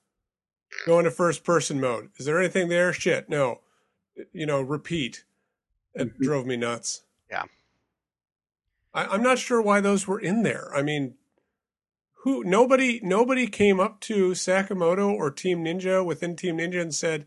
[0.85, 2.09] Go into first person mode.
[2.17, 2.93] Is there anything there?
[2.93, 3.61] Shit, no.
[4.31, 5.23] You know, repeat.
[5.95, 6.23] It mm-hmm.
[6.23, 7.03] drove me nuts.
[7.29, 7.43] Yeah.
[8.93, 10.71] I, I'm not sure why those were in there.
[10.75, 11.15] I mean,
[12.23, 12.43] who?
[12.43, 12.99] Nobody.
[13.03, 17.25] Nobody came up to Sakamoto or Team Ninja within Team Ninja and said,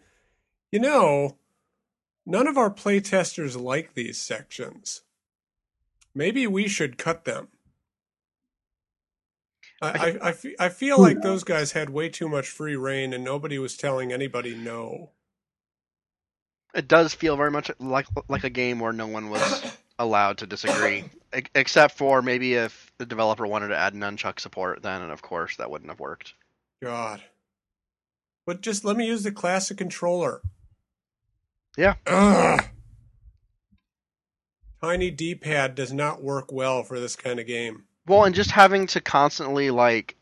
[0.70, 1.36] "You know,
[2.24, 5.02] none of our playtesters like these sections.
[6.14, 7.48] Maybe we should cut them."
[9.82, 13.12] I, I, I, fe- I feel like those guys had way too much free reign
[13.12, 15.10] and nobody was telling anybody no.
[16.74, 20.46] It does feel very much like like a game where no one was allowed to
[20.46, 21.04] disagree,
[21.54, 24.82] except for maybe if the developer wanted to add nunchuck support.
[24.82, 26.34] Then, and of course, that wouldn't have worked.
[26.82, 27.22] God.
[28.46, 30.42] But just let me use the classic controller.
[31.76, 31.94] Yeah.
[32.06, 32.62] Ugh.
[34.82, 37.84] Tiny D pad does not work well for this kind of game.
[38.06, 40.16] Well, and just having to constantly like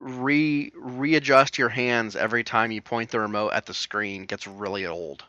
[0.00, 4.86] re readjust your hands every time you point the remote at the screen gets really
[4.86, 5.24] old.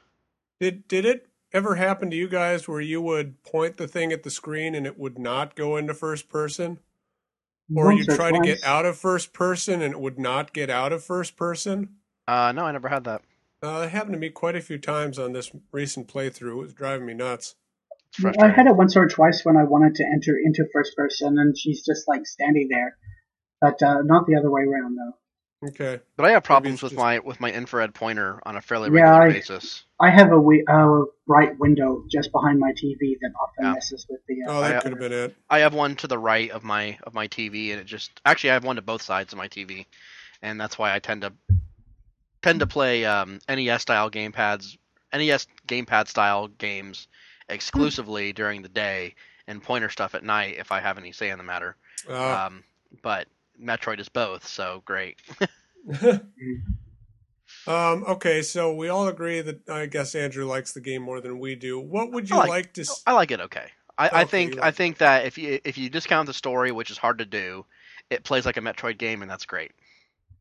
[0.60, 4.24] Did did it ever happen to you guys where you would point the thing at
[4.24, 6.80] the screen and it would not go into first person?
[7.76, 10.54] Or Once you or try to get out of first person and it would not
[10.54, 11.96] get out of first person?
[12.28, 13.22] Uh, no, I never had that.
[13.62, 16.52] Uh, it happened to me quite a few times on this recent playthrough.
[16.52, 17.56] It was driving me nuts.
[18.20, 21.38] It's I had it once or twice when I wanted to enter into first person,
[21.40, 22.98] and she's just like standing there,
[23.60, 25.68] but uh, not the other way around though.
[25.70, 26.02] Okay.
[26.18, 29.04] But I have problems with just- my with my infrared pointer on a fairly Yeah,
[29.18, 29.84] regular I- basis.
[30.00, 33.74] I have a wi- uh, bright window just behind my TV that often Yeah.
[33.74, 34.44] messes with the.
[34.44, 35.36] Uh, Oh, that I- could have been it.
[35.50, 38.52] I have one to the right of my of my TV, and it just actually
[38.52, 39.86] I have one to both sides of my TV,
[40.42, 41.34] and that's why I tend to
[42.42, 44.78] tend to play um, NES style gamepads,
[45.14, 47.08] NES gamepad style games
[47.50, 49.16] exclusively during the day,
[49.48, 51.76] and pointer stuff at night if I have any say in the matter.
[52.10, 52.64] Uh, Um,
[53.02, 53.28] but
[53.62, 55.20] Metroid is both, so great.
[57.68, 61.40] um, okay, so we all agree that I guess Andrew likes the game more than
[61.40, 61.80] we do.
[61.80, 62.82] What would you I like- like, to?
[62.82, 63.68] s- I like it okay.
[63.98, 66.72] I, I think you I like think that if you if you discount the story,
[66.72, 67.64] which is hard to do,
[68.10, 69.72] it plays like a Metroid game, and that's great.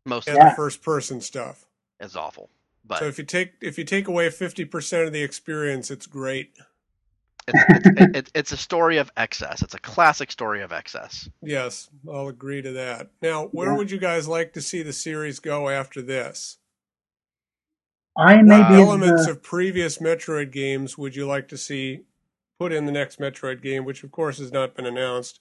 [0.06, 0.54] Most and of the Yeah.
[0.56, 1.66] first person stuff.
[2.00, 2.48] it is awful,
[2.84, 6.06] but So if you take if you take away fifty percent of the experience, it's
[6.06, 6.54] great.
[7.48, 9.62] It's, it's, it, it, it's a story of excess.
[9.62, 11.28] It's a classic story of excess.
[11.42, 13.10] Yes, I'll agree to that.
[13.20, 13.76] Now, where Yeah.
[13.76, 16.58] would you guys like to see the series go after this?
[18.16, 21.56] I may What be in elements the, of previous Metroid games would you like to
[21.56, 22.00] see
[22.58, 25.40] put in the next Metroid game, which of course has not been announced?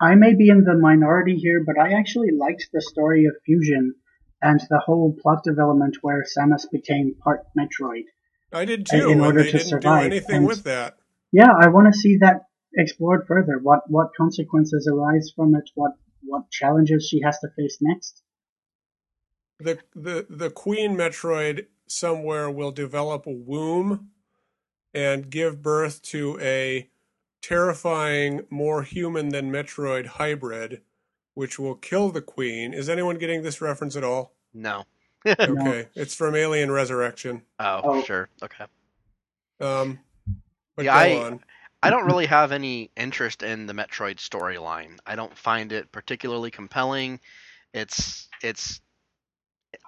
[0.00, 3.94] I may be in the minority here, but I actually liked the story of Fusion
[4.42, 8.04] and the whole plot development where Samus became part Metroid.
[8.56, 10.96] I did In too, and order they to didn't survive, do anything and- with that.
[11.32, 12.42] Yeah, I want to see that
[12.76, 13.58] explored further.
[13.62, 15.68] What what consequences arise from it?
[15.74, 15.92] What
[16.22, 18.22] what challenges she has to face next?
[19.58, 24.10] The the the Queen Metroid somewhere will develop a womb
[24.94, 26.88] and give birth to a
[27.42, 30.82] terrifying, more human than Metroid hybrid,
[31.34, 32.74] which will kill the Queen.
[32.74, 34.34] Is anyone getting this reference at all?
[34.52, 34.84] No.
[35.40, 37.42] Okay, it's from Alien Resurrection.
[37.58, 38.02] Oh, Oh.
[38.04, 38.28] sure.
[38.42, 38.64] Okay.
[39.60, 39.98] Um,
[40.76, 41.40] but Yeah, go I- on.
[41.82, 44.98] I don't really have any interest in the Metroid storyline.
[45.06, 47.20] I don't find it particularly compelling.
[47.74, 48.80] It's it's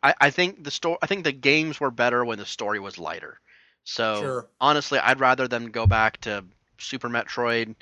[0.03, 2.99] I, I think the story I think the games were better when the story was
[2.99, 3.41] lighter.
[3.85, 4.49] So Sure.
[4.61, 6.45] honestly, I'd rather them go back to
[6.79, 7.75] Super Metroid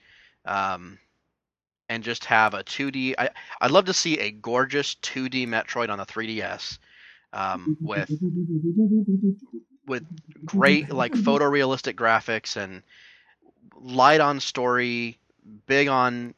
[0.46, 0.98] um,
[1.88, 3.14] and just have a 2D.
[3.18, 3.30] I
[3.60, 6.78] I'd love to see a gorgeous 2D Metroid on the 3DS
[7.32, 8.10] um, with
[9.86, 10.04] with
[10.44, 12.82] great like photorealistic graphics and
[13.80, 15.18] light on story,
[15.66, 16.34] big on.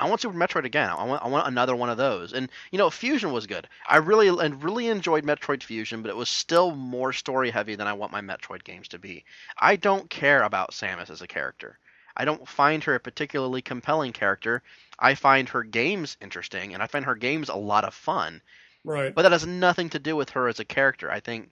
[0.00, 0.90] I want Super Metroid again.
[0.90, 2.32] I want I want another one of those.
[2.32, 3.68] And you know, Fusion was good.
[3.88, 7.88] I really and really enjoyed Metroid Fusion, but it was still more story heavy than
[7.88, 9.24] I want my Metroid games to be.
[9.58, 11.78] I don't care about Samus as a character.
[12.16, 14.62] I don't find her a particularly compelling character.
[14.98, 18.40] I find her games interesting, and I find her games a lot of fun.
[18.88, 19.14] Right.
[19.14, 21.10] But that has nothing to do with her as a character.
[21.10, 21.50] I think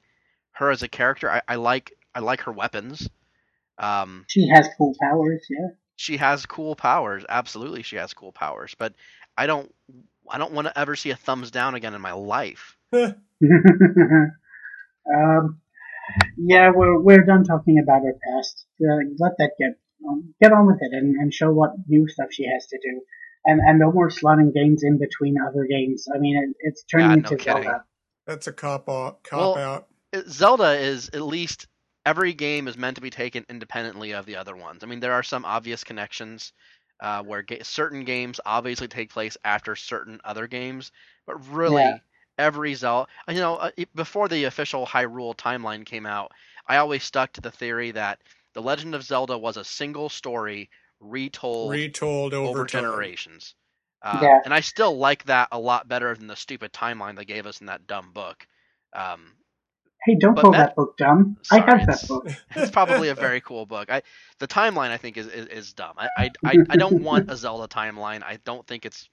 [0.53, 3.11] her as a character, I, I like I like her weapons.
[3.79, 5.69] Um, She has cool powers, yeah.
[5.97, 7.27] she has cool powers.
[7.29, 8.75] Absolutely, she has cool powers.
[8.79, 8.95] But
[9.37, 9.71] I don't
[10.31, 12.75] I don't want to ever see a thumbs down again in my life.
[12.93, 13.13] um,
[16.39, 18.65] yeah, we're we're done talking about her past.
[18.81, 22.29] Uh, let that get um, get on with it and, and show what new stuff
[22.31, 23.03] she has to do.
[23.47, 26.07] And and no more slotting games in between other games.
[26.15, 27.63] I mean, it, it's turning Yeah, no into kidding.
[27.63, 27.85] Zelda.
[28.27, 29.23] That's a cop out.
[29.23, 29.87] Cop Well- out.
[30.29, 31.67] Zelda is at least
[32.07, 34.83] every game is meant to be taken independently of the other ones.
[34.83, 36.53] I mean, there are some obvious connections
[37.01, 40.93] uh, where ga- certain games obviously take place after certain other games,
[41.27, 41.99] but really Yeah.
[42.39, 46.33] every Zelda, you know, uh, before the official Hyrule timeline came out,
[46.67, 48.21] I always stuck to the theory that
[48.55, 50.71] The Legend of Zelda was a single story
[51.11, 53.55] retold Retold over, over generations.
[54.03, 54.41] Uh, Yeah.
[54.45, 57.61] And I still like that a lot better than the stupid timeline they gave us
[57.61, 58.47] in that dumb book.
[58.95, 59.33] Um,
[60.05, 61.37] Hey, don't call Matt- that book dumb.
[61.43, 62.29] Sorry, I have it's- that book.
[62.55, 63.91] it's probably a very cool book.
[63.91, 64.03] I
[64.39, 65.95] the timeline I think is is, is dumb.
[65.99, 68.23] I, I I I don't want a Zelda timeline.
[68.23, 69.09] I don't think it's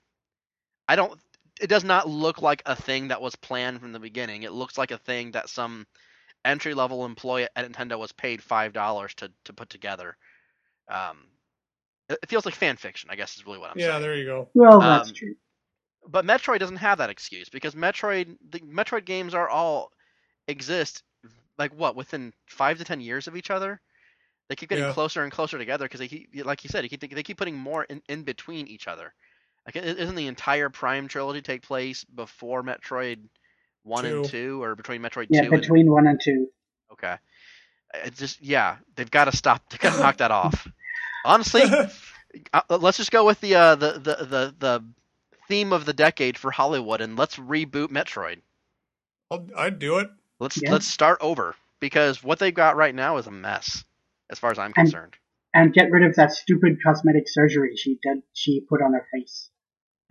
[0.88, 1.20] I don't
[1.60, 4.44] it does not look like a thing that was planned from the beginning.
[4.44, 5.88] It looks like a thing that some
[6.45, 10.15] entry level employee at Nintendo was paid five dollars to to put together.
[10.90, 11.18] Um,
[12.14, 13.10] it, it feels like fan fiction.
[13.11, 13.95] I guess is really what I'm Yeah, saying.
[13.95, 14.49] Yeah, there you go.
[14.53, 15.35] Well, that's Um, true.
[16.07, 19.91] But Metroid doesn't have that excuse because Metroid the Metroid games are all
[20.48, 21.03] exist
[21.57, 23.80] like what within five to ten years of each other.
[24.49, 24.94] They keep getting Yeah.
[24.94, 27.56] closer and closer together because they keep, like you said, they keep, they keep putting
[27.57, 29.14] more in, in between each other.
[29.65, 33.19] Like, i- isn't the entire Prime trilogy take place before Metroid
[33.84, 34.30] one and Two.
[34.30, 35.53] two, or between Metroid Yeah, two?
[35.53, 36.48] and- between one and two.
[36.91, 37.15] okay,
[37.94, 39.61] it's just yeah, they've got to stop.
[39.69, 40.68] They got to knock that off.
[41.26, 41.64] Honestly,
[42.53, 44.84] uh, let's just go with the uh, the, the the the
[45.47, 48.39] theme of the decade for Hollywood, and let's reboot Metroid.
[49.31, 50.10] I'll, I'd do it.
[50.39, 50.72] Let's Yeah.
[50.72, 53.84] let's start over because what they've got right now is a mess,
[54.30, 55.15] as far as I'm And- concerned.
[55.55, 58.23] And get rid of that stupid cosmetic surgery she did.
[58.34, 59.49] She put on her face.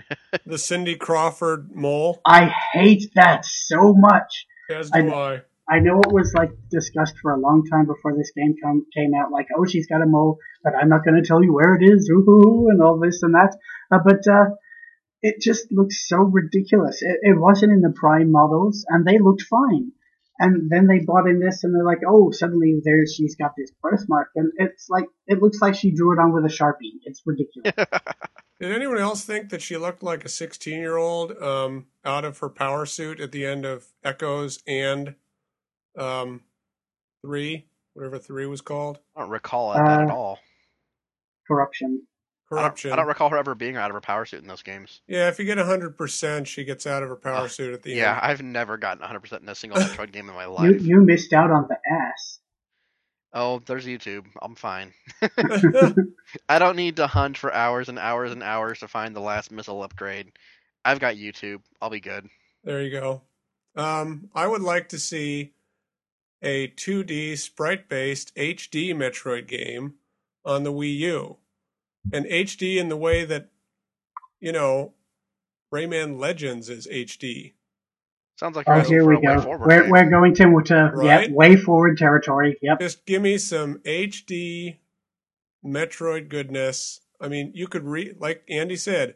[0.47, 2.20] The Cindy Crawford mole.
[2.24, 4.47] I hate that so much.
[4.70, 5.35] As do I.
[5.35, 5.40] I
[5.78, 9.31] know it was like discussed for a long time before this game come, came out.
[9.31, 11.85] Like, oh, she's got a mole, but I'm not going to tell you where it
[11.85, 13.57] is, ooh, and all this and that.
[13.90, 14.55] Uh, but uh,
[15.23, 17.03] it just looks so ridiculous.
[17.03, 19.93] It, it wasn't in the Prime models, and they looked fine.
[20.39, 23.70] And then they bought in this, and they're like, oh, suddenly there she's got this
[23.82, 26.99] birthmark, and it's like it looks like she drew it on with a sharpie.
[27.05, 27.73] It's ridiculous.
[28.61, 32.39] Did anyone else think that she looked like a 16 year old um, out of
[32.39, 35.16] her power suit at the end of Echoes and
[35.97, 36.40] um,
[37.24, 37.64] 3,
[37.94, 38.98] whatever 3 was called?
[39.16, 40.39] I don't recall that at Uh, all.
[41.47, 42.02] Corruption.
[42.51, 42.93] I don't, Corruption.
[42.93, 45.01] I don't recall her ever being out of her power suit in those games.
[45.06, 47.90] yeah, if you get 100%, she gets out of her power Ugh, suit at the
[47.90, 48.20] Yeah, end.
[48.23, 50.82] Yeah, I've never gotten 100% in a single Metroid game in my You life.
[50.82, 52.39] you missed out on the ass.
[53.35, 54.27] Oh, there's YouTube.
[54.43, 54.93] I'm fine.
[56.48, 59.51] I don't need to hunt for hours and hours and hours to find the last
[59.51, 60.32] missile upgrade.
[60.85, 61.62] I've got YouTube.
[61.81, 62.28] I'll be good.
[62.64, 63.23] There you go.
[63.74, 65.55] Um, I would like to see
[66.43, 69.94] a 2D sprite based HD Metroid game
[70.44, 71.36] on the Wii U.
[72.12, 73.48] And HD in the way that,
[74.40, 74.93] you know,
[75.73, 77.52] Rayman Legends is HD.
[78.36, 79.40] Sounds like Oh, you're here we go.
[79.40, 79.90] forward We're, game.
[79.90, 81.31] we're going to, to yeah, Right?
[81.32, 82.59] way forward territory.
[82.60, 82.81] Yep.
[82.81, 84.78] Just give me some HD
[85.64, 87.01] Metroid goodness.
[87.20, 89.14] I mean, you could re like Andy said,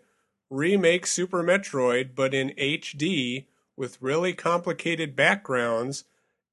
[0.48, 3.47] remake Super Metroid, but in HD
[3.77, 6.05] with really complicated backgrounds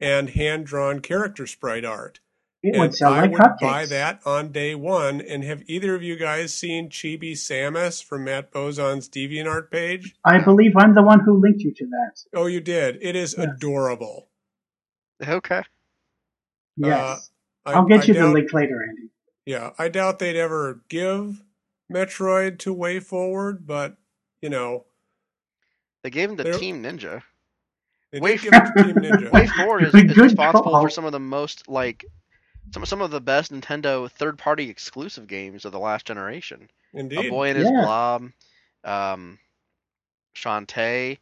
[0.04, 2.20] and hand drawn character sprite art.
[2.62, 3.60] It and would sell I like would hotcakes.
[3.60, 5.20] buy that on day one.
[5.20, 10.16] And have either of you guys seen Chibi Samus from Matt Bozon's DeviantArt page?
[10.24, 12.24] I believe I'm the one who linked you to that.
[12.34, 13.00] Oh, you did.
[13.02, 13.48] It is Yes.
[13.48, 14.30] adorable.
[15.28, 15.62] Okay.
[16.78, 17.30] Yes.
[17.66, 19.10] Uh, I, I'll get I you the doubt- link later, Andy.
[19.46, 21.44] Yeah, I doubt they'd ever give
[21.92, 23.98] Metroid to Way Forward, but
[24.42, 24.86] you know,
[26.02, 27.24] They gave him to They're- Team Ninja.
[28.14, 29.32] They Way did give it to Team Ninja.
[29.32, 30.82] Way Forward is, is responsible call.
[30.84, 32.06] for some of the most like
[32.74, 36.70] some some of the best Nintendo third-party exclusive games of the last generation.
[36.94, 37.82] Indeed, A Boy and His Yeah.
[37.84, 38.30] Blob,
[38.86, 39.40] um,
[40.36, 41.18] Shantae,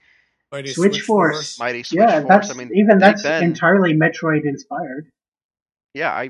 [0.52, 1.58] Mighty Switch Force.
[1.60, 2.28] Mighty Switch yeah, Force.
[2.30, 5.12] that's I mean, even they've that's been- entirely Metroid inspired.
[5.94, 6.30] Yeah, I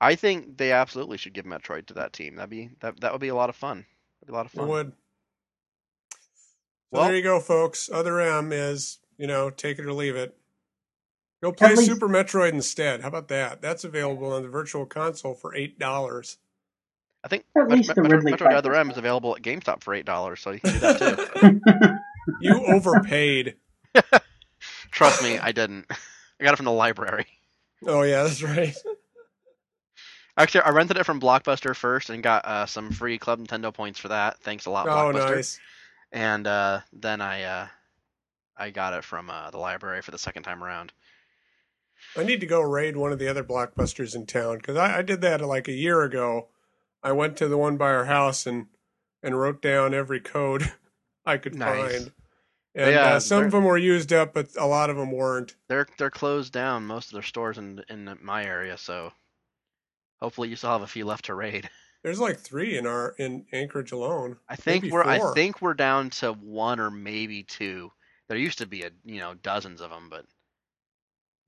[0.00, 2.36] I think they absolutely should give Metroid to that team.
[2.36, 3.84] That'd be that that would be a lot of fun.
[4.20, 4.68] That'd be a lot of It fun.
[4.68, 4.92] would.
[6.12, 6.18] So
[6.92, 7.90] Well- there you go, folks.
[7.92, 10.34] Other M is you know take it or leave it.
[11.42, 13.02] Go play least- Super Metroid instead.
[13.02, 13.60] How about that?
[13.62, 16.38] That's available on the Virtual Console for eight dollars.
[17.24, 19.34] I think At Met- least the Metro, Ridley Metro the fight Other M is available
[19.36, 20.98] at GameStop for eight dollars, so you can do that
[21.40, 21.98] too.
[22.42, 23.56] You overpaid.
[24.90, 25.86] Trust me, I didn't.
[25.90, 27.26] I got it from the library.
[27.86, 28.74] Oh yeah, that's right.
[30.36, 33.98] Actually, I rented it from Blockbuster first and got uh, some free Club Nintendo points
[33.98, 34.38] for that.
[34.40, 35.36] Thanks a lot, Oh Blockbuster.
[35.36, 35.60] nice.
[36.12, 37.66] And uh, then I uh,
[38.58, 40.92] I got it from uh, the library for the second time around.
[42.16, 45.02] I need to go raid one of the other blockbusters in town because I, I
[45.02, 46.48] did that like a year ago.
[47.02, 48.66] I went to the one by our house and
[49.22, 50.72] and wrote down every code
[51.26, 51.92] I could Nice.
[51.92, 52.12] find.
[52.74, 55.56] And Yeah, uh, some of them were used up, but a lot of them weren't.
[55.68, 59.12] They're they're closed down most of their stores in in my area, so
[60.20, 61.68] hopefully you still have a few left to raid.
[62.04, 64.36] There's like three in our in Anchorage alone.
[64.48, 67.90] I think Maybe we're I think we're down to one or maybe two.
[68.28, 70.24] There used to be a you know dozens of them, but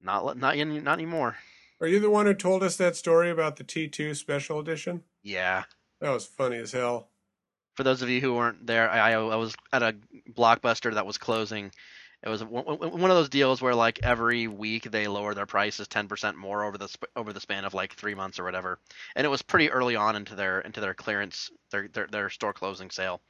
[0.00, 1.36] not not any- not anymore.
[1.80, 5.02] Are you the one who told us that story about the T2 special edition?
[5.22, 5.64] Yeah.
[6.00, 7.08] That was funny as hell.
[7.74, 9.96] For those of you who weren't there, I, I was at a
[10.30, 11.70] blockbuster that was closing.
[12.22, 15.88] It was one one of those deals where like every week they lower their prices
[15.88, 18.78] ten percent more over the sp- over the span of like three months or whatever,
[19.16, 22.52] and it was pretty early on into their into their clearance their their, their store
[22.52, 23.22] closing sale,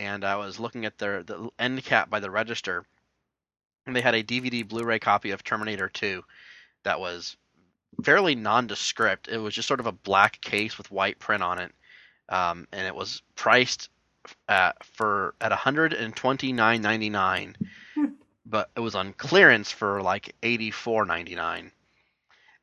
[0.00, 2.86] and I was looking at their the end cap by the register,
[3.86, 6.24] and they had a DVD Blu-ray copy of Terminator 2
[6.84, 7.36] that was
[8.02, 9.28] fairly nondescript.
[9.28, 11.70] It was just sort of a black case with white print on it,
[12.30, 13.90] um, and it was priced
[14.48, 17.54] at for at 129.99,
[18.46, 21.70] but it was on clearance for like 84.99.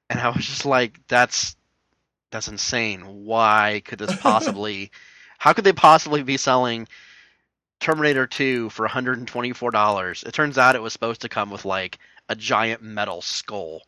[0.09, 1.55] And I was just like, that's
[2.31, 3.25] that's insane.
[3.25, 4.89] Why could this possibly?
[5.37, 6.87] how could they possibly be selling
[7.79, 10.23] Terminator 2 for 124 dollars?
[10.23, 11.99] It turns out it was supposed to come with like
[12.29, 13.83] a giant metal skull.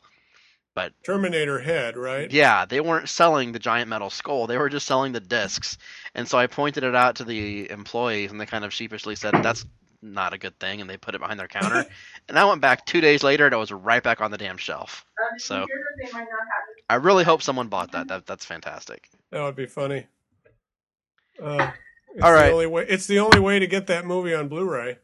[0.76, 2.32] But Terminator head, right?
[2.32, 4.48] yeah, they weren't selling the giant metal skull.
[4.48, 5.78] They were just selling the discs.
[6.16, 9.34] And so I pointed it out to the employees, and they kind of sheepishly said,
[9.44, 9.66] "That's
[10.02, 11.86] not a good thing," and they put it behind their counter.
[12.30, 14.58] and I went back two days later, and it was right back on the damn
[14.58, 15.04] shelf.
[15.38, 15.66] So
[16.90, 18.08] I really hope someone bought that.
[18.08, 19.10] That that's fantastic.
[19.32, 20.06] That would be funny.
[21.42, 21.72] Uh,
[22.14, 22.48] it's All right.
[22.48, 24.98] The only way, it's the only way to get that movie on Blu-ray.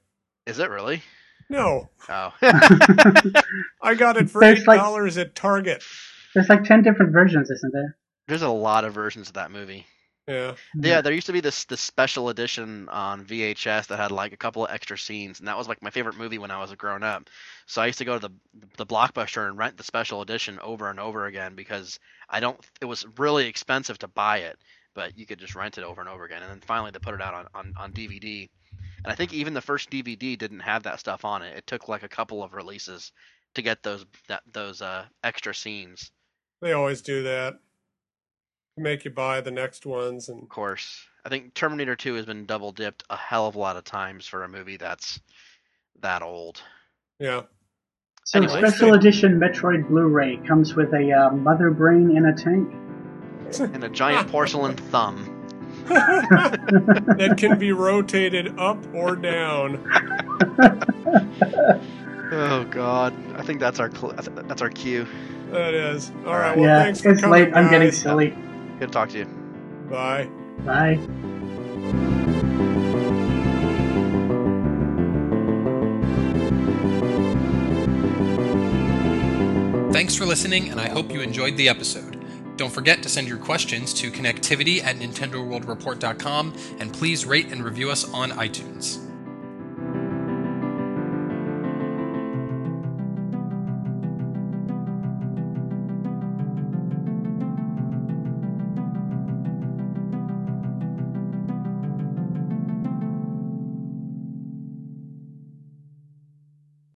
[0.46, 1.02] Is it really?
[1.50, 2.34] No, Oh,
[3.82, 5.84] I got it for There's eight like- dollars at Target.
[6.34, 7.96] There's like ten different versions, isn't there?
[8.28, 9.86] there's a lot of versions of that movie.
[10.28, 14.34] Yeah, Yeah, there used to be this this special edition on VHS that had like
[14.34, 16.74] a couple of extra scenes, and that was like my favorite movie when I was
[16.74, 17.30] growing up.
[17.68, 18.34] So I used to go to the
[18.78, 22.60] the blockbuster and rent the special edition over and over again because I don't.
[22.82, 24.58] It was really expensive to buy it,
[24.96, 26.42] but you could just rent it over and over again.
[26.42, 28.50] And then finally they put it out on on, on DVD.
[29.04, 31.56] And I think even the first DVD didn't have that stuff on it.
[31.56, 33.12] It took like a couple of releases
[33.54, 36.12] to get those that those uh extra scenes.
[36.62, 37.60] they always do that.
[38.78, 42.46] Make you buy the next ones, and Of course, I think Terminator 2 has been
[42.46, 45.18] double dipped a hell of a lot of times for a movie that's
[46.02, 46.62] that old.
[47.20, 47.44] yeah,
[48.26, 48.60] So Anyway.
[48.60, 52.70] special edition Metroid Blu-ray comes with a uh, mother brain in a tank.
[53.60, 55.32] And a giant porcelain thumb.
[55.88, 59.78] that can be rotated up or down.
[62.32, 65.06] Oh God, I think that's our cl- that's our cue.
[65.52, 66.50] That is all All right.
[66.50, 66.58] right.
[66.58, 67.54] Well, yeah, thanks for it's coming, late.
[67.56, 68.30] I'm getting silly.
[68.80, 69.26] Good to talk to you.
[69.90, 70.28] Bye.
[70.66, 71.00] Bye.
[79.92, 82.15] Thanks for listening, and I hope you enjoyed the episode.
[82.58, 87.92] Don't forget to send your questions to connectivity at nintendoworldreport.com, and please rate and review
[87.92, 89.05] us on iTunes.